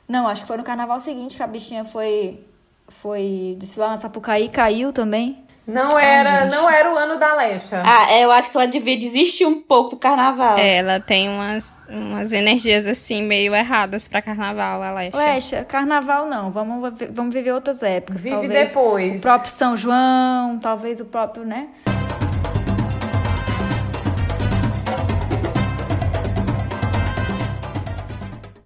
Não, 0.05 0.27
acho 0.27 0.41
que 0.41 0.47
foi 0.47 0.57
no 0.57 0.63
carnaval 0.63 0.99
seguinte 0.99 1.37
que 1.37 1.43
a 1.43 1.47
bichinha 1.47 1.85
foi. 1.85 2.41
Foi 2.89 3.55
desfilar 3.57 3.91
na 3.91 3.97
Sapucaí, 3.97 4.49
caiu 4.49 4.91
também. 4.91 5.42
Não 5.65 5.97
era, 5.97 6.41
gente. 6.41 6.51
não 6.51 6.69
era 6.69 6.93
o 6.93 6.97
ano 6.97 7.17
da 7.17 7.31
Alexa. 7.31 7.81
Ah, 7.85 8.11
é, 8.11 8.25
eu 8.25 8.31
acho 8.33 8.51
que 8.51 8.57
ela 8.57 8.67
devia 8.67 8.99
desistir 8.99 9.45
um 9.45 9.61
pouco 9.61 9.91
do 9.91 9.95
carnaval. 9.97 10.57
É, 10.57 10.77
Ela 10.77 10.99
tem 10.99 11.29
umas, 11.29 11.87
umas 11.89 12.33
energias 12.33 12.85
assim 12.85 13.23
meio 13.23 13.55
erradas 13.55 14.09
pra 14.09 14.21
carnaval, 14.21 14.83
Alexa. 14.83 15.17
Lexa, 15.17 15.63
carnaval 15.63 16.25
não. 16.27 16.51
Vamos, 16.51 16.93
vamos 17.11 17.33
viver 17.33 17.53
outras 17.53 17.81
épocas. 17.81 18.21
Vive 18.21 18.35
talvez 18.35 18.69
depois. 18.69 19.19
O 19.19 19.23
próprio 19.23 19.51
São 19.51 19.77
João, 19.77 20.59
talvez 20.61 20.99
o 20.99 21.05
próprio, 21.05 21.45
né? 21.45 21.67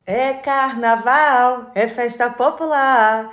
É 0.06 0.34
carnaval, 0.34 1.72
é 1.76 1.88
festa 1.88 2.30
popular. 2.30 3.30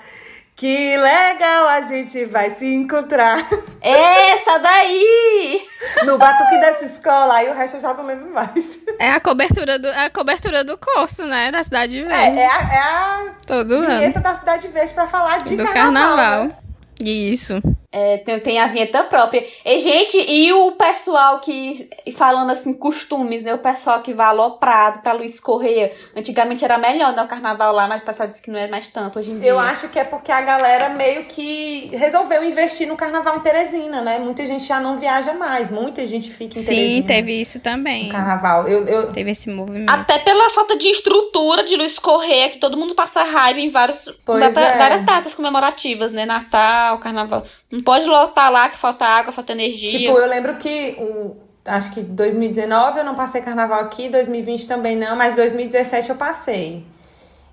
Que 0.65 0.97
legal 0.97 1.69
a 1.69 1.83
gente 1.83 2.25
vai 2.25 2.49
se 2.49 2.65
encontrar 2.65 3.37
Essa 3.83 4.57
daí! 4.57 5.61
no 6.07 6.17
batuque 6.17 6.59
dessa 6.59 6.87
escola. 6.87 7.35
Aí 7.35 7.51
o 7.51 7.55
resto 7.55 7.77
eu 7.77 7.81
já 7.83 7.93
não 7.93 8.07
lembro 8.07 8.33
mais. 8.33 8.79
É 8.99 9.11
a 9.11 9.21
cobertura 9.21 9.79
do, 9.79 9.89
é 9.89 10.07
a 10.07 10.11
cobertura 10.11 10.65
do 10.65 10.79
curso, 10.79 11.27
né? 11.27 11.53
Da 11.53 11.62
Cidade 11.62 12.01
Verde. 12.03 12.39
É, 12.39 12.45
é 12.45 12.47
a, 12.47 12.61
é 12.61 12.79
a 12.79 13.27
Todo 13.47 13.75
ano. 13.75 13.89
vinheta 13.99 14.21
da 14.21 14.35
Cidade 14.37 14.69
Verde 14.69 14.95
pra 14.95 15.07
falar 15.07 15.43
de 15.43 15.55
Do 15.55 15.65
carnaval. 15.67 16.17
carnaval. 16.17 16.45
né? 16.45 16.53
Isso. 16.99 17.61
É, 17.97 18.16
tem, 18.18 18.40
tem 18.40 18.59
a 18.59 18.66
vinheta 18.66 19.05
própria. 19.05 19.47
E, 19.64 19.78
gente, 19.78 20.16
e 20.18 20.53
o 20.53 20.72
pessoal 20.72 21.38
que, 21.38 21.88
falando 22.16 22.51
assim, 22.51 22.72
costumes, 22.74 23.45
né? 23.45 23.55
O 23.55 23.59
pessoal 23.59 24.01
que 24.03 24.12
vai 24.12 24.26
aloprado 24.26 25.01
pra 25.01 25.12
Luiz 25.12 25.38
Correia. 25.38 25.92
Antigamente 26.16 26.64
era 26.64 26.76
melhor, 26.76 27.14
né? 27.14 27.22
O 27.22 27.28
carnaval 27.28 27.72
lá, 27.72 27.86
mas 27.86 28.03
o 28.03 28.05
pessoal 28.05 28.26
disse 28.26 28.42
que 28.42 28.51
não 28.51 28.59
é 28.59 28.66
mais 28.66 28.88
tanto 28.88 29.20
hoje 29.20 29.30
em 29.30 29.38
dia. 29.38 29.49
Eu 29.49 29.61
acho 29.61 29.88
que 29.90 29.99
é 30.01 30.03
porque 30.03 30.32
a 30.32 30.40
galera 30.40 30.88
meio 30.88 31.26
que 31.26 31.88
resolveu 31.92 32.42
investir 32.42 32.88
no 32.88 32.97
carnaval 32.97 33.36
em 33.36 33.40
Teresina, 33.40 34.01
né? 34.01 34.18
Muita 34.18 34.45
gente 34.45 34.64
já 34.64 34.80
não 34.80 34.99
viaja 34.99 35.32
mais, 35.32 35.70
muita 35.70 36.05
gente 36.05 36.32
fica 36.32 36.59
em 36.59 36.62
Sim, 36.62 36.74
Teresina. 36.74 37.07
teve 37.07 37.40
isso 37.40 37.61
também. 37.61 38.07
no 38.07 38.12
carnaval. 38.12 38.66
Eu, 38.66 38.84
eu, 38.86 39.09
Teve 39.09 39.30
esse 39.30 39.49
movimento. 39.49 39.88
Até 39.88 40.18
pela 40.18 40.51
falta 40.51 40.76
de 40.76 40.88
estrutura 40.88 41.62
de 41.62 41.76
Luiz 41.76 41.97
Correia, 41.97 42.51
que 42.51 42.59
todo 42.59 42.76
mundo 42.76 42.97
passa 42.97 43.22
raiva 43.22 43.61
em 43.61 43.68
vários, 43.68 44.12
Pois 44.26 44.42
é. 44.42 44.51
várias 44.51 45.03
datas 45.05 45.32
comemorativas, 45.32 46.11
né? 46.11 46.26
Natal, 46.26 46.99
carnaval. 46.99 47.47
Não 47.75 47.83
pode 47.83 48.07
lotar 48.07 48.53
lá 48.53 48.68
que 48.68 48.79
falta 48.79 49.05
água, 49.05 49.33
falta 49.33 49.51
energia. 49.51 49.91
Tipo, 49.91 50.12
eu 50.16 50.29
lembro 50.29 50.55
que 50.59 50.95
o, 50.97 51.37
acho 51.64 51.93
que 51.93 52.03
2019 52.03 53.01
eu 53.01 53.05
não 53.05 53.16
passei 53.16 53.43
carnaval 53.43 53.81
aqui, 53.81 54.09
2020 54.09 54.68
também 54.68 54.97
não, 54.97 55.16
mas 55.16 55.35
2017 55.35 56.11
eu 56.11 56.14
passei. 56.14 56.87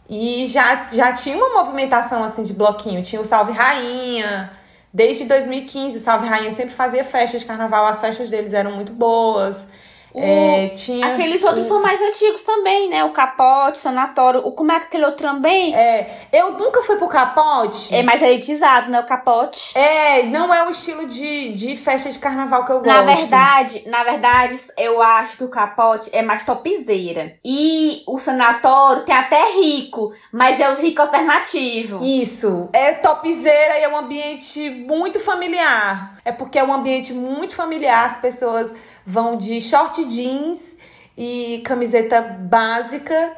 E 0.08 0.46
já, 0.46 0.90
já 0.92 1.12
tinha 1.12 1.36
uma 1.36 1.64
movimentação 1.64 2.24
assim 2.24 2.44
de 2.44 2.54
bloquinho, 2.54 3.02
tinha 3.02 3.20
o 3.20 3.26
Salve 3.26 3.52
Rainha. 3.52 4.52
Desde 4.94 5.26
2015, 5.26 5.98
o 5.98 6.00
Salve 6.00 6.28
Rainha 6.28 6.52
sempre 6.52 6.76
fazia 6.76 7.04
festas 7.04 7.42
de 7.42 7.48
carnaval, 7.48 7.88
as 7.88 8.00
festas 8.00 8.30
deles 8.30 8.54
eram 8.54 8.74
muito 8.74 8.92
boas. 8.92 9.66
O- 10.14 10.20
É, 10.22 10.70
tinha 10.70 11.14
Aqueles 11.14 11.44
outros 11.44 11.68
são 11.68 11.82
mais 11.82 12.00
antigos 12.02 12.42
também, 12.42 12.90
né? 12.90 13.04
O 13.04 13.12
capote, 13.12 13.80
o 13.80 13.82
sanatório. 13.82 14.42
O, 14.46 14.52
como 14.52 14.72
é 14.72 14.80
que 14.80 14.86
aquele 14.88 15.06
outro 15.06 15.22
também? 15.26 15.74
É, 15.76 16.28
eu 16.34 16.52
nunca 16.54 16.82
fui 16.82 16.96
pro 16.98 17.08
capote. 17.08 17.94
É 17.94 18.04
mais 18.04 18.22
elitizado, 18.22 18.90
né? 18.90 19.00
O 19.00 19.06
capote. 19.06 19.78
É, 19.78 20.24
não 20.24 20.54
é 20.54 20.66
o 20.68 20.70
estilo 20.72 21.06
de, 21.06 21.50
de 21.54 21.76
festa 21.76 22.10
de 22.12 22.20
carnaval 22.20 22.66
que 22.66 22.72
eu 22.72 22.78
gosto. 22.82 22.88
Na 22.88 23.02
verdade, 23.02 23.84
na 23.88 24.04
verdade, 24.04 24.60
eu 24.78 25.02
acho 25.02 25.38
que 25.38 25.44
o 25.44 25.50
capote 25.50 26.10
é 26.14 26.22
mais 26.22 26.46
topzeira. 26.46 27.34
E 27.44 28.04
o 28.08 28.20
sanatório 28.20 29.04
tem 29.04 29.16
até 29.16 29.52
rico, 29.54 30.14
mas 30.32 30.60
é 30.60 30.70
os 30.72 30.80
ricos 30.80 31.00
alternativos. 31.06 32.06
Isso, 32.06 32.70
é 32.74 32.92
topzeira 32.94 33.80
e 33.80 33.84
é 33.84 33.90
um 33.90 33.98
ambiente 33.98 34.70
muito 34.70 35.20
familiar. 35.20 36.16
É 36.24 36.32
porque 36.32 36.60
é 36.60 36.64
um 36.64 36.74
ambiente 36.74 37.14
muito 37.14 37.56
familiar, 37.56 38.06
as 38.06 38.18
pessoas 38.18 38.74
vão 39.06 39.36
de 39.36 39.60
short 39.62 40.04
jeans 40.06 40.78
e 41.18 41.62
camiseta 41.66 42.22
básica 42.22 43.32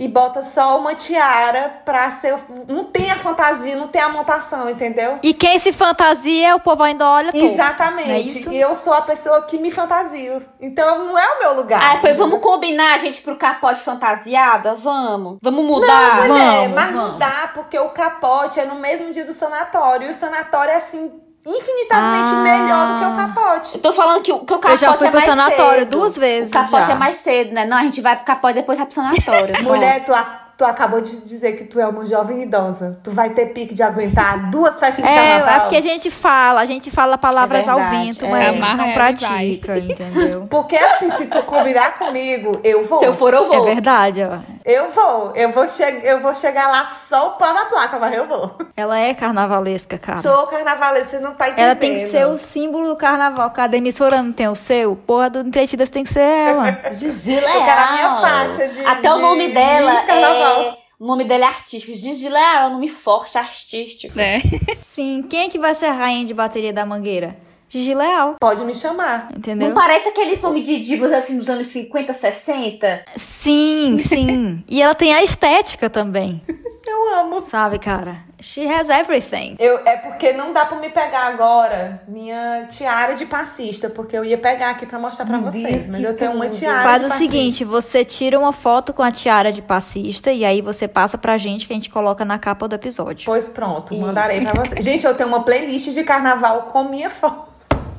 e 0.00 0.08
bota 0.08 0.42
só 0.42 0.78
uma 0.78 0.94
tiara 0.94 1.82
pra 1.84 2.10
ser. 2.10 2.34
Não 2.66 2.84
tem 2.84 3.10
a 3.10 3.16
fantasia, 3.16 3.76
não 3.76 3.86
tem 3.86 4.00
a 4.00 4.08
montação, 4.08 4.70
entendeu? 4.70 5.18
E 5.22 5.34
quem 5.34 5.58
se 5.58 5.74
fantasia, 5.74 6.56
o 6.56 6.60
povo 6.60 6.82
ainda 6.82 7.06
olha 7.06 7.30
todo. 7.30 7.44
Exatamente. 7.44 8.48
É? 8.48 8.52
E 8.52 8.58
eu 8.58 8.74
sou 8.74 8.94
a 8.94 9.02
pessoa 9.02 9.42
que 9.42 9.58
me 9.58 9.70
fantasio. 9.70 10.42
Então 10.58 11.04
não 11.04 11.18
é 11.18 11.36
o 11.36 11.38
meu 11.40 11.54
lugar. 11.54 11.82
Ah, 11.82 11.98
pois 12.00 12.16
vamos 12.16 12.40
combinar, 12.40 12.98
gente, 12.98 13.20
pro 13.20 13.36
capote 13.36 13.80
fantasiada? 13.80 14.74
Vamos. 14.74 15.38
Vamos 15.42 15.66
mudar? 15.66 16.16
Não, 16.16 16.28
mulher, 16.28 16.60
vamos, 16.60 16.74
mas 16.74 16.92
vamos. 16.92 17.10
não 17.10 17.18
dá, 17.18 17.50
porque 17.52 17.78
o 17.78 17.90
capote 17.90 18.58
é 18.58 18.64
no 18.64 18.76
mesmo 18.76 19.12
dia 19.12 19.26
do 19.26 19.34
sanatório. 19.34 20.06
E 20.06 20.10
o 20.10 20.14
sanatório 20.14 20.72
é 20.72 20.76
assim, 20.76 21.12
infinitamente 21.46 22.30
Ah. 22.30 22.42
melhor 22.42 22.86
do 22.88 22.98
que 22.98 23.04
o 23.04 23.16
capote. 23.16 23.74
Eu 23.74 23.80
tô 23.80 23.92
falando 23.92 24.22
que, 24.22 24.32
o- 24.32 24.40
que 24.40 24.52
o 24.54 24.58
capote 24.58 24.80
já 24.80 24.92
fui 24.94 25.06
é 25.06 25.10
pro 25.10 25.20
mais 25.20 25.30
sanatório 25.30 25.78
cedo. 25.80 25.90
duas 25.90 26.16
vezes 26.16 26.48
O 26.48 26.52
capote 26.52 26.86
já. 26.86 26.92
é 26.92 26.96
mais 26.96 27.16
cedo, 27.16 27.52
né? 27.54 27.64
Não, 27.64 27.76
a 27.78 27.82
gente 27.82 28.00
vai 28.00 28.16
pro 28.16 28.24
capote 28.24 28.52
e 28.58 28.60
depois 28.60 28.78
vai 28.78 28.86
pro 28.86 28.94
sanatório. 28.94 29.54
Mulher, 29.64 30.04
tu, 30.04 30.12
a- 30.14 30.40
tu 30.60 30.64
acabou 30.66 31.00
de 31.00 31.16
dizer 31.22 31.52
que 31.52 31.64
tu 31.64 31.80
é 31.80 31.86
uma 31.88 32.04
jovem 32.04 32.42
idosa. 32.42 33.00
Tu 33.02 33.10
vai 33.10 33.30
ter 33.30 33.46
pique 33.46 33.74
de 33.74 33.82
aguentar 33.82 34.50
duas 34.50 34.78
festas 34.78 35.02
de 35.02 35.10
É, 35.10 35.14
carnaval. 35.38 35.54
é 35.56 35.60
porque 35.60 35.76
a 35.76 35.80
gente 35.80 36.10
fala, 36.10 36.60
a 36.60 36.66
gente 36.66 36.90
fala 36.90 37.16
palavras 37.16 37.66
É 37.66 37.70
ao 37.70 37.78
verdade, 37.78 38.04
vento, 38.04 38.24
é. 38.26 38.28
mas 38.28 38.46
a 38.46 38.52
gente 38.52 38.76
não 38.76 38.88
e 38.90 38.92
pratica, 38.92 39.78
entendeu? 39.78 40.46
Porque 40.50 40.76
assim, 40.76 41.08
se 41.08 41.26
tu 41.26 41.42
combinar 41.44 41.94
comigo, 41.98 42.60
eu 42.62 42.84
vou. 42.84 42.98
Se 42.98 43.06
eu 43.06 43.14
for, 43.14 43.32
eu 43.32 43.44
É 43.44 43.46
vou. 43.56 43.64
verdade, 43.64 44.22
ó. 44.22 44.38
Eu 44.62 44.90
vou. 44.90 45.32
Eu 45.34 45.50
vou, 45.52 45.66
che 45.66 45.82
eu 46.02 46.20
vou 46.20 46.34
chegar 46.34 46.68
lá 46.70 46.84
só 46.90 47.28
o 47.28 47.30
pau 47.32 47.54
na 47.54 47.64
placa, 47.64 47.98
mas 47.98 48.14
eu 48.14 48.26
vou. 48.26 48.54
Ela 48.76 48.98
é 48.98 49.14
carnavalesca, 49.14 49.96
cara. 49.96 50.18
Sou 50.18 50.46
carnavalesca, 50.48 51.16
você 51.16 51.20
não 51.20 51.32
tá 51.32 51.46
entendendo. 51.48 51.64
Ela 51.66 51.76
tem 51.76 51.94
que 51.94 52.10
ser 52.10 52.26
o 52.26 52.36
símbolo 52.36 52.88
do 52.88 52.96
carnaval. 52.96 53.50
Cada 53.52 53.76
emissora 53.78 54.22
não 54.22 54.32
tem 54.32 54.48
o 54.48 54.54
seu? 54.54 54.94
Porra 54.96 55.30
do 55.30 55.40
Entretidas 55.40 55.88
tem 55.88 56.04
que 56.04 56.12
ser 56.12 56.20
ela. 56.20 56.78
Gigi 56.92 57.34
Eu 57.36 57.40
quero 57.42 57.80
a 57.80 57.92
minha 57.92 58.20
faixa 58.20 58.68
de- 58.68 58.84
Até 58.84 59.10
o 59.10 59.16
de 59.16 59.22
nome 59.22 59.48
dela 59.54 59.92
Miss 59.92 60.04
Carnaval. 60.04 60.49
É... 60.50 60.78
O 60.98 61.06
nome 61.06 61.24
dela 61.24 61.46
é 61.46 61.48
artístico. 61.48 61.94
Gigi 61.96 62.28
Leal 62.28 62.64
é 62.64 62.66
um 62.68 62.74
nome 62.74 62.88
forte, 62.88 63.38
artístico. 63.38 64.14
né? 64.14 64.38
Sim, 64.92 65.22
quem 65.22 65.46
é 65.46 65.48
que 65.48 65.58
vai 65.58 65.74
ser 65.74 65.86
a 65.86 65.92
rainha 65.92 66.26
de 66.26 66.34
bateria 66.34 66.74
da 66.74 66.84
Mangueira? 66.84 67.34
Gigi 67.70 67.94
Leal, 67.94 68.34
Pode 68.40 68.62
me 68.64 68.74
chamar. 68.74 69.28
entendeu? 69.34 69.68
Não 69.68 69.74
parece 69.74 70.08
aqueles 70.08 70.42
nomes 70.42 70.66
de 70.66 70.78
divas 70.80 71.12
assim 71.12 71.38
dos 71.38 71.48
anos 71.48 71.68
50, 71.68 72.12
60? 72.12 73.04
Sim, 73.16 73.96
sim. 73.98 74.62
e 74.68 74.82
ela 74.82 74.94
tem 74.94 75.14
a 75.14 75.22
estética 75.22 75.88
também, 75.88 76.42
Eu 76.90 77.20
amo. 77.20 77.42
sabe, 77.42 77.78
cara? 77.78 78.16
She 78.40 78.66
has 78.66 78.88
everything. 78.88 79.54
Eu, 79.58 79.78
é 79.86 79.96
porque 79.96 80.32
não 80.32 80.52
dá 80.52 80.64
pra 80.66 80.78
me 80.78 80.88
pegar 80.88 81.26
agora 81.28 82.02
minha 82.08 82.66
tiara 82.68 83.14
de 83.14 83.26
passista, 83.26 83.88
porque 83.88 84.16
eu 84.16 84.24
ia 84.24 84.36
pegar 84.36 84.70
aqui 84.70 84.86
pra 84.86 84.98
mostrar 84.98 85.24
pra 85.26 85.38
Meu 85.38 85.50
vocês. 85.52 85.62
Deus, 85.76 85.88
Mas 85.88 86.02
eu 86.02 86.16
tenho 86.16 86.32
uma 86.32 86.48
tiara 86.48 86.82
Faz 86.82 87.00
de 87.00 87.06
o 87.06 87.08
passista. 87.10 87.30
seguinte, 87.32 87.64
você 87.64 88.04
tira 88.04 88.38
uma 88.38 88.52
foto 88.52 88.92
com 88.92 89.02
a 89.02 89.12
tiara 89.12 89.52
de 89.52 89.62
passista 89.62 90.32
e 90.32 90.44
aí 90.44 90.60
você 90.60 90.88
passa 90.88 91.16
pra 91.16 91.36
gente 91.38 91.66
que 91.66 91.72
a 91.72 91.76
gente 91.76 91.90
coloca 91.90 92.24
na 92.24 92.38
capa 92.38 92.66
do 92.66 92.74
episódio. 92.74 93.26
Pois 93.26 93.48
pronto, 93.48 93.94
mandarei 93.94 94.40
pra 94.40 94.64
vocês. 94.64 94.84
Gente, 94.84 95.06
eu 95.06 95.14
tenho 95.14 95.28
uma 95.28 95.42
playlist 95.44 95.90
de 95.92 96.02
carnaval 96.02 96.62
com 96.72 96.84
minha 96.84 97.10
foto. 97.10 97.48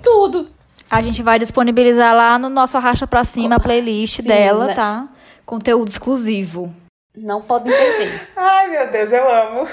Tudo. 0.04 0.48
A 0.90 1.02
gente 1.02 1.24
vai 1.24 1.40
disponibilizar 1.40 2.14
lá 2.14 2.38
no 2.38 2.50
nosso 2.50 2.76
Arrasta 2.76 3.08
Pra 3.08 3.24
Cima 3.24 3.56
a 3.56 3.60
playlist 3.60 4.18
Sim, 4.18 4.24
dela, 4.24 4.66
né? 4.66 4.74
tá? 4.74 5.08
Conteúdo 5.46 5.88
exclusivo. 5.88 6.74
Não 7.16 7.42
podem 7.42 7.74
perder. 7.74 8.30
Ai, 8.38 8.70
meu 8.70 8.90
Deus, 8.90 9.12
eu 9.12 9.30
amo. 9.30 9.68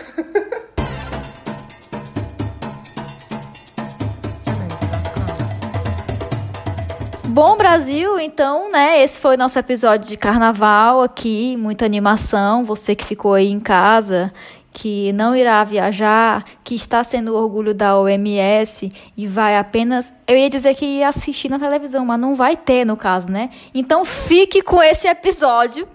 Bom, 7.24 7.56
Brasil, 7.56 8.18
então, 8.18 8.68
né? 8.72 9.00
Esse 9.00 9.20
foi 9.20 9.36
o 9.36 9.38
nosso 9.38 9.56
episódio 9.56 10.08
de 10.08 10.16
carnaval 10.16 11.00
aqui, 11.00 11.56
muita 11.56 11.84
animação. 11.84 12.64
Você 12.64 12.96
que 12.96 13.04
ficou 13.04 13.34
aí 13.34 13.48
em 13.48 13.60
casa, 13.60 14.32
que 14.72 15.12
não 15.12 15.36
irá 15.36 15.62
viajar, 15.62 16.44
que 16.64 16.74
está 16.74 17.04
sendo 17.04 17.34
o 17.34 17.36
orgulho 17.36 17.72
da 17.72 17.96
OMS 17.96 18.92
e 19.16 19.26
vai 19.28 19.56
apenas. 19.56 20.12
Eu 20.26 20.36
ia 20.36 20.50
dizer 20.50 20.74
que 20.74 20.84
ia 20.84 21.08
assistir 21.08 21.48
na 21.48 21.60
televisão, 21.60 22.04
mas 22.04 22.18
não 22.18 22.34
vai 22.34 22.56
ter, 22.56 22.84
no 22.84 22.96
caso, 22.96 23.30
né? 23.30 23.50
Então 23.72 24.04
fique 24.04 24.60
com 24.60 24.82
esse 24.82 25.06
episódio, 25.06 25.86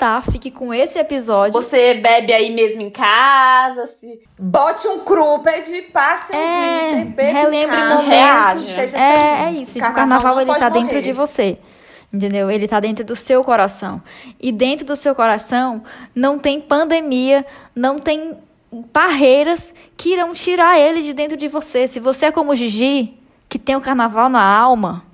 tá? 0.00 0.22
Fique 0.22 0.50
com 0.50 0.72
esse 0.72 0.98
episódio. 0.98 1.52
Você 1.52 1.92
bebe 1.94 2.32
aí 2.32 2.50
mesmo 2.54 2.80
em 2.80 2.88
casa, 2.88 3.84
se... 3.84 4.22
Bote 4.38 4.88
um 4.88 5.00
cropped, 5.00 5.82
passe 5.92 6.32
um 6.34 6.36
É, 6.36 6.80
glitter, 6.94 7.06
beba 7.14 7.38
relembre 7.38 7.76
um 7.76 7.88
momentos. 7.88 8.06
reage. 8.08 8.64
seja 8.64 8.98
É, 8.98 9.12
é 9.12 9.44
feliz. 9.50 9.62
isso, 9.68 9.72
gente. 9.78 9.88
O 9.90 9.92
carnaval 9.94 10.34
não 10.36 10.40
ele 10.40 10.54
tá 10.54 10.68
dentro 10.70 10.94
morrer. 10.94 11.02
de 11.02 11.12
você. 11.12 11.58
Entendeu? 12.12 12.50
Ele 12.50 12.66
tá 12.66 12.80
dentro 12.80 13.04
do 13.04 13.14
seu 13.14 13.44
coração. 13.44 14.00
E 14.40 14.50
dentro 14.50 14.86
do 14.86 14.96
seu 14.96 15.14
coração 15.14 15.82
não 16.14 16.38
tem 16.38 16.60
pandemia, 16.60 17.44
não 17.76 17.98
tem 17.98 18.38
barreiras 18.92 19.74
que 19.98 20.14
irão 20.14 20.32
tirar 20.32 20.78
ele 20.78 21.02
de 21.02 21.12
dentro 21.12 21.36
de 21.36 21.46
você. 21.46 21.86
Se 21.86 22.00
você 22.00 22.26
é 22.26 22.32
como 22.32 22.52
o 22.52 22.56
Gigi, 22.56 23.14
que 23.50 23.58
tem 23.58 23.76
o 23.76 23.80
carnaval 23.82 24.28
na 24.30 24.42
alma, 24.42 25.04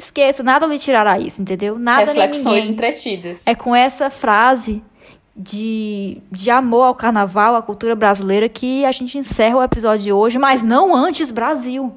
esqueça, 0.00 0.42
nada 0.42 0.66
lhe 0.66 0.78
tirará 0.78 1.18
isso, 1.18 1.40
entendeu? 1.40 1.78
Nada 1.78 2.06
reflexões 2.06 2.68
entretidas. 2.68 3.42
É 3.46 3.54
com 3.54 3.74
essa 3.74 4.10
frase 4.10 4.82
de, 5.36 6.18
de 6.30 6.50
amor 6.50 6.84
ao 6.84 6.94
carnaval, 6.94 7.54
à 7.54 7.62
cultura 7.62 7.94
brasileira, 7.94 8.48
que 8.48 8.84
a 8.84 8.92
gente 8.92 9.16
encerra 9.16 9.58
o 9.58 9.62
episódio 9.62 10.04
de 10.04 10.12
hoje, 10.12 10.38
mas 10.38 10.62
não 10.62 10.94
antes 10.94 11.30
Brasil. 11.30 11.92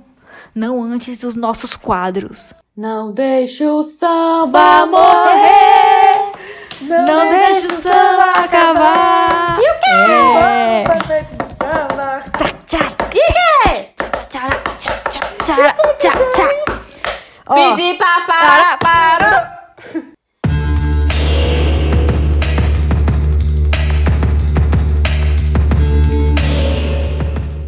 Não 0.55 0.83
antes 0.83 1.21
dos 1.21 1.35
nossos 1.35 1.75
quadros. 1.75 2.53
Não 2.77 3.11
deixe 3.11 3.65
o 3.65 3.81
samba 3.81 4.85
morrer. 4.85 6.31
Não, 6.81 7.29
deixe 7.29 7.67
o 7.67 7.81
samba 7.81 8.31
acabar. 8.43 9.57
E 9.59 9.61
o 9.61 9.79
quê? 9.79 10.43
É. 10.43 10.83
Foi 10.85 11.07
feito 11.07 11.35
de 11.37 11.55
samba. 11.55 12.23
Ó, 17.53 17.75
Pedir 17.75 17.97
pra 17.97 18.21
parar, 18.21 18.79
parou. 18.79 20.03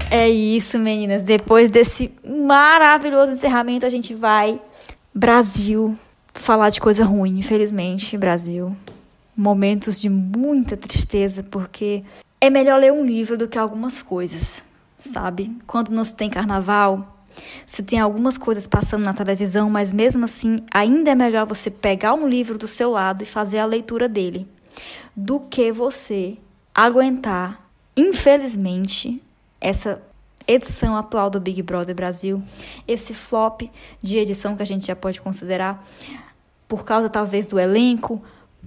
É 0.10 0.28
isso, 0.28 0.80
meninas. 0.80 1.22
Depois 1.22 1.70
desse 1.70 2.12
maravilhoso 2.26 3.32
encerramento, 3.32 3.86
a 3.86 3.90
gente 3.90 4.16
vai, 4.16 4.60
Brasil, 5.14 5.96
falar 6.34 6.72
de 6.72 6.82
coisa 6.82 7.06
ruim, 7.06 7.38
infelizmente, 7.38 8.18
Brasil. 8.18 8.76
Momentos 9.38 10.02
de 10.02 10.10
muita 10.10 10.76
tristeza, 10.76 11.44
porque 11.44 12.04
é 12.42 12.50
melhor 12.50 12.80
ler 12.80 12.92
um 12.92 13.06
livro 13.06 13.38
do 13.38 13.48
que 13.48 13.60
algumas 13.60 14.02
coisas, 14.02 14.66
sabe? 14.98 15.56
Quando 15.68 15.90
nos 15.90 16.12
tem 16.12 16.30
carnaval, 16.30 17.15
se 17.66 17.84
tem 17.84 18.00
algumas 18.00 18.38
coisas 18.38 18.68
passando 18.68 19.04
na 19.04 19.14
televisão, 19.14 19.70
mas 19.70 19.92
mesmo 19.92 20.26
assim, 20.26 20.64
ainda 20.72 21.12
é 21.12 21.16
melhor 21.16 21.46
você 21.46 21.70
pegar 21.70 22.14
um 22.14 22.28
livro 22.28 22.58
do 22.58 22.68
seu 22.68 22.92
lado 22.92 23.24
e 23.24 23.26
fazer 23.26 23.60
a 23.60 23.66
leitura 23.66 24.08
dele, 24.08 24.48
do 25.16 25.40
que 25.40 25.72
você 25.72 26.38
aguentar, 26.74 27.60
infelizmente, 27.96 29.22
essa 29.60 30.02
edição 30.48 30.96
atual 30.96 31.30
do 31.30 31.40
Big 31.40 31.62
Brother 31.62 31.96
Brasil, 31.96 32.44
esse 32.88 33.14
flop 33.14 33.62
de 34.02 34.18
edição 34.18 34.56
que 34.56 34.62
a 34.62 34.66
gente 34.66 34.88
já 34.88 34.96
pode 34.96 35.22
considerar, 35.22 35.84
por 36.68 36.84
causa 36.84 37.10
talvez 37.10 37.46
do 37.46 37.60
elenco, 37.60 38.22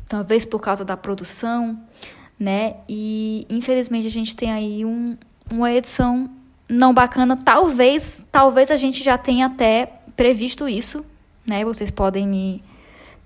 talvez 0.09 0.45
por 0.45 0.61
causa 0.61 0.85
da 0.85 0.97
produção, 0.97 1.79
né? 2.39 2.77
E 2.89 3.47
infelizmente 3.49 4.07
a 4.07 4.11
gente 4.11 4.35
tem 4.35 4.51
aí 4.51 4.85
um, 4.85 5.17
uma 5.51 5.73
edição 5.73 6.31
não 6.69 6.93
bacana. 6.93 7.37
Talvez, 7.37 8.25
talvez 8.31 8.71
a 8.71 8.77
gente 8.77 9.03
já 9.03 9.17
tenha 9.17 9.47
até 9.47 9.87
previsto 10.17 10.69
isso, 10.69 11.05
né? 11.47 11.65
Vocês 11.65 11.91
podem 11.91 12.27
me 12.27 12.63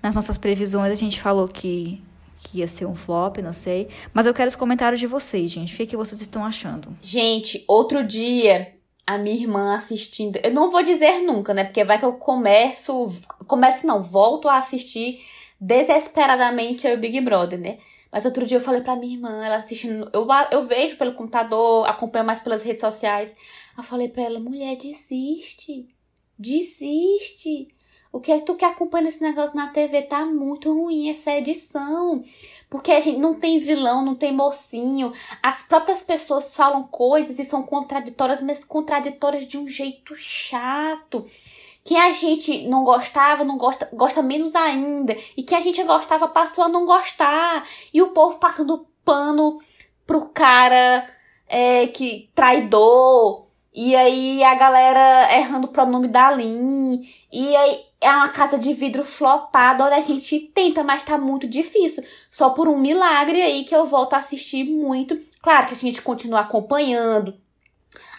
nas 0.01 0.15
nossas 0.15 0.37
previsões 0.37 0.91
a 0.91 0.95
gente 0.95 1.21
falou 1.21 1.47
que 1.47 2.01
que 2.43 2.59
ia 2.59 2.67
ser 2.67 2.85
um 2.85 2.95
flop, 2.95 3.37
não 3.37 3.53
sei. 3.53 3.87
Mas 4.13 4.25
eu 4.25 4.33
quero 4.33 4.49
os 4.49 4.55
comentários 4.55 4.99
de 4.99 5.07
vocês, 5.07 5.49
gente. 5.49 5.73
O 5.73 5.77
que, 5.77 5.83
é 5.83 5.85
que 5.85 5.95
vocês 5.95 6.19
estão 6.19 6.43
achando? 6.43 6.89
Gente, 7.01 7.63
outro 7.67 8.03
dia, 8.03 8.67
a 9.07 9.17
minha 9.17 9.35
irmã 9.35 9.73
assistindo. 9.73 10.37
Eu 10.43 10.51
não 10.51 10.69
vou 10.69 10.83
dizer 10.83 11.21
nunca, 11.21 11.53
né? 11.53 11.63
Porque 11.63 11.83
vai 11.83 11.97
que 11.97 12.05
eu 12.05 12.13
começo. 12.13 13.13
Começo 13.47 13.87
não, 13.87 14.03
volto 14.03 14.49
a 14.49 14.57
assistir 14.57 15.21
desesperadamente 15.59 16.87
o 16.87 16.97
Big 16.97 17.21
Brother, 17.21 17.57
né? 17.57 17.77
Mas 18.13 18.25
outro 18.25 18.45
dia 18.45 18.57
eu 18.57 18.61
falei 18.61 18.81
pra 18.81 18.95
minha 18.95 19.15
irmã, 19.15 19.43
ela 19.43 19.55
assistindo. 19.55 20.07
Eu, 20.13 20.27
eu 20.51 20.67
vejo 20.67 20.95
pelo 20.97 21.15
computador, 21.15 21.89
acompanho 21.89 22.23
mais 22.23 22.39
pelas 22.39 22.61
redes 22.61 22.81
sociais. 22.81 23.35
Eu 23.75 23.83
falei 23.83 24.07
pra 24.07 24.21
ela, 24.21 24.39
mulher, 24.39 24.77
desiste. 24.77 25.87
Desiste. 26.37 27.67
O 28.11 28.19
que 28.19 28.31
é 28.31 28.37
que 28.37 28.45
tu 28.45 28.53
que 28.53 28.63
acompanha 28.63 29.09
esse 29.09 29.19
negócio 29.19 29.55
na 29.55 29.69
TV 29.69 30.03
tá 30.03 30.23
muito 30.23 30.71
ruim 30.71 31.09
essa 31.09 31.31
edição. 31.31 32.23
Porque 32.69 32.91
a 32.91 32.99
gente 32.99 33.17
não 33.17 33.33
tem 33.33 33.57
vilão, 33.57 34.05
não 34.05 34.13
tem 34.13 34.31
mocinho. 34.31 35.11
As 35.41 35.63
próprias 35.63 36.03
pessoas 36.03 36.55
falam 36.55 36.83
coisas 36.83 37.39
e 37.39 37.43
são 37.43 37.63
contraditórias, 37.63 38.41
mas 38.41 38.63
contraditórias 38.63 39.47
de 39.47 39.57
um 39.57 39.67
jeito 39.67 40.15
chato. 40.15 41.25
Quem 41.83 41.99
a 41.99 42.11
gente 42.11 42.65
não 42.67 42.83
gostava, 42.83 43.43
não 43.43 43.57
gosta, 43.57 43.89
gosta 43.91 44.21
menos 44.21 44.55
ainda. 44.55 45.15
E 45.35 45.43
quem 45.43 45.57
a 45.57 45.61
gente 45.61 45.83
gostava 45.83 46.27
passou 46.27 46.63
a 46.63 46.69
não 46.69 46.85
gostar. 46.85 47.67
E 47.93 48.01
o 48.01 48.09
povo 48.09 48.37
passando 48.37 48.85
pano 49.03 49.57
pro 50.07 50.29
cara 50.29 51.05
é, 51.49 51.87
que 51.87 52.29
traidor. 52.33 53.45
E 53.75 53.95
aí 53.95 54.43
a 54.43 54.55
galera 54.55 55.35
errando 55.35 55.67
o 55.67 55.71
pronome 55.71 56.07
da 56.07 56.31
Lin. 56.31 57.01
E 57.31 57.55
aí 57.55 57.79
é 57.99 58.11
uma 58.11 58.29
casa 58.29 58.57
de 58.57 58.73
vidro 58.73 59.03
flopada. 59.03 59.83
Olha, 59.83 59.97
a 59.97 60.01
gente 60.01 60.39
tenta, 60.53 60.83
mas 60.83 61.03
tá 61.03 61.17
muito 61.17 61.47
difícil. 61.49 62.03
Só 62.29 62.51
por 62.51 62.69
um 62.69 62.77
milagre 62.77 63.41
aí 63.41 63.65
que 63.65 63.75
eu 63.75 63.85
volto 63.85 64.13
a 64.13 64.17
assistir 64.17 64.63
muito. 64.63 65.19
Claro 65.41 65.67
que 65.67 65.73
a 65.73 65.77
gente 65.77 66.01
continua 66.01 66.41
acompanhando. 66.41 67.33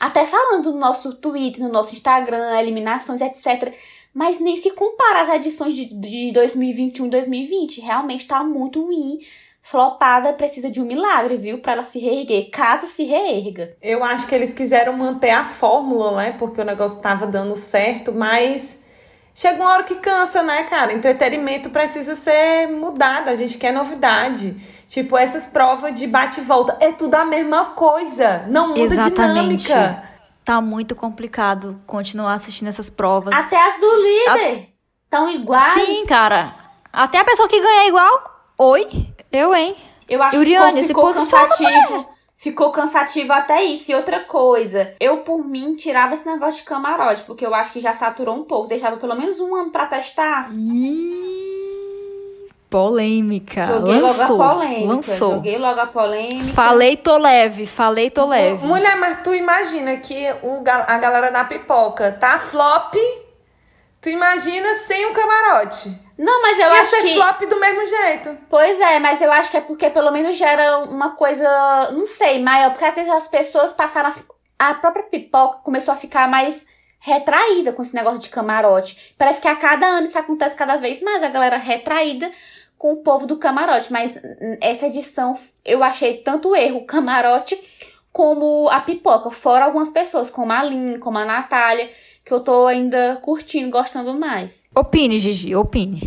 Até 0.05 0.27
falando 0.27 0.73
no 0.73 0.79
nosso 0.79 1.15
Twitter, 1.15 1.63
no 1.63 1.73
nosso 1.73 1.95
Instagram, 1.95 2.59
eliminações, 2.61 3.23
etc. 3.23 3.73
Mas 4.13 4.39
nem 4.39 4.57
se 4.57 4.71
compara 4.73 5.23
às 5.23 5.29
edições 5.41 5.75
de, 5.75 5.87
de 5.87 6.31
2021 6.33 7.07
e 7.07 7.11
2020. 7.11 7.81
Realmente 7.81 8.27
tá 8.27 8.45
muito 8.45 8.83
ruim 8.83 9.19
flopada 9.65 10.35
precisa 10.35 10.71
de 10.71 10.79
um 10.79 10.85
milagre, 10.85 11.39
viu? 11.39 11.59
Para 11.59 11.73
ela 11.73 11.85
se 11.85 11.99
reerguer, 11.99 12.51
caso 12.51 12.87
se 12.87 13.03
reerga. 13.03 13.73
Eu 13.81 14.05
acho 14.05 14.27
que 14.27 14.35
eles 14.35 14.53
quiseram 14.53 14.93
manter 14.93 15.31
a 15.31 15.45
fórmula, 15.45 16.15
né? 16.17 16.37
Porque 16.39 16.61
o 16.61 16.65
negócio 16.65 16.99
estava 16.99 17.27
dando 17.27 17.57
certo, 17.57 18.13
mas 18.13 18.83
chega 19.35 19.57
uma 19.57 19.73
hora 19.73 19.85
que 19.85 19.95
cansa, 19.95 20.43
né, 20.43 20.65
cara? 20.65 20.93
Entretenimento 20.93 21.71
precisa 21.71 22.15
ser 22.15 22.69
mudado, 22.69 23.31
a 23.31 23.37
gente 23.37 23.57
quer 23.57 23.73
novidade. 23.73 24.55
Tipo, 24.95 25.19
essas 25.19 25.45
provas 25.45 25.93
de 25.93 26.07
bate 26.07 26.39
e 26.39 26.45
volta, 26.45 26.77
é 26.79 26.93
tudo 26.93 27.17
a 27.17 27.25
mesma 27.25 27.65
coisa, 27.71 28.45
não 28.47 28.69
muda 28.69 28.81
Exatamente. 28.81 29.67
dinâmica. 29.67 30.05
Tá 30.45 30.61
muito 30.61 30.95
complicado 30.95 31.81
continuar 31.85 32.35
assistindo 32.35 32.69
essas 32.69 32.89
provas. 32.89 33.37
Até 33.37 33.57
as 33.57 33.81
do 33.81 33.91
líder 33.97 34.69
estão 35.03 35.27
a... 35.27 35.33
iguais. 35.33 35.65
Sim, 35.65 36.07
cara. 36.07 36.55
Até 36.93 37.19
a 37.19 37.25
pessoa 37.25 37.49
que 37.49 37.61
ganha 37.61 37.83
é 37.83 37.89
igual. 37.89 38.41
Oi? 38.57 38.87
Eu, 39.33 39.53
hein? 39.53 39.75
Eu 40.09 40.23
acho 40.23 40.39
Uriane, 40.39 40.83
que 40.83 40.87
ficou, 40.87 41.13
ficou 41.13 41.23
cansativo. 41.25 42.15
Ficou 42.39 42.71
cansativo 42.71 43.33
até 43.33 43.65
isso. 43.65 43.91
E 43.91 43.97
outra 43.97 44.21
coisa, 44.21 44.95
eu 45.01 45.25
por 45.25 45.45
mim 45.45 45.75
tirava 45.75 46.15
esse 46.15 46.25
negócio 46.25 46.61
de 46.61 46.69
camarote, 46.69 47.25
porque 47.25 47.45
eu 47.45 47.53
acho 47.53 47.73
que 47.73 47.81
já 47.81 47.95
saturou 47.95 48.37
um 48.37 48.45
pouco. 48.45 48.69
Deixava 48.69 48.97
pelo 48.97 49.17
menos 49.17 49.41
um 49.41 49.57
ano 49.57 49.73
pra 49.73 49.87
testar. 49.87 50.53
Polêmica. 52.75 53.67
Joguei 53.67 54.01
lançou, 54.01 54.37
logo 54.37 54.43
a 54.43 54.55
polêmica. 54.55 54.87
Lançou. 54.87 55.35
Joguei 55.35 55.59
logo 55.59 55.81
a 55.81 55.87
polêmica. 55.87 56.53
Falei, 56.53 56.97
tô 56.97 57.17
leve. 57.19 57.67
Falei, 57.67 58.11
tô 58.11 58.27
leve. 58.27 58.67
Mulher, 58.67 58.97
mas 58.97 59.23
tu 59.23 59.33
imagina 59.33 59.97
que 59.99 60.27
o, 60.43 60.61
a 60.67 60.99
galera 60.99 61.31
da 61.31 61.45
pipoca 61.45 62.11
tá 62.21 62.37
flop. 62.41 62.95
Tu 64.03 64.09
imagina 64.09 64.75
sem 64.75 65.07
o 65.07 65.13
camarote. 65.15 65.89
Não, 66.19 66.43
mas 66.43 66.59
eu 66.59 66.67
Ia 66.67 66.81
acho 66.81 66.91
ser 66.91 67.03
que. 67.03 67.15
flop 67.15 67.41
do 67.43 67.61
mesmo 67.61 67.87
jeito. 67.87 68.37
Pois 68.51 68.81
é, 68.81 68.99
mas 68.99 69.23
eu 69.23 69.31
acho 69.31 69.53
que 69.53 69.57
é 69.57 69.61
porque 69.61 69.89
pelo 69.91 70.11
menos 70.11 70.37
gera 70.37 70.79
uma 70.79 71.11
coisa, 71.15 71.49
não 71.93 72.09
sei, 72.09 72.43
maior. 72.43 72.71
Porque 72.71 72.85
às 72.87 72.95
vezes 72.97 73.11
as 73.13 73.29
pessoas 73.29 73.73
passaram. 73.73 74.13
A, 74.59 74.71
a 74.71 74.75
própria 74.75 75.05
pipoca 75.05 75.61
começou 75.63 75.95
a 75.95 75.97
ficar 75.97 76.29
mais 76.29 76.67
retraída 76.99 77.73
com 77.73 77.83
esse 77.83 77.95
negócio 77.95 78.19
de 78.19 78.31
camarote. 78.31 79.15
Parece 79.17 79.41
que 79.41 79.47
a 79.47 79.55
cada 79.55 79.87
ano 79.87 80.07
isso 80.09 80.19
acontece 80.19 80.57
cada 80.57 80.77
vez 80.77 81.03
mais, 81.03 81.23
a 81.23 81.29
galera 81.29 81.57
retraída 81.57 82.29
com 82.85 82.93
o 82.93 82.97
povo 82.99 83.27
do 83.27 83.39
camarote. 83.39 83.91
Mas 83.91 84.13
essa 84.61 84.89
edição 84.89 85.33
eu 85.65 85.83
achei 85.83 86.19
tanto 86.19 86.55
erro 86.55 86.81
o 86.81 86.85
camarote 86.85 87.59
como 88.13 88.69
a 88.69 88.79
pipoca. 88.81 89.31
Fora 89.31 89.65
algumas 89.65 89.89
pessoas, 89.89 90.29
como 90.29 90.53
a 90.53 90.63
Lin, 90.63 90.99
como 90.99 91.17
a 91.17 91.25
Natália 91.25 91.89
que 92.23 92.33
eu 92.33 92.41
tô 92.41 92.67
ainda 92.67 93.19
curtindo, 93.23 93.71
gostando 93.71 94.13
mais. 94.15 94.65
Opine, 94.75 95.19
Gigi, 95.19 95.55
opine. 95.55 96.01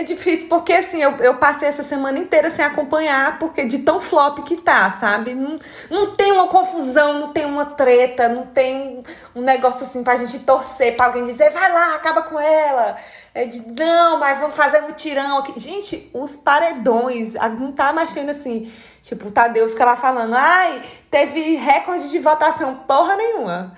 É 0.00 0.02
difícil, 0.02 0.48
porque 0.48 0.72
assim, 0.72 1.02
eu, 1.02 1.10
eu 1.16 1.36
passei 1.36 1.68
essa 1.68 1.82
semana 1.82 2.18
inteira 2.18 2.48
sem 2.48 2.64
acompanhar, 2.64 3.38
porque 3.38 3.66
de 3.66 3.80
tão 3.80 4.00
flop 4.00 4.38
que 4.44 4.56
tá, 4.56 4.90
sabe? 4.90 5.34
Não, 5.34 5.58
não 5.90 6.16
tem 6.16 6.32
uma 6.32 6.48
confusão, 6.48 7.20
não 7.20 7.28
tem 7.34 7.44
uma 7.44 7.66
treta, 7.66 8.26
não 8.26 8.46
tem 8.46 9.04
um, 9.34 9.42
negócio 9.42 9.84
assim 9.84 10.02
pra 10.02 10.16
gente 10.16 10.38
torcer, 10.38 10.96
pra 10.96 11.06
alguém 11.06 11.26
dizer, 11.26 11.50
vai 11.50 11.70
lá, 11.70 11.96
acaba 11.96 12.22
com 12.22 12.40
ela. 12.40 12.96
É 13.32 13.44
de, 13.44 13.68
não, 13.72 14.18
mas 14.18 14.38
vamos 14.38 14.56
fazer 14.56 14.82
um 14.82 14.92
tirão 14.92 15.38
aqui. 15.38 15.58
Gente, 15.58 16.10
os 16.12 16.34
paredões, 16.36 17.34
não 17.58 17.70
tá 17.72 17.92
mais 17.92 18.12
tendo 18.12 18.30
assim, 18.30 18.72
tipo, 19.02 19.28
o 19.28 19.30
Tadeu 19.30 19.68
fica 19.68 19.84
lá 19.84 19.96
falando, 19.96 20.34
ai, 20.34 20.82
teve 21.10 21.56
recorde 21.56 22.10
de 22.10 22.18
votação, 22.18 22.74
porra 22.86 23.16
nenhuma. 23.16 23.76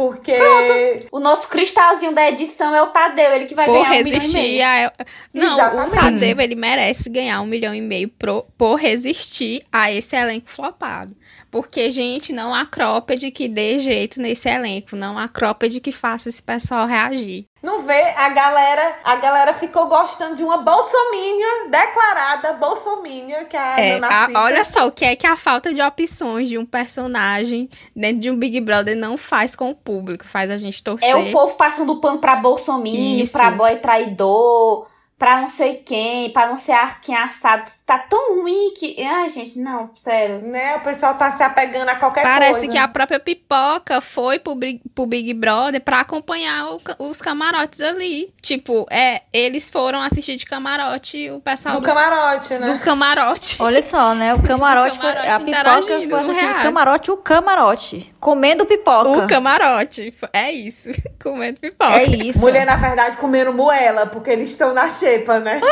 Porque. 0.00 0.32
Pronto. 0.32 1.08
O 1.12 1.20
nosso 1.20 1.46
cristalzinho 1.46 2.14
da 2.14 2.26
edição 2.26 2.74
é 2.74 2.80
o 2.80 2.86
Tadeu, 2.86 3.34
ele 3.34 3.44
que 3.44 3.54
vai 3.54 3.66
por 3.66 3.74
ganhar 3.74 3.90
um 3.90 3.92
resistir 3.92 4.38
milhão 4.38 4.46
e 4.46 4.78
meio. 4.78 4.88
A... 4.88 4.92
Não, 5.34 5.52
Exatamente. 5.52 5.86
o 5.86 5.94
Tadeu, 5.94 6.40
ele 6.40 6.54
merece 6.54 7.10
ganhar 7.10 7.38
um 7.42 7.46
milhão 7.46 7.74
e 7.74 7.82
meio 7.82 8.08
pro, 8.08 8.46
por 8.56 8.76
resistir 8.76 9.62
a 9.70 9.92
esse 9.92 10.16
elenco 10.16 10.48
flopado. 10.48 11.14
Porque, 11.50 11.90
gente, 11.90 12.32
não 12.32 12.54
há 12.54 12.64
cropped 12.64 13.30
que 13.30 13.46
dê 13.46 13.78
jeito 13.78 14.22
nesse 14.22 14.48
elenco. 14.48 14.96
Não 14.96 15.18
há 15.18 15.28
cropped 15.28 15.80
que 15.80 15.92
faça 15.92 16.30
esse 16.30 16.42
pessoal 16.42 16.86
reagir. 16.86 17.44
Não 17.62 17.82
vê? 17.82 18.14
A 18.16 18.30
galera, 18.30 19.00
a 19.04 19.16
galera 19.16 19.52
ficou 19.52 19.86
gostando 19.86 20.36
de 20.36 20.42
uma 20.42 20.58
bolsomínia 20.58 21.68
declarada 21.68 22.54
bolsomínia, 22.90 23.44
que 23.44 23.56
é 23.56 23.60
a 23.60 23.80
é, 23.80 24.00
a, 24.02 24.42
Olha 24.42 24.64
só, 24.64 24.86
o 24.86 24.92
que 24.92 25.04
é 25.04 25.16
que 25.16 25.26
a 25.26 25.36
falta 25.36 25.72
de 25.72 25.80
opções 25.80 26.48
de 26.48 26.58
um 26.58 26.64
personagem 26.64 27.68
dentro 27.94 28.20
de 28.20 28.30
um 28.30 28.36
Big 28.36 28.60
Brother 28.60 28.96
não 28.96 29.16
faz 29.16 29.54
com 29.54 29.70
o 29.70 29.74
público, 29.74 30.24
faz 30.24 30.50
a 30.50 30.58
gente 30.58 30.82
torcer. 30.82 31.08
É 31.08 31.16
o 31.16 31.30
povo 31.30 31.54
passando 31.54 32.00
pano 32.00 32.18
pra 32.18 32.36
bolsomínio, 32.36 33.22
Isso. 33.22 33.32
pra 33.32 33.50
boy 33.50 33.76
traidor, 33.76 34.89
pra 35.20 35.42
não 35.42 35.50
sei 35.50 35.74
quem, 35.74 36.30
pra 36.30 36.48
não 36.48 36.58
ser 36.58 36.74
quem 37.02 37.14
assado. 37.14 37.70
Tá 37.84 37.98
tão 37.98 38.40
ruim 38.40 38.72
que. 38.74 38.96
Ai, 39.04 39.28
gente, 39.28 39.58
não, 39.58 39.94
sério. 39.94 40.40
Né? 40.40 40.76
O 40.76 40.80
pessoal 40.80 41.12
tá 41.12 41.30
se 41.30 41.42
apegando 41.42 41.90
a 41.90 41.94
qualquer 41.94 42.22
Parece 42.22 42.38
coisa. 42.38 42.54
Parece 42.54 42.68
que 42.68 42.78
a 42.78 42.88
própria 42.88 43.20
pipoca 43.20 44.00
foi 44.00 44.38
pro, 44.38 44.58
pro 44.94 45.04
Big 45.04 45.34
Brother 45.34 45.82
pra 45.82 46.00
acompanhar 46.00 46.70
o, 46.70 46.80
os 47.00 47.20
camarotes 47.20 47.82
ali. 47.82 48.32
Tipo, 48.40 48.86
é, 48.90 49.20
eles 49.30 49.68
foram 49.68 50.00
assistir 50.00 50.36
de 50.36 50.46
camarote 50.46 51.30
o 51.30 51.38
pessoal. 51.38 51.74
Do, 51.74 51.80
do 51.82 51.86
camarote, 51.86 52.54
né? 52.54 52.66
Do 52.66 52.78
camarote. 52.78 53.56
Olha 53.60 53.82
só, 53.82 54.14
né? 54.14 54.32
O 54.34 54.40
camarote, 54.42 54.98
foi, 54.98 55.10
a 55.10 55.38
pipoca 55.38 55.82
foi 55.82 56.18
assistir 56.20 56.46
o 56.46 56.62
camarote, 56.62 57.10
o 57.10 57.16
camarote. 57.18 58.14
Comendo 58.18 58.64
pipoca. 58.64 59.10
O 59.10 59.28
camarote. 59.28 60.14
É 60.32 60.50
isso. 60.50 60.88
comendo 61.22 61.60
pipoca. 61.60 61.92
É 61.92 62.04
isso. 62.04 62.40
Mulher, 62.40 62.64
na 62.64 62.76
verdade, 62.76 63.18
comendo 63.18 63.52
moela, 63.52 64.06
porque 64.06 64.30
eles 64.30 64.48
estão 64.48 64.72
na 64.72 64.88
xepa, 65.10 65.40
né? 65.40 65.60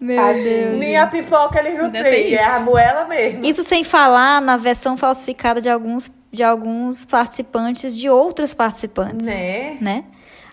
Meu 0.00 0.16
Tadinho. 0.16 0.42
Deus. 0.44 0.78
Nem 0.78 0.96
a 0.96 1.06
pipoca 1.06 1.58
eles 1.58 1.78
não 1.78 1.90
têm, 1.90 2.34
é 2.34 2.44
a 2.44 2.60
moela 2.62 3.04
mesmo. 3.04 3.44
Isso 3.44 3.62
sem 3.62 3.84
falar 3.84 4.40
na 4.40 4.56
versão 4.56 4.96
falsificada 4.96 5.60
de 5.60 5.68
alguns, 5.68 6.10
de 6.32 6.42
alguns 6.42 7.04
participantes, 7.04 7.94
de 7.94 8.08
outros 8.08 8.54
participantes. 8.54 9.26
Né? 9.26 9.76
Né? 9.80 10.04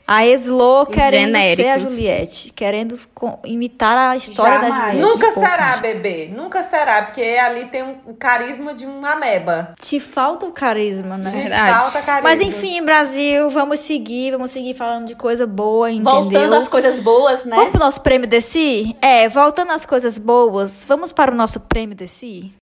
A 0.08 0.26
Eslo 0.26 0.86
querendo 0.86 1.38
ser 1.38 1.68
a 1.68 1.78
Juliette, 1.80 2.53
querendo 2.53 2.95
imitar 3.43 3.97
a 3.97 4.16
história 4.16 4.53
Jamais. 4.53 4.74
da 4.74 4.91
Juliette. 4.91 5.01
Nunca 5.01 5.34
será, 5.34 5.78
bebê. 5.78 6.32
Nunca 6.34 6.64
será, 6.64 7.01
porque 7.03 7.22
ali 7.22 7.66
tem 7.66 7.84
um 7.84 8.14
carisma 8.14 8.74
de 8.74 8.86
uma 8.86 9.12
ameba. 9.12 9.74
Te 9.82 9.99
falta 9.99 10.45
o 10.45 10.51
carisma, 10.53 11.18
né? 11.18 11.30
Te 11.30 11.38
Verdade. 11.38 11.84
falta 11.84 12.01
carisma. 12.03 12.30
Mas 12.30 12.39
enfim, 12.39 12.82
Brasil, 12.84 13.49
vamos 13.49 13.82
seguir, 13.82 14.32
vamos 14.32 14.51
seguir 14.51 14.74
falando 14.74 15.08
de 15.08 15.16
coisa 15.16 15.45
boa, 15.45 15.91
entendeu? 15.91 16.14
Voltando 16.14 16.55
às 16.55 16.68
coisas 16.70 16.99
boas, 16.99 17.43
né? 17.43 17.55
Vamos 17.55 17.72
pro 17.72 17.80
nosso 17.80 18.01
prêmio 18.01 18.28
Desi? 18.28 18.95
É, 19.01 19.28
voltando 19.28 19.72
às 19.72 19.86
coisas 19.86 20.18
boas, 20.18 20.86
vamos 20.88 21.12
para 21.12 21.32
o 21.34 21.36
nosso 21.36 21.60
prêmio 21.60 21.95
Desi? 21.95 22.53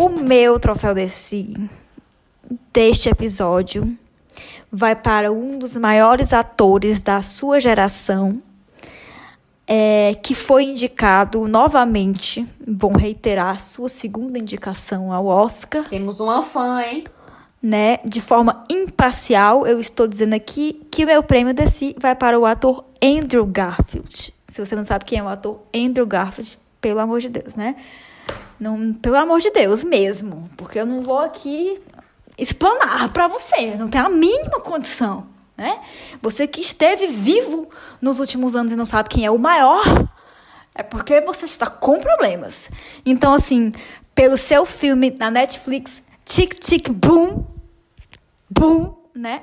O 0.00 0.08
meu 0.08 0.58
troféu 0.58 0.94
desse 0.94 1.54
deste 2.72 3.10
episódio 3.10 3.98
vai 4.72 4.96
para 4.96 5.30
um 5.30 5.58
dos 5.58 5.76
maiores 5.76 6.32
atores 6.32 7.02
da 7.02 7.22
sua 7.22 7.60
geração, 7.60 8.40
é, 9.66 10.16
que 10.22 10.34
foi 10.34 10.64
indicado 10.64 11.46
novamente, 11.46 12.46
vou 12.66 12.96
reiterar, 12.96 13.60
sua 13.60 13.90
segunda 13.90 14.38
indicação 14.38 15.12
ao 15.12 15.26
Oscar. 15.26 15.86
Temos 15.90 16.18
uma 16.18 16.42
fã, 16.44 16.80
hein? 16.80 17.04
Né, 17.62 17.98
de 18.02 18.22
forma 18.22 18.64
imparcial, 18.70 19.66
eu 19.66 19.78
estou 19.78 20.06
dizendo 20.06 20.32
aqui 20.32 20.80
que 20.90 21.04
o 21.04 21.08
meu 21.08 21.22
prêmio 21.22 21.52
desse 21.52 21.94
vai 21.98 22.14
para 22.14 22.40
o 22.40 22.46
ator 22.46 22.86
Andrew 23.02 23.44
Garfield. 23.44 24.32
Se 24.48 24.64
você 24.64 24.74
não 24.74 24.82
sabe 24.86 25.04
quem 25.04 25.18
é 25.18 25.22
o 25.22 25.28
ator 25.28 25.60
Andrew 25.74 26.06
Garfield, 26.06 26.58
pelo 26.80 27.00
amor 27.00 27.20
de 27.20 27.28
Deus, 27.28 27.54
né? 27.54 27.76
Não, 28.58 28.92
pelo 28.92 29.16
amor 29.16 29.40
de 29.40 29.50
Deus 29.50 29.82
mesmo, 29.82 30.50
porque 30.56 30.78
eu 30.78 30.86
não 30.86 31.02
vou 31.02 31.18
aqui 31.18 31.80
explanar 32.36 33.12
para 33.12 33.28
você, 33.28 33.74
não 33.76 33.88
tem 33.88 34.00
a 34.00 34.08
mínima 34.08 34.60
condição, 34.60 35.26
né? 35.56 35.78
Você 36.22 36.46
que 36.46 36.60
esteve 36.60 37.06
vivo 37.06 37.68
nos 38.00 38.18
últimos 38.18 38.56
anos 38.56 38.72
e 38.72 38.76
não 38.76 38.86
sabe 38.86 39.08
quem 39.08 39.24
é 39.24 39.30
o 39.30 39.38
maior, 39.38 39.82
é 40.74 40.82
porque 40.82 41.20
você 41.20 41.44
está 41.44 41.66
com 41.66 41.98
problemas. 42.00 42.70
Então, 43.04 43.34
assim, 43.34 43.72
pelo 44.14 44.36
seu 44.36 44.64
filme 44.64 45.10
na 45.10 45.30
Netflix, 45.30 46.02
Tic 46.24 46.54
Tic 46.54 46.88
Boom, 46.88 47.44
Boom, 48.48 48.94
né? 49.14 49.42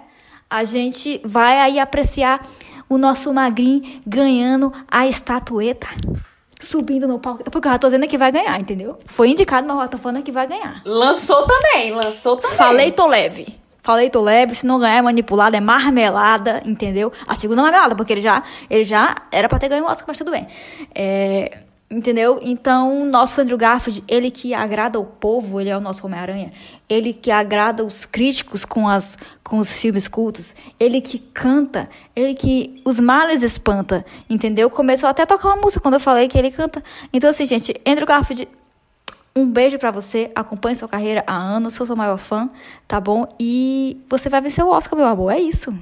A 0.49 0.63
gente 0.63 1.21
vai 1.23 1.59
aí 1.59 1.79
apreciar 1.79 2.41
o 2.89 2.97
nosso 2.97 3.33
magrinho 3.33 4.01
ganhando 4.05 4.73
a 4.89 5.05
estatueta. 5.05 5.87
Subindo 6.59 7.07
no 7.07 7.19
palco. 7.19 7.43
Porque 7.49 7.67
eu 7.67 7.71
já 7.71 7.77
tô 7.77 7.87
dizendo 7.87 8.07
que 8.07 8.17
vai 8.17 8.31
ganhar, 8.31 8.59
entendeu? 8.59 8.97
Foi 9.05 9.29
indicado, 9.29 9.67
mas 9.67 9.83
eu 9.83 9.89
tô 9.89 9.97
falando 9.97 10.23
que 10.23 10.31
vai 10.31 10.47
ganhar. 10.47 10.81
Lançou 10.85 11.45
também, 11.45 11.93
lançou 11.93 12.37
também. 12.37 12.57
Falei, 12.57 12.91
tô 12.91 13.07
leve. 13.07 13.47
Falei, 13.81 14.09
tô 14.09 14.21
leve. 14.21 14.55
Se 14.55 14.65
não 14.65 14.79
ganhar 14.79 14.97
é 14.97 15.01
manipulada, 15.01 15.55
é 15.55 15.61
marmelada, 15.61 16.61
entendeu? 16.65 17.13
A 17.27 17.35
segunda 17.35 17.61
marmelada, 17.61 17.95
porque 17.95 18.11
ele 18.11 18.21
já, 18.21 18.43
ele 18.69 18.83
já 18.83 19.15
era 19.31 19.47
pra 19.47 19.59
ter 19.59 19.69
ganho 19.69 19.85
o 19.85 19.87
Oscar, 19.87 20.07
mas 20.07 20.17
tudo 20.17 20.31
bem. 20.31 20.47
É, 20.93 21.59
Entendeu? 21.89 22.39
Então, 22.41 23.05
nosso 23.05 23.39
Andrew 23.39 23.57
Garfield, 23.57 24.03
ele 24.09 24.29
que 24.29 24.53
agrada 24.53 24.99
o 24.99 25.05
povo, 25.05 25.61
ele 25.61 25.69
é 25.69 25.77
o 25.77 25.79
nosso 25.79 26.05
Homem-Aranha, 26.05 26.51
ele 26.89 27.13
que 27.13 27.31
agrada 27.31 27.81
os 27.81 28.05
críticos 28.05 28.65
com, 28.65 28.89
as, 28.89 29.17
com 29.41 29.57
os 29.57 29.79
filmes 29.79 30.05
cultos, 30.05 30.53
ele 30.77 30.99
que 30.99 31.17
canta, 31.17 31.89
ele 32.13 32.35
que 32.35 32.81
os 32.83 32.99
males 32.99 33.41
espanta, 33.41 34.05
entendeu? 34.29 34.69
Começou 34.69 35.07
até 35.07 35.23
a 35.23 35.25
tocar 35.25 35.47
uma 35.47 35.61
música 35.61 35.79
quando 35.79 35.93
eu 35.93 35.99
falei 36.01 36.27
que 36.27 36.37
ele 36.37 36.51
canta. 36.51 36.83
Então, 37.13 37.29
assim, 37.29 37.45
gente, 37.45 37.79
Andrew 37.87 38.05
Garfield, 38.05 38.49
um 39.33 39.49
beijo 39.49 39.79
para 39.79 39.89
você, 39.89 40.29
acompanhe 40.35 40.75
sua 40.75 40.89
carreira 40.89 41.23
há 41.25 41.35
anos, 41.37 41.75
sou 41.75 41.85
seu 41.85 41.95
maior 41.95 42.17
fã, 42.17 42.49
tá 42.85 42.99
bom? 42.99 43.25
E 43.39 43.97
você 44.09 44.27
vai 44.27 44.41
vencer 44.41 44.61
o 44.61 44.69
Oscar, 44.69 44.99
meu 44.99 45.07
amor, 45.07 45.31
é 45.31 45.39
isso. 45.39 45.73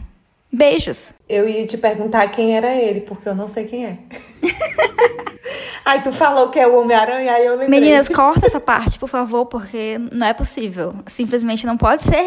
Beijos. 0.56 1.14
Eu 1.28 1.48
ia 1.50 1.66
te 1.66 1.78
perguntar 1.78 2.28
quem 2.30 2.56
era 2.56 2.74
ele, 2.74 3.02
porque 3.02 3.28
eu 3.28 3.36
não 3.36 3.48
sei 3.48 3.66
quem 3.66 3.86
é. 3.86 3.98
Ai, 5.84 6.02
tu 6.02 6.12
falou 6.12 6.50
que 6.50 6.60
é 6.60 6.66
o 6.66 6.80
Homem-Aranha, 6.80 7.34
aí 7.34 7.46
eu 7.46 7.56
lembrei. 7.56 7.80
Meninas, 7.80 8.08
corta 8.08 8.46
essa 8.46 8.60
parte, 8.60 8.98
por 8.98 9.10
favor, 9.10 9.46
porque 9.46 10.00
não 10.12 10.26
é 10.26 10.34
possível. 10.34 10.96
Simplesmente 11.06 11.66
não 11.66 11.78
pode 11.78 12.02
ser. 12.02 12.26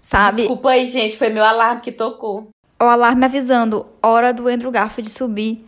Sabe? 0.00 0.38
Desculpa 0.38 0.70
aí, 0.70 0.86
gente, 0.86 1.18
foi 1.18 1.28
meu 1.28 1.44
alarme 1.44 1.82
que 1.82 1.92
tocou. 1.92 2.48
O 2.80 2.84
alarme 2.84 3.24
avisando, 3.26 3.84
hora 4.02 4.32
do 4.32 4.48
Andrew 4.48 4.70
Garfield 4.70 5.10
subir 5.10 5.66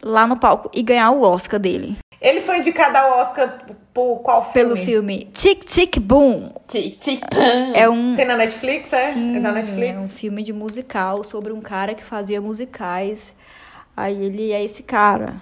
lá 0.00 0.26
no 0.26 0.36
palco 0.36 0.70
e 0.72 0.82
ganhar 0.82 1.10
o 1.10 1.22
Oscar 1.22 1.58
dele. 1.58 1.96
Ele 2.20 2.40
foi 2.40 2.58
indicado 2.58 2.96
ao 2.96 3.18
Oscar 3.20 3.58
por 3.98 4.20
qual 4.22 4.42
filme? 4.44 4.52
Pelo 4.52 4.76
filme 4.76 5.28
Tic 5.32 5.64
Tic 5.64 5.98
Boom. 5.98 6.52
Tic 6.68 7.00
Tic 7.00 7.20
Boom. 7.34 7.72
É 7.74 7.88
um 7.88 8.14
Tem 8.14 8.24
na 8.24 8.36
Netflix, 8.36 8.92
é? 8.92 9.12
Sim, 9.12 9.38
é 9.38 9.40
da 9.40 9.50
Netflix? 9.50 10.00
É 10.00 10.04
um 10.04 10.08
filme 10.08 10.42
de 10.44 10.52
musical 10.52 11.24
sobre 11.24 11.52
um 11.52 11.60
cara 11.60 11.94
que 11.94 12.04
fazia 12.04 12.40
musicais. 12.40 13.34
Aí 13.96 14.24
ele 14.24 14.52
é 14.52 14.62
esse 14.62 14.84
cara. 14.84 15.34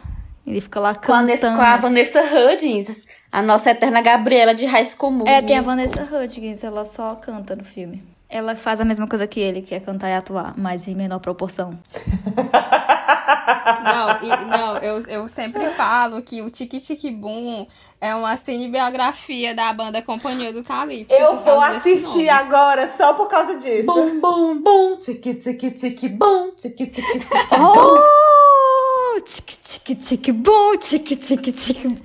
Ele 0.47 0.61
fica 0.63 0.81
lá 0.81 0.95
com 0.95 1.13
a, 1.13 1.23
cantando. 1.27 1.57
com 1.57 1.63
a 1.63 1.77
Vanessa 1.77 2.23
Hudgens, 2.23 3.03
a 3.31 3.43
nossa 3.43 3.73
eterna 3.73 4.01
Gabriela 4.01 4.55
de 4.55 4.65
School 4.87 5.11
Musical. 5.11 5.35
É, 5.35 5.43
tem 5.43 5.59
a 5.59 5.63
Vanessa 5.63 6.09
Hudgens, 6.11 6.65
ela 6.65 6.85
só 6.87 7.17
canta 7.17 7.55
no 7.55 7.65
filme. 7.65 8.03
Ela 8.31 8.55
faz 8.55 8.81
a 8.81 8.85
mesma 8.85 9.07
coisa 9.07 9.27
que 9.27 9.39
ele, 9.39 9.61
que 9.61 9.75
é 9.75 9.81
cantar 9.81 10.09
e 10.09 10.15
atuar, 10.15 10.55
mas 10.57 10.89
em 10.89 10.95
menor 10.95 11.19
proporção. 11.19 11.79
Não, 13.87 14.23
e, 14.23 14.45
não 14.45 14.79
eu, 14.79 15.07
eu 15.07 15.29
sempre 15.29 15.69
falo 15.71 16.21
que 16.23 16.43
o 16.43 16.51
Tic 16.51 16.73
Tic 16.81 17.11
Boom 17.13 17.67
é 18.01 18.15
uma 18.15 18.37
cinebiografia 18.37 19.55
da 19.55 19.73
banda 19.73 20.03
Companhia 20.03 20.53
do 20.53 20.63
Calypso. 20.63 21.15
Eu 21.15 21.41
vou 21.41 21.61
assistir 21.61 22.29
agora 22.29 22.89
só 22.89 23.15
por 23.15 23.27
causa 23.27 23.59
disso. 23.59 23.87
Bum, 23.87 24.21
bum, 24.21 24.63
bum, 24.63 24.97
tic, 24.97 25.23
tic, 25.23 25.75
tic, 25.75 26.09
bum, 26.11 26.51
tic, 26.57 26.77
tic, 26.77 26.93
tic, 26.93 27.27
oh! 27.59 29.21
Tic, 29.23 29.59
tic, 29.63 29.99
tic, 29.99 30.33
bum, 30.33 30.77
tic, 30.79 31.17
tic, 31.17 31.53
tic. 31.53 32.03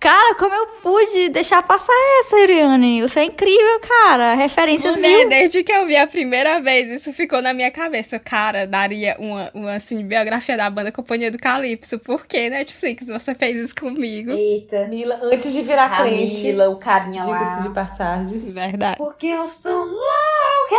Cara, 0.00 0.34
como 0.36 0.54
eu 0.54 0.66
pude 0.82 1.28
deixar 1.28 1.62
passar 1.62 1.92
essa, 2.20 2.38
Iriane? 2.40 3.02
Você 3.02 3.20
é 3.20 3.24
incrível, 3.24 3.80
cara. 3.80 4.32
Referências 4.32 4.96
Mulher, 4.96 5.18
mil. 5.18 5.28
Desde 5.28 5.62
que 5.62 5.70
eu 5.70 5.84
vi 5.84 5.94
a 5.94 6.06
primeira 6.06 6.58
vez, 6.58 6.88
isso 6.88 7.12
ficou 7.12 7.42
na 7.42 7.52
minha 7.52 7.70
cabeça. 7.70 8.18
Cara, 8.18 8.66
daria 8.66 9.14
uma, 9.18 9.50
uma 9.52 9.72
assim, 9.74 10.02
biografia 10.02 10.56
da 10.56 10.70
banda 10.70 10.90
Companhia 10.90 11.30
do 11.30 11.36
Calypso. 11.36 11.98
Por 11.98 12.26
que, 12.26 12.48
Netflix, 12.48 13.08
você 13.08 13.34
fez 13.34 13.58
isso 13.58 13.74
comigo? 13.74 14.30
Eita. 14.30 14.86
Mila, 14.88 15.20
antes 15.22 15.52
de 15.52 15.60
virar 15.60 15.90
Camila, 15.90 16.16
crente, 16.16 16.60
o 16.62 16.76
carinha 16.76 17.22
diga-se 17.22 17.56
lá. 17.56 17.60
de 17.60 17.68
passagem. 17.68 18.38
Verdade. 18.38 18.96
Porque 18.96 19.26
eu 19.26 19.48
sou 19.48 19.84
louca. 19.84 20.76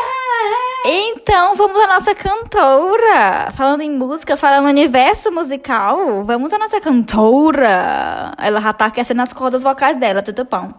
Então, 0.84 1.56
vamos 1.56 1.80
à 1.80 1.86
nossa 1.86 2.16
cantora. 2.16 3.52
Falando 3.56 3.82
em 3.82 3.92
música, 3.92 4.36
falando 4.36 4.68
em 4.68 4.72
universo 4.72 5.32
musical, 5.32 6.24
vamos 6.24 6.52
à 6.52 6.58
nossa 6.58 6.82
cantora. 6.82 8.34
Ela 8.40 8.60
já 8.60 8.74
tá 8.74 8.90
aquecendo 9.12 9.22
as 9.22 9.34
cordas 9.34 9.64
vocais 9.64 9.98
dela, 9.98 10.24
bom. 10.50 10.74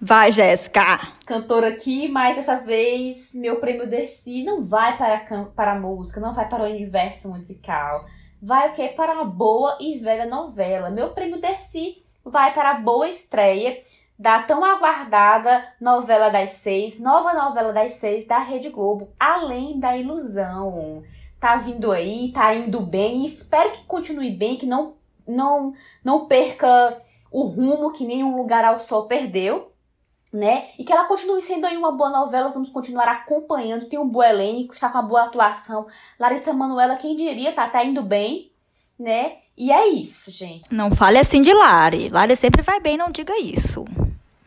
Vai, 0.00 0.32
Jéssica. 0.32 1.12
Cantora 1.26 1.68
aqui, 1.68 2.08
mas 2.08 2.36
dessa 2.36 2.56
vez 2.56 3.32
meu 3.34 3.56
prêmio 3.56 3.86
Dercy 3.86 4.44
não 4.44 4.64
vai 4.64 4.96
para 4.96 5.16
a, 5.16 5.44
para 5.54 5.72
a 5.72 5.80
música, 5.80 6.20
não 6.20 6.32
vai 6.32 6.48
para 6.48 6.62
o 6.62 6.66
universo 6.66 7.28
musical. 7.28 8.04
Vai 8.42 8.70
o 8.70 8.72
quê? 8.72 8.88
Para 8.88 9.12
uma 9.12 9.26
boa 9.26 9.76
e 9.78 9.98
velha 9.98 10.24
novela. 10.26 10.90
Meu 10.90 11.10
prêmio 11.10 11.40
Dercy 11.40 11.98
vai 12.24 12.54
para 12.54 12.70
a 12.70 12.80
boa 12.80 13.08
estreia 13.08 13.76
da 14.18 14.42
tão 14.42 14.64
aguardada 14.64 15.64
novela 15.80 16.30
das 16.30 16.52
seis, 16.62 16.98
nova 16.98 17.34
novela 17.34 17.72
das 17.72 17.94
seis 17.94 18.26
da 18.26 18.38
Rede 18.38 18.70
Globo, 18.70 19.08
Além 19.18 19.78
da 19.78 19.96
Ilusão. 19.96 21.02
Tá 21.38 21.56
vindo 21.56 21.92
aí, 21.92 22.30
tá 22.32 22.54
indo 22.54 22.80
bem, 22.80 23.26
espero 23.26 23.72
que 23.72 23.84
continue 23.84 24.30
bem, 24.30 24.56
que 24.56 24.66
não, 24.66 24.92
não, 25.26 25.72
não 26.04 26.26
perca 26.26 26.98
o 27.30 27.42
rumo 27.44 27.92
que 27.92 28.04
nenhum 28.04 28.36
lugar 28.36 28.64
ao 28.64 28.80
sol 28.80 29.04
perdeu, 29.06 29.70
né? 30.32 30.68
E 30.78 30.84
que 30.84 30.92
ela 30.92 31.04
continue 31.04 31.42
sendo 31.42 31.66
aí 31.66 31.76
uma 31.76 31.92
boa 31.92 32.10
novela, 32.10 32.44
nós 32.44 32.54
vamos 32.54 32.70
continuar 32.70 33.08
acompanhando, 33.08 33.88
tem 33.88 33.98
um 33.98 34.08
bom 34.08 34.22
elenco, 34.22 34.74
está 34.74 34.88
com 34.88 34.98
uma 34.98 35.06
boa 35.06 35.24
atuação. 35.24 35.86
Larissa 36.18 36.52
Manoela, 36.52 36.96
quem 36.96 37.16
diria, 37.16 37.52
tá, 37.52 37.68
tá 37.68 37.84
indo 37.84 38.02
bem, 38.02 38.48
né? 38.98 39.32
E 39.56 39.70
é 39.70 39.88
isso, 39.88 40.30
gente. 40.30 40.64
Não 40.70 40.90
fale 40.90 41.18
assim 41.18 41.42
de 41.42 41.52
Lari. 41.52 42.08
Lari 42.08 42.36
sempre 42.36 42.62
vai 42.62 42.80
bem, 42.80 42.96
não 42.96 43.10
diga 43.10 43.36
isso. 43.38 43.84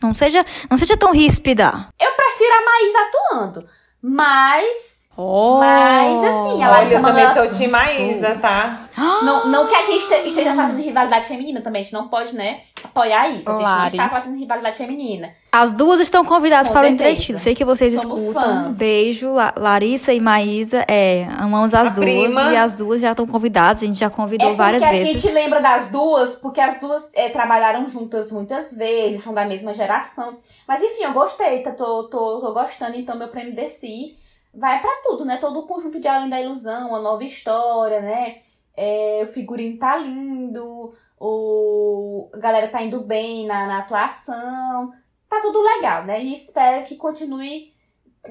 Não 0.01 0.13
seja, 0.13 0.45
não 0.69 0.77
seja 0.77 0.97
tão 0.97 1.11
ríspida. 1.11 1.87
Eu 1.99 2.11
prefiro 2.13 2.51
a 2.53 2.65
Maísa 2.65 2.97
atuando, 2.99 3.69
mas 4.01 4.92
Oh. 5.15 5.59
Mas, 5.59 6.17
assim, 6.17 6.63
a 6.63 6.67
Olha, 6.67 6.67
Larissa 6.71 6.93
eu 6.95 7.01
também 7.01 7.23
Manoela- 7.25 7.33
sou 7.33 7.49
time 7.49 7.71
Maísa, 7.71 8.35
tá? 8.41 8.87
Não, 8.97 9.47
não 9.47 9.67
que 9.67 9.75
a 9.75 9.81
gente 9.83 9.97
este- 10.11 10.27
esteja 10.29 10.55
fazendo 10.55 10.81
rivalidade 10.81 11.25
feminina 11.25 11.61
também, 11.61 11.81
a 11.81 11.83
gente 11.83 11.93
não 11.93 12.07
pode, 12.07 12.35
né, 12.35 12.61
apoiar 12.83 13.27
isso. 13.27 13.47
A 13.47 13.53
gente 13.53 13.61
não 13.61 13.61
Lari. 13.61 13.97
está 13.97 14.09
fazendo 14.09 14.35
rivalidade 14.37 14.75
feminina. 14.77 15.29
As 15.51 15.71
duas 15.71 15.99
estão 15.99 16.25
convidadas 16.25 16.67
Com 16.67 16.73
para 16.73 16.87
o 16.87 16.89
certeza. 16.89 17.09
entretido. 17.11 17.37
Sei 17.39 17.53
que 17.53 17.63
vocês 17.63 17.93
Somos 18.01 18.21
escutam. 18.21 18.41
fãs. 18.65 18.75
Beijo, 18.75 19.33
La- 19.33 19.53
Larissa 19.55 20.11
e 20.13 20.19
Maísa. 20.19 20.83
É, 20.87 21.27
amamos 21.37 21.75
as 21.75 21.89
A 21.89 21.93
duas. 21.93 22.05
prima. 22.05 22.51
E 22.51 22.57
as 22.57 22.73
duas 22.73 22.99
já 22.99 23.11
estão 23.11 23.27
convidadas. 23.27 23.83
A 23.83 23.85
gente 23.85 23.99
já 23.99 24.07
É 24.07 24.09
convidou 24.09 24.47
porque 24.47 24.57
várias 24.57 24.81
a 24.83 24.89
vezes. 24.89 25.21
gente 25.21 25.31
lembra 25.31 25.61
das 25.61 25.89
duas, 25.89 26.35
porque 26.35 26.59
as 26.59 26.79
duas 26.79 27.03
é, 27.13 27.29
trabalharam 27.29 27.87
juntas 27.87 28.31
muitas 28.31 28.71
vezes, 28.71 29.23
são 29.23 29.31
da 29.33 29.45
mesma 29.45 29.73
geração. 29.73 30.37
Mas 30.67 30.81
enfim, 30.81 31.03
eu 31.03 31.13
gostei, 31.13 31.59
tá, 31.61 31.69
tô, 31.71 32.03
tô, 32.05 32.39
tô 32.39 32.51
gostando, 32.51 32.97
então 32.97 33.15
meu 33.15 33.27
prêmio 33.27 33.53
Dercy 33.55 34.17
vai 34.53 34.79
pra 34.81 34.91
tudo, 35.03 35.25
né? 35.25 35.37
Todo 35.37 35.59
o 35.59 35.67
conjunto 35.67 35.99
de 35.99 36.07
Além 36.07 36.29
da 36.29 36.41
Ilusão, 36.41 36.89
uma 36.89 37.01
nova 37.01 37.23
história, 37.23 38.01
né? 38.01 38.41
É, 38.75 39.21
o 39.23 39.33
figurino 39.33 39.77
tá 39.77 39.95
lindo, 39.97 40.93
o, 41.19 42.29
a 42.33 42.37
galera 42.37 42.67
tá 42.67 42.81
indo 42.81 43.01
bem 43.01 43.45
na, 43.45 43.67
na 43.67 43.79
atuação, 43.79 44.91
tá 45.29 45.39
tudo 45.41 45.61
legal, 45.61 46.05
né? 46.05 46.21
E 46.23 46.35
espero 46.35 46.85
que 46.85 46.95
continue 46.95 47.71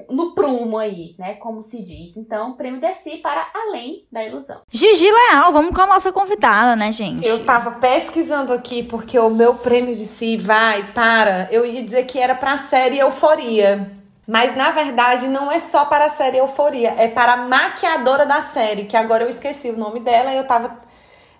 no 0.09 0.33
prumo 0.33 0.77
aí, 0.77 1.13
né? 1.19 1.35
Como 1.35 1.61
se 1.61 1.81
diz. 1.81 2.17
Então, 2.17 2.53
prêmio 2.53 2.79
Dercy 2.79 3.17
para 3.17 3.47
Além 3.53 4.03
da 4.11 4.23
Ilusão. 4.23 4.61
Gigi 4.71 5.09
Leal, 5.09 5.53
vamos 5.53 5.73
com 5.75 5.81
a 5.81 5.87
nossa 5.87 6.11
convidada, 6.11 6.75
né, 6.75 6.91
gente? 6.91 7.25
Eu 7.25 7.45
tava 7.45 7.71
pesquisando 7.79 8.53
aqui 8.53 8.83
porque 8.83 9.17
o 9.19 9.29
meu 9.29 9.55
prêmio 9.55 9.93
de 9.93 10.05
si 10.05 10.35
vai 10.35 10.91
para. 10.93 11.47
Eu 11.51 11.65
ia 11.65 11.83
dizer 11.83 12.05
que 12.05 12.19
era 12.19 12.33
pra 12.33 12.57
série 12.57 12.99
Euforia. 12.99 14.02
Mas 14.27 14.55
na 14.55 14.71
verdade 14.71 15.27
não 15.27 15.51
é 15.51 15.59
só 15.59 15.85
para 15.85 16.05
a 16.05 16.09
série 16.09 16.37
Euforia, 16.37 16.95
é 16.97 17.07
para 17.07 17.33
a 17.33 17.37
maquiadora 17.37 18.25
da 18.25 18.41
série, 18.41 18.85
que 18.85 18.95
agora 18.95 19.23
eu 19.23 19.29
esqueci 19.29 19.69
o 19.69 19.77
nome 19.77 19.99
dela 19.99 20.31
e 20.31 20.37
eu 20.37 20.45
tava 20.45 20.71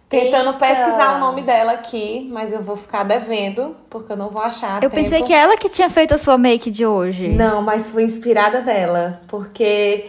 tentando 0.09 0.47
Eita. 0.51 0.59
pesquisar 0.59 1.15
o 1.15 1.19
nome 1.19 1.41
dela 1.41 1.71
aqui, 1.71 2.29
mas 2.31 2.51
eu 2.51 2.61
vou 2.61 2.75
ficar 2.75 3.03
devendo, 3.03 3.75
porque 3.89 4.11
eu 4.11 4.17
não 4.17 4.29
vou 4.29 4.41
achar. 4.41 4.83
Eu 4.83 4.89
pensei 4.89 5.19
tempo. 5.19 5.25
que 5.27 5.33
ela 5.33 5.57
que 5.57 5.69
tinha 5.69 5.89
feito 5.89 6.13
a 6.13 6.17
sua 6.17 6.37
make 6.37 6.69
de 6.69 6.85
hoje. 6.85 7.29
Não, 7.29 7.61
mas 7.61 7.89
fui 7.89 8.03
inspirada 8.03 8.61
dela, 8.61 9.21
porque 9.27 10.05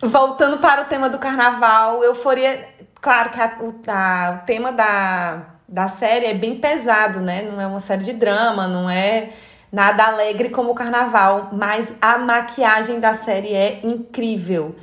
voltando 0.00 0.58
para 0.58 0.82
o 0.82 0.84
tema 0.86 1.10
do 1.10 1.18
carnaval, 1.18 2.02
euforia, 2.04 2.64
claro 3.00 3.30
que 3.30 3.40
a- 3.40 3.56
o, 3.60 3.74
a- 3.88 4.38
o 4.42 4.46
tema 4.46 4.72
da, 4.72 5.40
da 5.68 5.88
série 5.88 6.26
é 6.26 6.34
bem 6.34 6.54
pesado, 6.56 7.20
né? 7.20 7.42
Não 7.42 7.60
é 7.60 7.66
uma 7.66 7.80
série 7.80 8.04
de 8.04 8.12
drama, 8.12 8.66
não 8.68 8.88
é 8.88 9.30
nada 9.72 10.04
alegre 10.06 10.50
como 10.50 10.72
o 10.72 10.74
carnaval, 10.74 11.50
mas 11.52 11.92
a 12.00 12.18
maquiagem 12.18 13.00
da 13.00 13.14
série 13.14 13.52
é 13.54 13.80
incrível. 13.84 14.74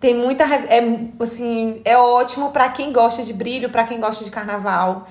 Tem 0.00 0.14
muita 0.14 0.44
é 0.44 0.82
assim, 1.20 1.80
é 1.84 1.96
ótimo 1.96 2.50
para 2.50 2.68
quem 2.68 2.92
gosta 2.92 3.22
de 3.22 3.32
brilho, 3.32 3.70
para 3.70 3.84
quem 3.84 3.98
gosta 3.98 4.24
de 4.24 4.30
carnaval. 4.30 5.08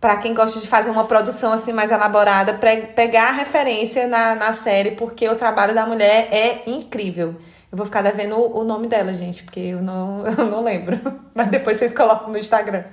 para 0.00 0.16
quem 0.18 0.32
gosta 0.32 0.60
de 0.60 0.68
fazer 0.68 0.90
uma 0.90 1.04
produção 1.06 1.52
assim 1.52 1.72
mais 1.72 1.90
elaborada, 1.90 2.54
pegar 2.94 3.30
a 3.30 3.32
referência 3.32 4.06
na, 4.06 4.34
na 4.36 4.52
série, 4.52 4.92
porque 4.92 5.28
o 5.28 5.34
trabalho 5.34 5.74
da 5.74 5.84
mulher 5.84 6.28
é 6.30 6.62
incrível. 6.70 7.34
Eu 7.70 7.76
vou 7.76 7.84
ficar 7.84 8.02
devendo 8.02 8.36
o 8.36 8.64
nome 8.64 8.86
dela, 8.86 9.12
gente, 9.12 9.42
porque 9.42 9.60
eu 9.60 9.82
não, 9.82 10.24
eu 10.38 10.46
não 10.46 10.62
lembro. 10.62 11.00
Mas 11.34 11.48
depois 11.48 11.76
vocês 11.78 11.92
colocam 11.92 12.30
no 12.30 12.38
Instagram. 12.38 12.84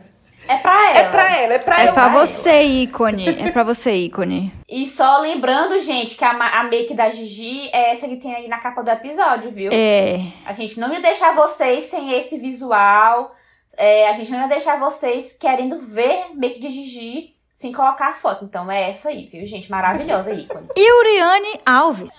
É 0.48 0.58
pra 0.58 0.90
ela. 0.90 1.00
É 1.00 1.10
pra 1.10 1.38
ela, 1.38 1.54
é 1.54 1.60
pra 1.60 1.82
É 1.84 1.90
eu, 1.90 1.94
pra 1.94 2.08
você, 2.10 2.64
ícone. 2.64 3.28
É 3.30 3.52
pra 3.52 3.64
você, 3.64 3.94
ícone. 3.94 4.52
E 4.70 4.88
só 4.90 5.20
lembrando, 5.20 5.80
gente, 5.82 6.16
que 6.16 6.24
a, 6.24 6.32
a 6.32 6.64
make 6.64 6.94
da 6.94 7.10
Gigi 7.10 7.70
é 7.72 7.94
essa 7.94 8.08
que 8.08 8.18
tem 8.18 8.36
aí 8.36 8.48
na 8.48 8.60
capa 8.60 8.84
do 8.84 8.90
episódio, 8.90 9.52
viu? 9.52 9.72
É. 9.74 10.20
A 10.46 10.54
gente 10.54 10.80
não 10.80 10.94
ia 10.94 11.02
deixar 11.02 11.36
vocês 11.36 11.90
sem 11.90 12.14
esse 12.14 12.38
visual. 12.38 13.34
É, 13.78 14.10
a 14.10 14.14
gente 14.14 14.32
não 14.32 14.42
ia 14.42 14.48
deixar 14.48 14.80
vocês 14.80 15.36
querendo 15.40 15.80
ver 15.82 16.28
make 16.36 16.60
de 16.60 16.70
Gigi 16.70 17.30
sem 17.58 17.72
colocar 17.74 18.10
a 18.10 18.14
foto. 18.14 18.46
Então 18.46 18.72
é 18.72 18.92
essa 18.92 19.10
aí, 19.10 19.26
viu, 19.32 19.46
gente? 19.48 19.70
Maravilhosa, 19.72 20.32
ícone. 20.32 20.68
Uriane 20.78 21.60
Alves. 21.66 22.10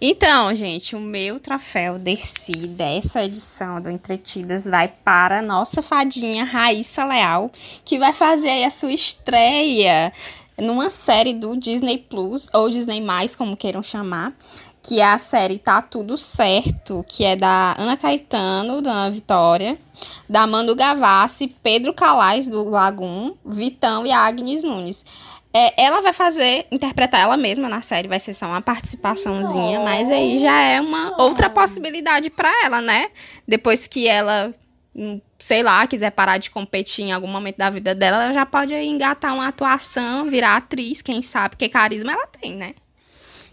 Então, 0.00 0.52
gente, 0.56 0.96
o 0.96 1.00
meu 1.00 1.38
troféu 1.38 2.00
Desci 2.00 2.66
dessa 2.66 3.24
edição 3.24 3.78
do 3.80 3.88
Entretidas 3.88 4.64
vai 4.64 4.88
para 4.88 5.40
nossa 5.40 5.82
fadinha 5.82 6.44
Raíssa 6.44 7.04
Leal, 7.04 7.48
que 7.84 7.96
vai 7.96 8.12
fazer 8.12 8.48
aí 8.48 8.64
a 8.64 8.70
sua 8.70 8.92
estreia 8.92 10.12
numa 10.58 10.90
série 10.90 11.32
do 11.32 11.56
Disney 11.56 11.98
Plus, 11.98 12.50
ou 12.52 12.68
Disney+, 12.68 13.00
como 13.38 13.56
queiram 13.56 13.84
chamar, 13.84 14.32
que 14.82 15.00
é 15.00 15.04
a 15.04 15.16
série 15.16 15.60
Tá 15.60 15.80
Tudo 15.80 16.18
Certo, 16.18 17.04
que 17.08 17.24
é 17.24 17.36
da 17.36 17.76
Ana 17.78 17.96
Caetano, 17.96 18.82
da 18.82 18.90
Ana 18.90 19.10
Vitória, 19.10 19.78
da 20.28 20.44
Manu 20.44 20.74
Gavassi, 20.74 21.46
Pedro 21.62 21.94
Calais, 21.94 22.48
do 22.48 22.68
Lagum, 22.68 23.34
Vitão 23.46 24.04
e 24.04 24.10
Agnes 24.10 24.64
Nunes. 24.64 25.04
É, 25.56 25.84
ela 25.84 26.00
vai 26.00 26.12
fazer, 26.12 26.66
interpretar 26.72 27.20
ela 27.20 27.36
mesma 27.36 27.68
na 27.68 27.80
série, 27.80 28.08
vai 28.08 28.18
ser 28.18 28.34
só 28.34 28.46
uma 28.46 28.60
participaçãozinha, 28.60 29.78
mas 29.78 30.10
aí 30.10 30.36
já 30.36 30.60
é 30.60 30.80
uma 30.80 31.14
outra 31.22 31.48
possibilidade 31.48 32.28
para 32.28 32.50
ela, 32.64 32.80
né? 32.80 33.08
Depois 33.46 33.86
que 33.86 34.08
ela, 34.08 34.52
hum, 34.96 35.20
sei 35.38 35.62
lá, 35.62 35.86
quiser 35.86 36.10
parar 36.10 36.38
de 36.38 36.50
competir 36.50 37.04
em 37.04 37.12
algum 37.12 37.28
momento 37.28 37.58
da 37.58 37.70
vida 37.70 37.94
dela, 37.94 38.24
ela 38.24 38.32
já 38.32 38.44
pode 38.44 38.74
engatar 38.74 39.32
uma 39.32 39.46
atuação, 39.46 40.28
virar 40.28 40.56
atriz, 40.56 41.00
quem 41.00 41.22
sabe, 41.22 41.50
porque 41.50 41.68
carisma 41.68 42.10
ela 42.10 42.26
tem, 42.26 42.56
né? 42.56 42.74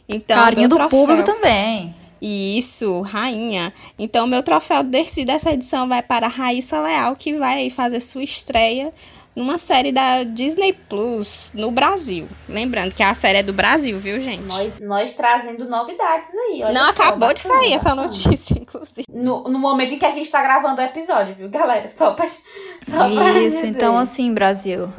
Então, 0.10 0.44
Carinho 0.44 0.68
do 0.68 0.78
troféu... 0.78 1.00
público 1.00 1.24
também. 1.24 1.96
Isso, 2.20 3.02
rainha. 3.02 3.72
Então, 3.98 4.26
meu 4.26 4.42
troféu 4.42 4.84
desse, 4.84 5.24
dessa 5.24 5.54
edição 5.54 5.88
vai 5.88 6.02
para 6.02 6.26
a 6.26 6.30
Raíssa 6.30 6.80
Leal, 6.82 7.16
que 7.16 7.36
vai 7.38 7.70
fazer 7.70 8.00
sua 8.00 8.24
estreia 8.24 8.92
numa 9.36 9.58
série 9.58 9.92
da 9.92 10.24
Disney 10.24 10.74
Plus 10.74 11.52
no 11.54 11.72
Brasil. 11.72 12.28
Lembrando 12.48 12.94
que 12.94 13.02
a 13.02 13.14
série 13.14 13.40
é 13.40 13.44
do 13.44 13.54
Brasil, 13.54 13.98
viu, 13.98 14.20
gente? 14.20 14.44
Nós, 14.44 14.80
nós 14.80 15.14
trazendo 15.14 15.68
novidades 15.70 16.30
aí. 16.34 16.60
Não, 16.74 16.86
só, 16.86 16.90
acabou 16.90 17.34
de 17.34 17.40
sair 17.40 17.74
essa 17.74 17.96
notícia, 17.96 18.56
inclusive. 18.60 19.06
No, 19.10 19.44
no 19.44 19.58
momento 19.58 19.94
em 19.94 20.00
que 20.00 20.06
a 20.06 20.12
gente 20.12 20.30
tá 20.30 20.42
gravando 20.42 20.82
o 20.82 20.84
episódio, 20.84 21.36
viu, 21.36 21.50
galera? 21.50 21.90
Só 21.90 22.12
pra. 22.12 22.28
Só 22.28 23.08
Isso, 23.40 23.60
pra 23.60 23.68
então 23.70 23.98
assim, 23.98 24.34
Brasil. 24.34 24.90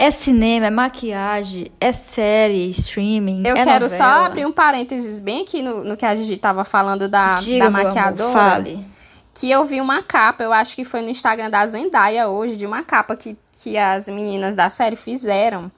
É 0.00 0.12
cinema, 0.12 0.66
é 0.66 0.70
maquiagem, 0.70 1.72
é 1.80 1.90
série, 1.90 2.68
streaming. 2.70 3.42
Eu 3.44 3.56
é 3.56 3.64
quero 3.64 3.86
novela. 3.86 3.88
só 3.88 4.26
abrir 4.26 4.46
um 4.46 4.52
parênteses 4.52 5.18
bem 5.18 5.42
aqui 5.42 5.60
no, 5.60 5.82
no 5.82 5.96
que 5.96 6.06
a 6.06 6.14
Gigi 6.14 6.36
tava 6.36 6.64
falando 6.64 7.08
da, 7.08 7.34
Diga, 7.34 7.64
da 7.64 7.70
maquiadora. 7.70 8.30
Amor, 8.30 8.32
fale 8.32 8.97
que 9.38 9.48
eu 9.48 9.64
vi 9.64 9.80
uma 9.80 10.02
capa, 10.02 10.42
eu 10.42 10.52
acho 10.52 10.74
que 10.74 10.84
foi 10.84 11.00
no 11.00 11.08
Instagram 11.08 11.48
da 11.48 11.64
Zendaya 11.64 12.26
hoje, 12.26 12.56
de 12.56 12.66
uma 12.66 12.82
capa 12.82 13.16
que, 13.16 13.36
que 13.62 13.78
as 13.78 14.06
meninas 14.06 14.56
da 14.56 14.68
série 14.68 14.96
fizeram, 14.96 15.70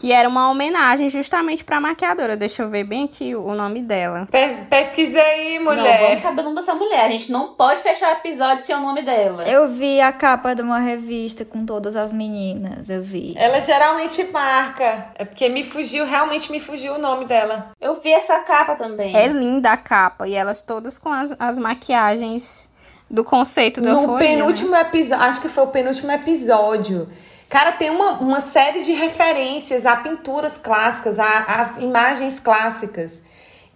que 0.00 0.12
era 0.12 0.28
uma 0.28 0.50
homenagem 0.50 1.08
justamente 1.08 1.64
pra 1.64 1.80
maquiadora. 1.80 2.36
Deixa 2.36 2.62
eu 2.62 2.68
ver 2.68 2.84
bem 2.84 3.04
aqui 3.04 3.34
o 3.34 3.54
nome 3.54 3.82
dela. 3.82 4.28
pesquisa 4.68 5.20
aí, 5.20 5.58
mulher. 5.58 6.00
Não, 6.00 6.08
vamos 6.08 6.22
saber 6.22 6.40
o 6.40 6.44
nome 6.44 6.56
dessa 6.56 6.74
mulher. 6.74 7.04
A 7.04 7.10
gente 7.10 7.30
não 7.32 7.48
pode 7.54 7.82
fechar 7.82 8.14
o 8.14 8.18
episódio 8.18 8.64
sem 8.64 8.74
o 8.74 8.80
nome 8.80 9.02
dela. 9.02 9.48
Eu 9.48 9.68
vi 9.68 10.00
a 10.00 10.12
capa 10.12 10.54
de 10.54 10.62
uma 10.62 10.78
revista 10.78 11.44
com 11.44 11.64
todas 11.64 11.96
as 11.96 12.12
meninas, 12.12 12.88
eu 12.88 13.02
vi. 13.02 13.34
Ela 13.36 13.60
geralmente 13.60 14.24
marca. 14.24 15.06
É 15.14 15.24
porque 15.24 15.48
me 15.48 15.64
fugiu, 15.64 16.04
realmente 16.04 16.50
me 16.50 16.60
fugiu 16.60 16.94
o 16.94 16.98
nome 16.98 17.24
dela. 17.24 17.72
Eu 17.80 18.00
vi 18.00 18.12
essa 18.12 18.38
capa 18.40 18.74
também. 18.74 19.14
É 19.16 19.26
linda 19.26 19.72
a 19.72 19.76
capa. 19.76 20.26
E 20.28 20.34
elas 20.34 20.62
todas 20.62 20.98
com 20.98 21.10
as, 21.10 21.34
as 21.38 21.58
maquiagens 21.58 22.70
do 23.10 23.24
conceito 23.24 23.80
do 23.80 23.88
No 23.88 24.02
euforia, 24.02 24.28
penúltimo 24.28 24.70
né? 24.70 24.82
episódio, 24.82 25.24
acho 25.24 25.40
que 25.40 25.48
foi 25.48 25.64
o 25.64 25.68
penúltimo 25.68 26.10
episódio. 26.12 27.08
Cara, 27.48 27.72
tem 27.72 27.88
uma, 27.88 28.12
uma 28.12 28.40
série 28.40 28.82
de 28.82 28.92
referências 28.92 29.86
a 29.86 29.96
pinturas 29.96 30.58
clássicas, 30.58 31.18
a, 31.18 31.24
a 31.24 31.80
imagens 31.80 32.38
clássicas, 32.38 33.22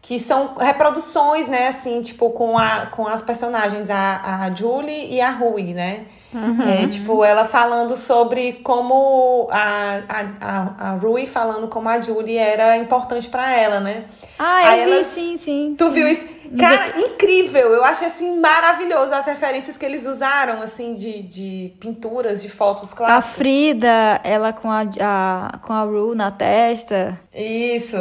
que 0.02 0.20
são 0.20 0.56
reproduções, 0.56 1.48
né, 1.48 1.68
assim, 1.68 2.02
tipo, 2.02 2.30
com, 2.30 2.58
a, 2.58 2.86
com 2.86 3.06
as 3.06 3.22
personagens, 3.22 3.88
a, 3.88 4.44
a 4.44 4.54
Julie 4.54 5.14
e 5.14 5.20
a 5.20 5.30
Rui, 5.30 5.72
né? 5.72 6.04
Uhum. 6.32 6.62
É, 6.62 6.88
tipo, 6.88 7.22
ela 7.24 7.44
falando 7.44 7.94
sobre 7.94 8.54
como 8.64 9.48
a, 9.50 10.00
a, 10.08 10.24
a, 10.40 10.90
a 10.90 10.92
Rui 10.92 11.26
falando 11.26 11.68
como 11.68 11.88
a 11.88 12.00
Julie 12.00 12.38
era 12.38 12.76
importante 12.78 13.28
para 13.28 13.52
ela, 13.52 13.80
né? 13.80 14.04
Ah, 14.38 14.62
eu 14.62 14.70
Aí 14.70 14.84
vi, 14.84 14.92
elas... 14.92 15.06
sim, 15.08 15.36
sim. 15.36 15.74
Tu 15.76 15.84
sim. 15.84 15.90
viu 15.92 16.08
isso? 16.08 16.28
Cara, 16.58 16.98
incrível! 17.00 17.72
Eu 17.72 17.84
acho 17.84 18.04
assim 18.04 18.38
maravilhoso 18.38 19.14
as 19.14 19.24
referências 19.24 19.76
que 19.76 19.86
eles 19.86 20.06
usaram, 20.06 20.60
assim, 20.60 20.94
de, 20.94 21.22
de 21.22 21.72
pinturas, 21.80 22.42
de 22.42 22.48
fotos 22.48 22.92
clássicas. 22.92 23.24
A 23.24 23.36
Frida, 23.36 24.20
ela 24.24 24.52
com 24.52 24.70
a, 24.70 24.82
a, 25.00 25.58
com 25.58 25.72
a 25.72 25.82
Rue 25.82 26.14
na 26.14 26.30
testa. 26.30 27.20
Isso. 27.34 27.96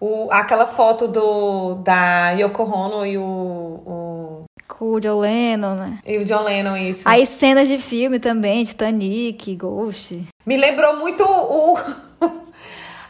O, 0.00 0.28
aquela 0.30 0.66
foto 0.66 1.06
do, 1.08 1.74
da 1.76 2.30
Yoko 2.30 2.62
Ono 2.62 3.06
e 3.06 3.18
o, 3.18 3.22
o 3.22 4.44
com 4.78 4.92
o 4.92 5.00
John 5.00 5.20
Lennon, 5.20 5.74
né? 5.74 5.98
E 6.06 6.18
o 6.18 6.24
John 6.24 6.42
Lennon, 6.42 6.76
isso. 6.76 7.08
Aí 7.08 7.26
cenas 7.26 7.68
de 7.68 7.78
filme 7.78 8.18
também, 8.18 8.64
Titanic, 8.64 9.54
Ghost. 9.54 10.26
Me 10.46 10.56
lembrou 10.56 10.96
muito 10.96 11.22
o, 11.24 11.78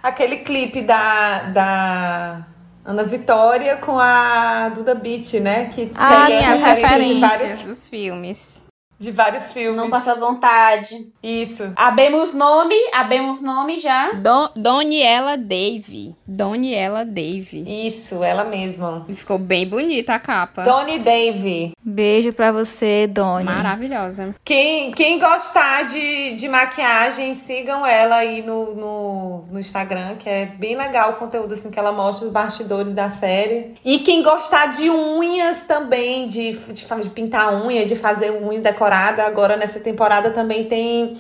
aquele 0.03 0.39
clipe 0.39 0.83
da, 0.83 1.39
da 1.45 2.47
Ana 2.85 3.05
Vitória 3.05 3.77
com 3.77 3.99
a 3.99 4.69
Duda 4.71 4.95
Beat, 4.95 5.35
né? 5.35 5.67
Que 5.67 5.91
ah, 5.97 6.27
tem 6.27 6.45
as 6.45 6.59
referências 6.59 7.15
de 7.15 7.21
vários 7.21 7.63
dos 7.63 7.89
filmes 7.89 8.63
de 9.03 9.11
vários 9.11 9.53
filmes. 9.53 9.77
Não 9.77 9.91
passa 9.91 10.15
vontade. 10.15 11.09
Isso. 11.21 11.73
Abemos 11.75 12.33
nome, 12.33 12.77
abemos 12.95 13.43
nome 13.43 13.81
já. 13.81 14.13
Don, 14.13 14.49
Doniela 14.55 15.37
Dave. 15.37 16.15
Doniela 16.27 17.05
Dave. 17.05 17.65
Isso, 17.87 18.23
ela 18.23 18.45
mesma. 18.45 19.05
Ficou 19.13 19.39
bem 19.39 19.67
bonita 19.67 20.15
a 20.15 20.21
capa. 20.21 20.63
Doni 20.63 21.01
Dave. 21.01 21.73
Beijo 21.83 22.33
pra 22.33 22.53
você, 22.53 23.09
Doni. 23.09 23.45
Maravilhosa. 23.45 24.37
Quem, 24.45 24.93
quem 24.93 25.19
gostar 25.19 25.83
de, 25.83 26.37
de 26.37 26.49
maquiagem, 26.49 27.35
sigam 27.35 27.85
ela 27.85 28.17
aí 28.17 28.41
no, 28.41 28.75
no, 28.77 29.45
no 29.51 29.59
Instagram, 29.59 30.15
que 30.15 30.29
é 30.29 30.47
bem 30.47 30.77
legal 30.77 31.11
o 31.11 31.15
conteúdo 31.15 31.55
assim 31.55 31.73
que 31.73 31.79
ela 31.79 31.91
mostra 31.91 32.27
os 32.27 32.33
bastidores 32.33 32.93
da 32.93 33.11
série. 33.11 33.75
E 33.85 33.99
quem 33.99 34.23
gostar 34.23 34.67
de 34.67 34.89
unhas 34.89 35.65
também, 35.65 36.29
de, 36.29 36.53
de, 36.53 36.87
de 36.87 37.11
pintar 37.11 37.53
unha, 37.53 37.85
de 37.85 37.97
fazer 37.97 38.31
unha 38.31 38.61
decorada 38.61 38.92
temporada, 38.93 39.25
agora 39.25 39.57
nessa 39.57 39.81
temporada 39.81 40.31
também 40.31 40.65
tem 40.65 41.19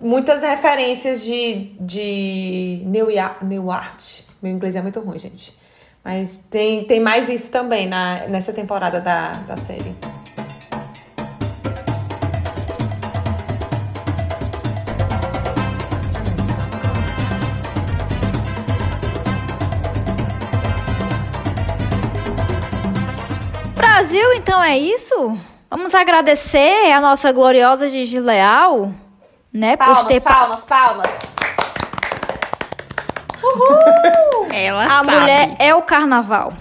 muitas 0.00 0.42
referências 0.42 1.22
de, 1.22 1.70
de 1.78 2.82
New, 2.84 3.06
New 3.42 3.70
Art. 3.70 4.22
Meu 4.42 4.52
inglês 4.52 4.74
é 4.74 4.82
muito 4.82 4.98
ruim, 4.98 5.18
gente. 5.18 5.54
Mas 6.04 6.36
tem, 6.36 6.84
tem 6.84 6.98
mais 6.98 7.28
isso 7.28 7.52
também 7.52 7.88
na, 7.88 8.26
nessa 8.26 8.52
temporada 8.52 9.00
da, 9.00 9.34
da 9.46 9.56
série. 9.56 9.94
Brasil, 23.76 24.32
então 24.34 24.60
é 24.60 24.76
isso? 24.76 25.53
Vamos 25.76 25.92
agradecer 25.92 26.92
a 26.92 27.00
nossa 27.00 27.32
gloriosa 27.32 27.88
Gigi 27.88 28.20
Leal, 28.20 28.94
né? 29.52 29.76
Palmas, 29.76 29.98
por 29.98 30.06
ter 30.06 30.20
palmas, 30.20 30.60
palmas. 30.60 31.08
Uhul! 33.42 34.46
Ela 34.52 34.84
a 34.84 34.88
sabe. 34.88 35.10
mulher 35.10 35.56
é 35.58 35.74
o 35.74 35.82
carnaval. 35.82 36.52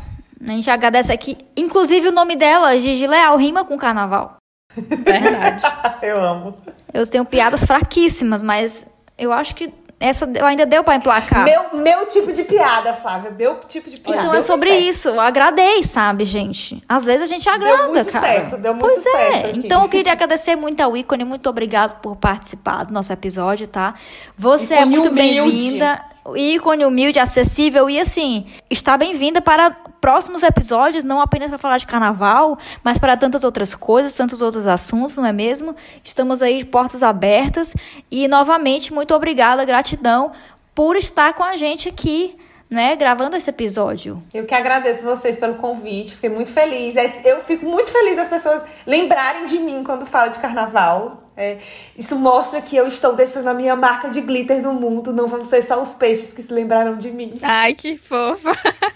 A 0.41 0.51
gente 0.51 0.67
agradece 0.67 1.11
aqui. 1.11 1.37
Inclusive 1.55 2.07
o 2.07 2.11
nome 2.11 2.35
dela, 2.35 2.75
Gigi 2.79 3.05
Leal, 3.05 3.37
rima 3.37 3.63
com 3.63 3.77
carnaval. 3.77 4.37
Verdade. 4.75 5.63
eu 6.01 6.19
amo. 6.19 6.57
Eu 6.91 7.05
tenho 7.05 7.23
piadas 7.23 7.65
fraquíssimas, 7.65 8.41
mas 8.41 8.89
eu 9.15 9.31
acho 9.31 9.53
que 9.53 9.71
essa 9.99 10.29
ainda 10.43 10.65
deu 10.65 10.83
pra 10.83 10.95
emplacar. 10.95 11.43
Meu, 11.43 11.73
meu 11.73 12.05
tipo 12.07 12.33
de 12.33 12.43
piada, 12.43 12.93
Flávia. 12.93 13.31
Meu 13.31 13.55
tipo 13.67 13.89
de 13.89 13.99
piada. 13.99 14.19
Então 14.19 14.31
Deu 14.31 14.37
é 14.37 14.41
sobre 14.41 14.69
isso. 14.77 15.09
Eu 15.09 15.19
agradei, 15.21 15.83
sabe, 15.83 16.25
gente? 16.25 16.83
Às 16.87 17.05
vezes 17.05 17.23
a 17.23 17.25
gente 17.25 17.47
agrada, 17.49 17.87
muito 17.87 18.11
cara. 18.11 18.25
certo, 18.27 18.57
deu 18.57 18.73
muito 18.73 18.85
pois 18.85 19.05
é. 19.05 19.11
certo 19.11 19.49
aqui. 19.49 19.59
Então 19.59 19.83
eu 19.83 19.89
queria 19.89 20.11
agradecer 20.11 20.55
muito 20.55 20.81
ao 20.81 20.95
ícone, 20.97 21.23
muito 21.23 21.49
obrigado 21.49 21.99
por 22.01 22.15
participar 22.15 22.83
do 22.83 22.93
nosso 22.93 23.13
episódio, 23.13 23.67
tá? 23.67 23.95
Você 24.37 24.73
é 24.73 24.85
muito 24.85 25.09
bem-vinda. 25.11 26.12
Ícone 26.35 26.85
humilde, 26.85 27.19
acessível 27.19 27.89
e 27.89 27.99
assim, 27.99 28.45
está 28.69 28.97
bem-vinda 28.97 29.41
para 29.41 29.71
próximos 29.71 30.41
episódios, 30.41 31.03
não 31.03 31.19
apenas 31.19 31.49
para 31.49 31.57
falar 31.57 31.77
de 31.77 31.85
carnaval, 31.85 32.57
mas 32.83 32.97
para 32.97 33.17
tantas 33.17 33.43
outras 33.43 33.75
coisas, 33.75 34.15
tantos 34.15 34.41
outros 34.41 34.65
assuntos, 34.65 35.17
não 35.17 35.25
é 35.25 35.33
mesmo? 35.33 35.75
Estamos 36.03 36.41
aí 36.41 36.59
de 36.59 36.65
portas 36.65 37.03
abertas 37.03 37.75
e 38.09 38.27
novamente 38.27 38.93
muito 38.93 39.13
obrigada, 39.13 39.65
gratidão 39.65 40.31
por 40.73 40.95
estar 40.95 41.33
com 41.33 41.43
a 41.43 41.55
gente 41.55 41.89
aqui, 41.89 42.35
né, 42.73 42.95
gravando 42.95 43.37
esse 43.37 43.49
episódio. 43.51 44.21
Eu 44.33 44.45
que 44.45 44.55
agradeço 44.55 45.03
vocês 45.03 45.35
pelo 45.35 45.53
convite, 45.55 46.15
fiquei 46.15 46.29
muito 46.29 46.51
feliz. 46.51 46.95
É, 46.95 47.21
Eu 47.23 47.43
fico 47.43 47.65
muito 47.65 47.91
feliz 47.91 48.17
as 48.17 48.27
pessoas 48.27 48.63
lembrarem 48.85 49.45
de 49.45 49.59
mim 49.59 49.83
quando 49.83 50.07
fala 50.07 50.29
de 50.29 50.39
carnaval. 50.39 51.21
É, 51.37 51.59
isso 51.95 52.15
mostra 52.15 52.61
que 52.61 52.75
eu 52.75 52.87
estou 52.87 53.15
deixando 53.15 53.47
a 53.47 53.53
minha 53.53 53.75
marca 53.75 54.09
de 54.09 54.21
glitter 54.21 54.61
no 54.61 54.73
mundo, 54.73 55.13
não 55.13 55.27
vão 55.27 55.43
ser 55.45 55.63
só 55.63 55.79
os 55.81 55.89
peixes 55.93 56.33
que 56.33 56.41
se 56.41 56.51
lembraram 56.51 56.97
de 56.97 57.11
mim. 57.11 57.37
Ai, 57.43 57.73
que 57.73 57.97
fofa. 57.97 58.51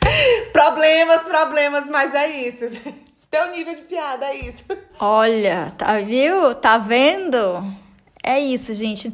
Problemas, 0.51 1.21
problemas, 1.21 1.86
mas 1.88 2.13
é 2.13 2.28
isso. 2.28 2.65
Teu 3.30 3.51
nível 3.51 3.75
de 3.75 3.82
piada 3.84 4.25
é 4.25 4.36
isso. 4.38 4.63
Olha, 4.99 5.71
tá 5.78 5.99
viu? 5.99 6.55
Tá 6.55 6.78
vendo? 6.78 7.63
É 8.23 8.39
isso, 8.39 8.73
gente. 8.73 9.11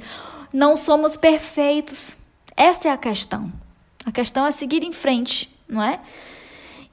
Não 0.54 0.78
somos 0.78 1.18
perfeitos. 1.18 2.16
Essa 2.56 2.90
é 2.90 2.92
a 2.92 2.98
questão. 2.98 3.52
A 4.06 4.12
questão 4.12 4.46
é 4.46 4.52
seguir 4.52 4.84
em 4.84 4.92
frente, 4.92 5.50
não 5.68 5.84
é? 5.84 6.00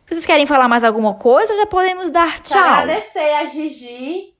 Vocês 0.06 0.26
querem 0.26 0.46
falar 0.46 0.68
mais 0.68 0.82
alguma 0.82 1.14
coisa? 1.14 1.56
Já 1.56 1.66
podemos 1.66 2.10
dar 2.10 2.40
tchau. 2.40 2.58
agradecer 2.58 3.34
a 3.34 3.44
Gigi. 3.46 4.32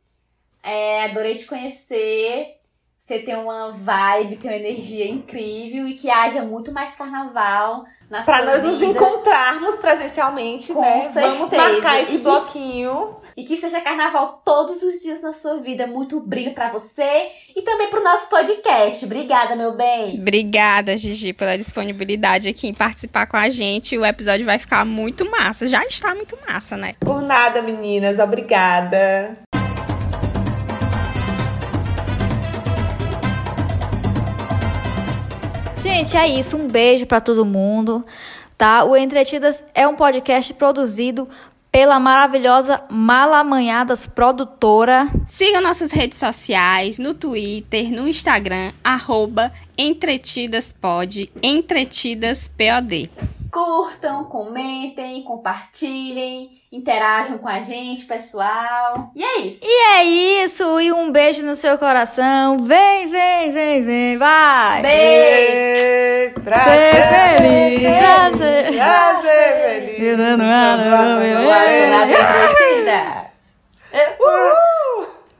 É, 0.63 1.05
adorei 1.05 1.37
te 1.37 1.47
conhecer. 1.47 2.47
Você 3.01 3.21
tem 3.21 3.37
uma 3.37 3.73
vibe, 3.73 4.37
tem 4.37 4.51
uma 4.51 4.57
energia 4.57 5.09
incrível 5.09 5.89
e 5.89 5.95
que 5.95 6.11
haja 6.11 6.43
muito 6.43 6.73
mais 6.73 6.95
carnaval 6.95 7.85
sua 8.25 8.43
nós 8.43 8.63
nos 8.63 8.79
vida. 8.79 8.93
encontrarmos 8.93 9.77
presencialmente, 9.77 10.73
Com 10.73 10.81
né? 10.81 11.11
Vamos 11.15 11.49
certeza. 11.49 11.73
marcar 11.73 12.03
esse 12.03 12.13
E 12.13 12.17
que- 12.19 12.23
bloquinho. 12.25 13.17
E 13.37 13.45
que 13.47 13.57
seja 13.59 13.81
carnaval 13.81 14.43
todos 14.45 14.83
os 14.83 15.01
dias 15.01 15.23
na 15.23 15.33
sua 15.33 15.59
vida. 15.59 15.87
Muito 15.87 16.21
brilho 16.21 16.53
pra 16.53 16.69
você 16.69 17.29
e 17.57 17.63
também 17.63 17.89
pro 17.89 18.03
nosso 18.03 18.29
podcast. 18.29 19.03
Obrigada, 19.05 19.55
meu 19.57 19.73
bem. 19.75 20.19
Obrigada, 20.21 20.97
Gigi, 20.99 21.33
pela 21.33 21.57
disponibilidade 21.57 22.49
aqui 22.49 22.67
em 22.69 22.75
participar 22.75 23.27
com 23.27 23.37
a 23.37 23.49
gente. 23.49 23.97
O 23.97 24.05
episódio 24.05 24.45
vai 24.45 24.59
ficar 24.59 24.85
muito 24.85 25.31
massa. 25.31 25.69
Já 25.69 25.83
está 25.85 26.15
muito 26.15 26.37
massa, 26.47 26.77
né? 26.77 26.95
Por 27.01 27.23
nada, 27.23 27.63
meninas. 27.63 28.19
Obrigada. 28.19 29.39
Gente, 35.93 36.17
é 36.17 36.29
isso. 36.29 36.57
Um 36.57 36.69
beijo 36.69 37.05
pra 37.05 37.21
todo 37.21 37.45
mundo, 37.45 38.07
tá? 38.57 38.85
O 38.85 38.97
Entretidas 38.97 39.65
é 39.75 39.89
um 39.89 39.97
podcast 39.97 40.55
produzido 40.55 41.29
pela 41.73 41.99
maravilhosa 41.99 42.81
Malamanhadas 42.89 44.07
Produtora. 44.07 45.09
Siga 45.27 45.61
nossas 45.61 45.91
redes 45.91 46.17
sociais, 46.17 47.01
no 47.01 47.13
Twitter, 47.13 47.91
no 47.91 48.07
Instagram, 48.07 48.71
arroba 48.85 49.53
entretidaspod, 49.77 51.29
entretidaspod. 51.43 53.11
Curtam, 53.51 54.25
comentem, 54.25 55.23
compartilhem, 55.25 56.49
interajam 56.73 57.39
com 57.39 57.49
a 57.49 57.59
gente, 57.61 58.05
pessoal. 58.05 59.11
E 59.15 59.25
é 59.25 59.39
isso. 59.41 59.59
E 59.63 59.85
é 59.97 60.05
isso. 60.45 60.81
E 60.81 60.93
um 60.93 61.11
beijo 61.11 61.45
no 61.45 61.55
seu 61.57 61.77
coração. 61.77 62.59
Vem, 62.59 63.09
vem, 63.09 63.53
vem, 63.53 63.85
vem. 63.85 64.17
Vai. 64.19 64.83
Beijo! 64.83 65.51
Ei, 65.57 66.31
Pra 66.45 66.61
Ser 66.65 66.95
ser 66.95 67.03
feliz, 67.03 67.81
pra 67.81 68.31
ser- 68.39 68.77
pra 68.77 69.21
ser 69.21 69.53
feliz. 69.65 69.99
Nas 71.91 72.09
entretidas. 72.09 73.31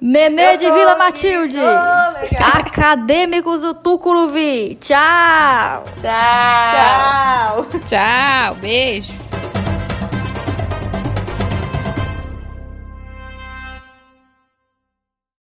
Nenê 0.01 0.57
de 0.57 0.71
Vila. 0.71 0.97
Matilde. 0.97 1.59
Oh. 1.59 2.59
Acadêmicos 2.59 3.61
do 3.61 3.75
Tucuruvi. 3.75 4.77
Tchau. 4.81 5.85
Tchau. 6.01 7.67
Tchau. 7.71 7.81
Tchau, 7.85 8.55
beijo. 8.57 9.30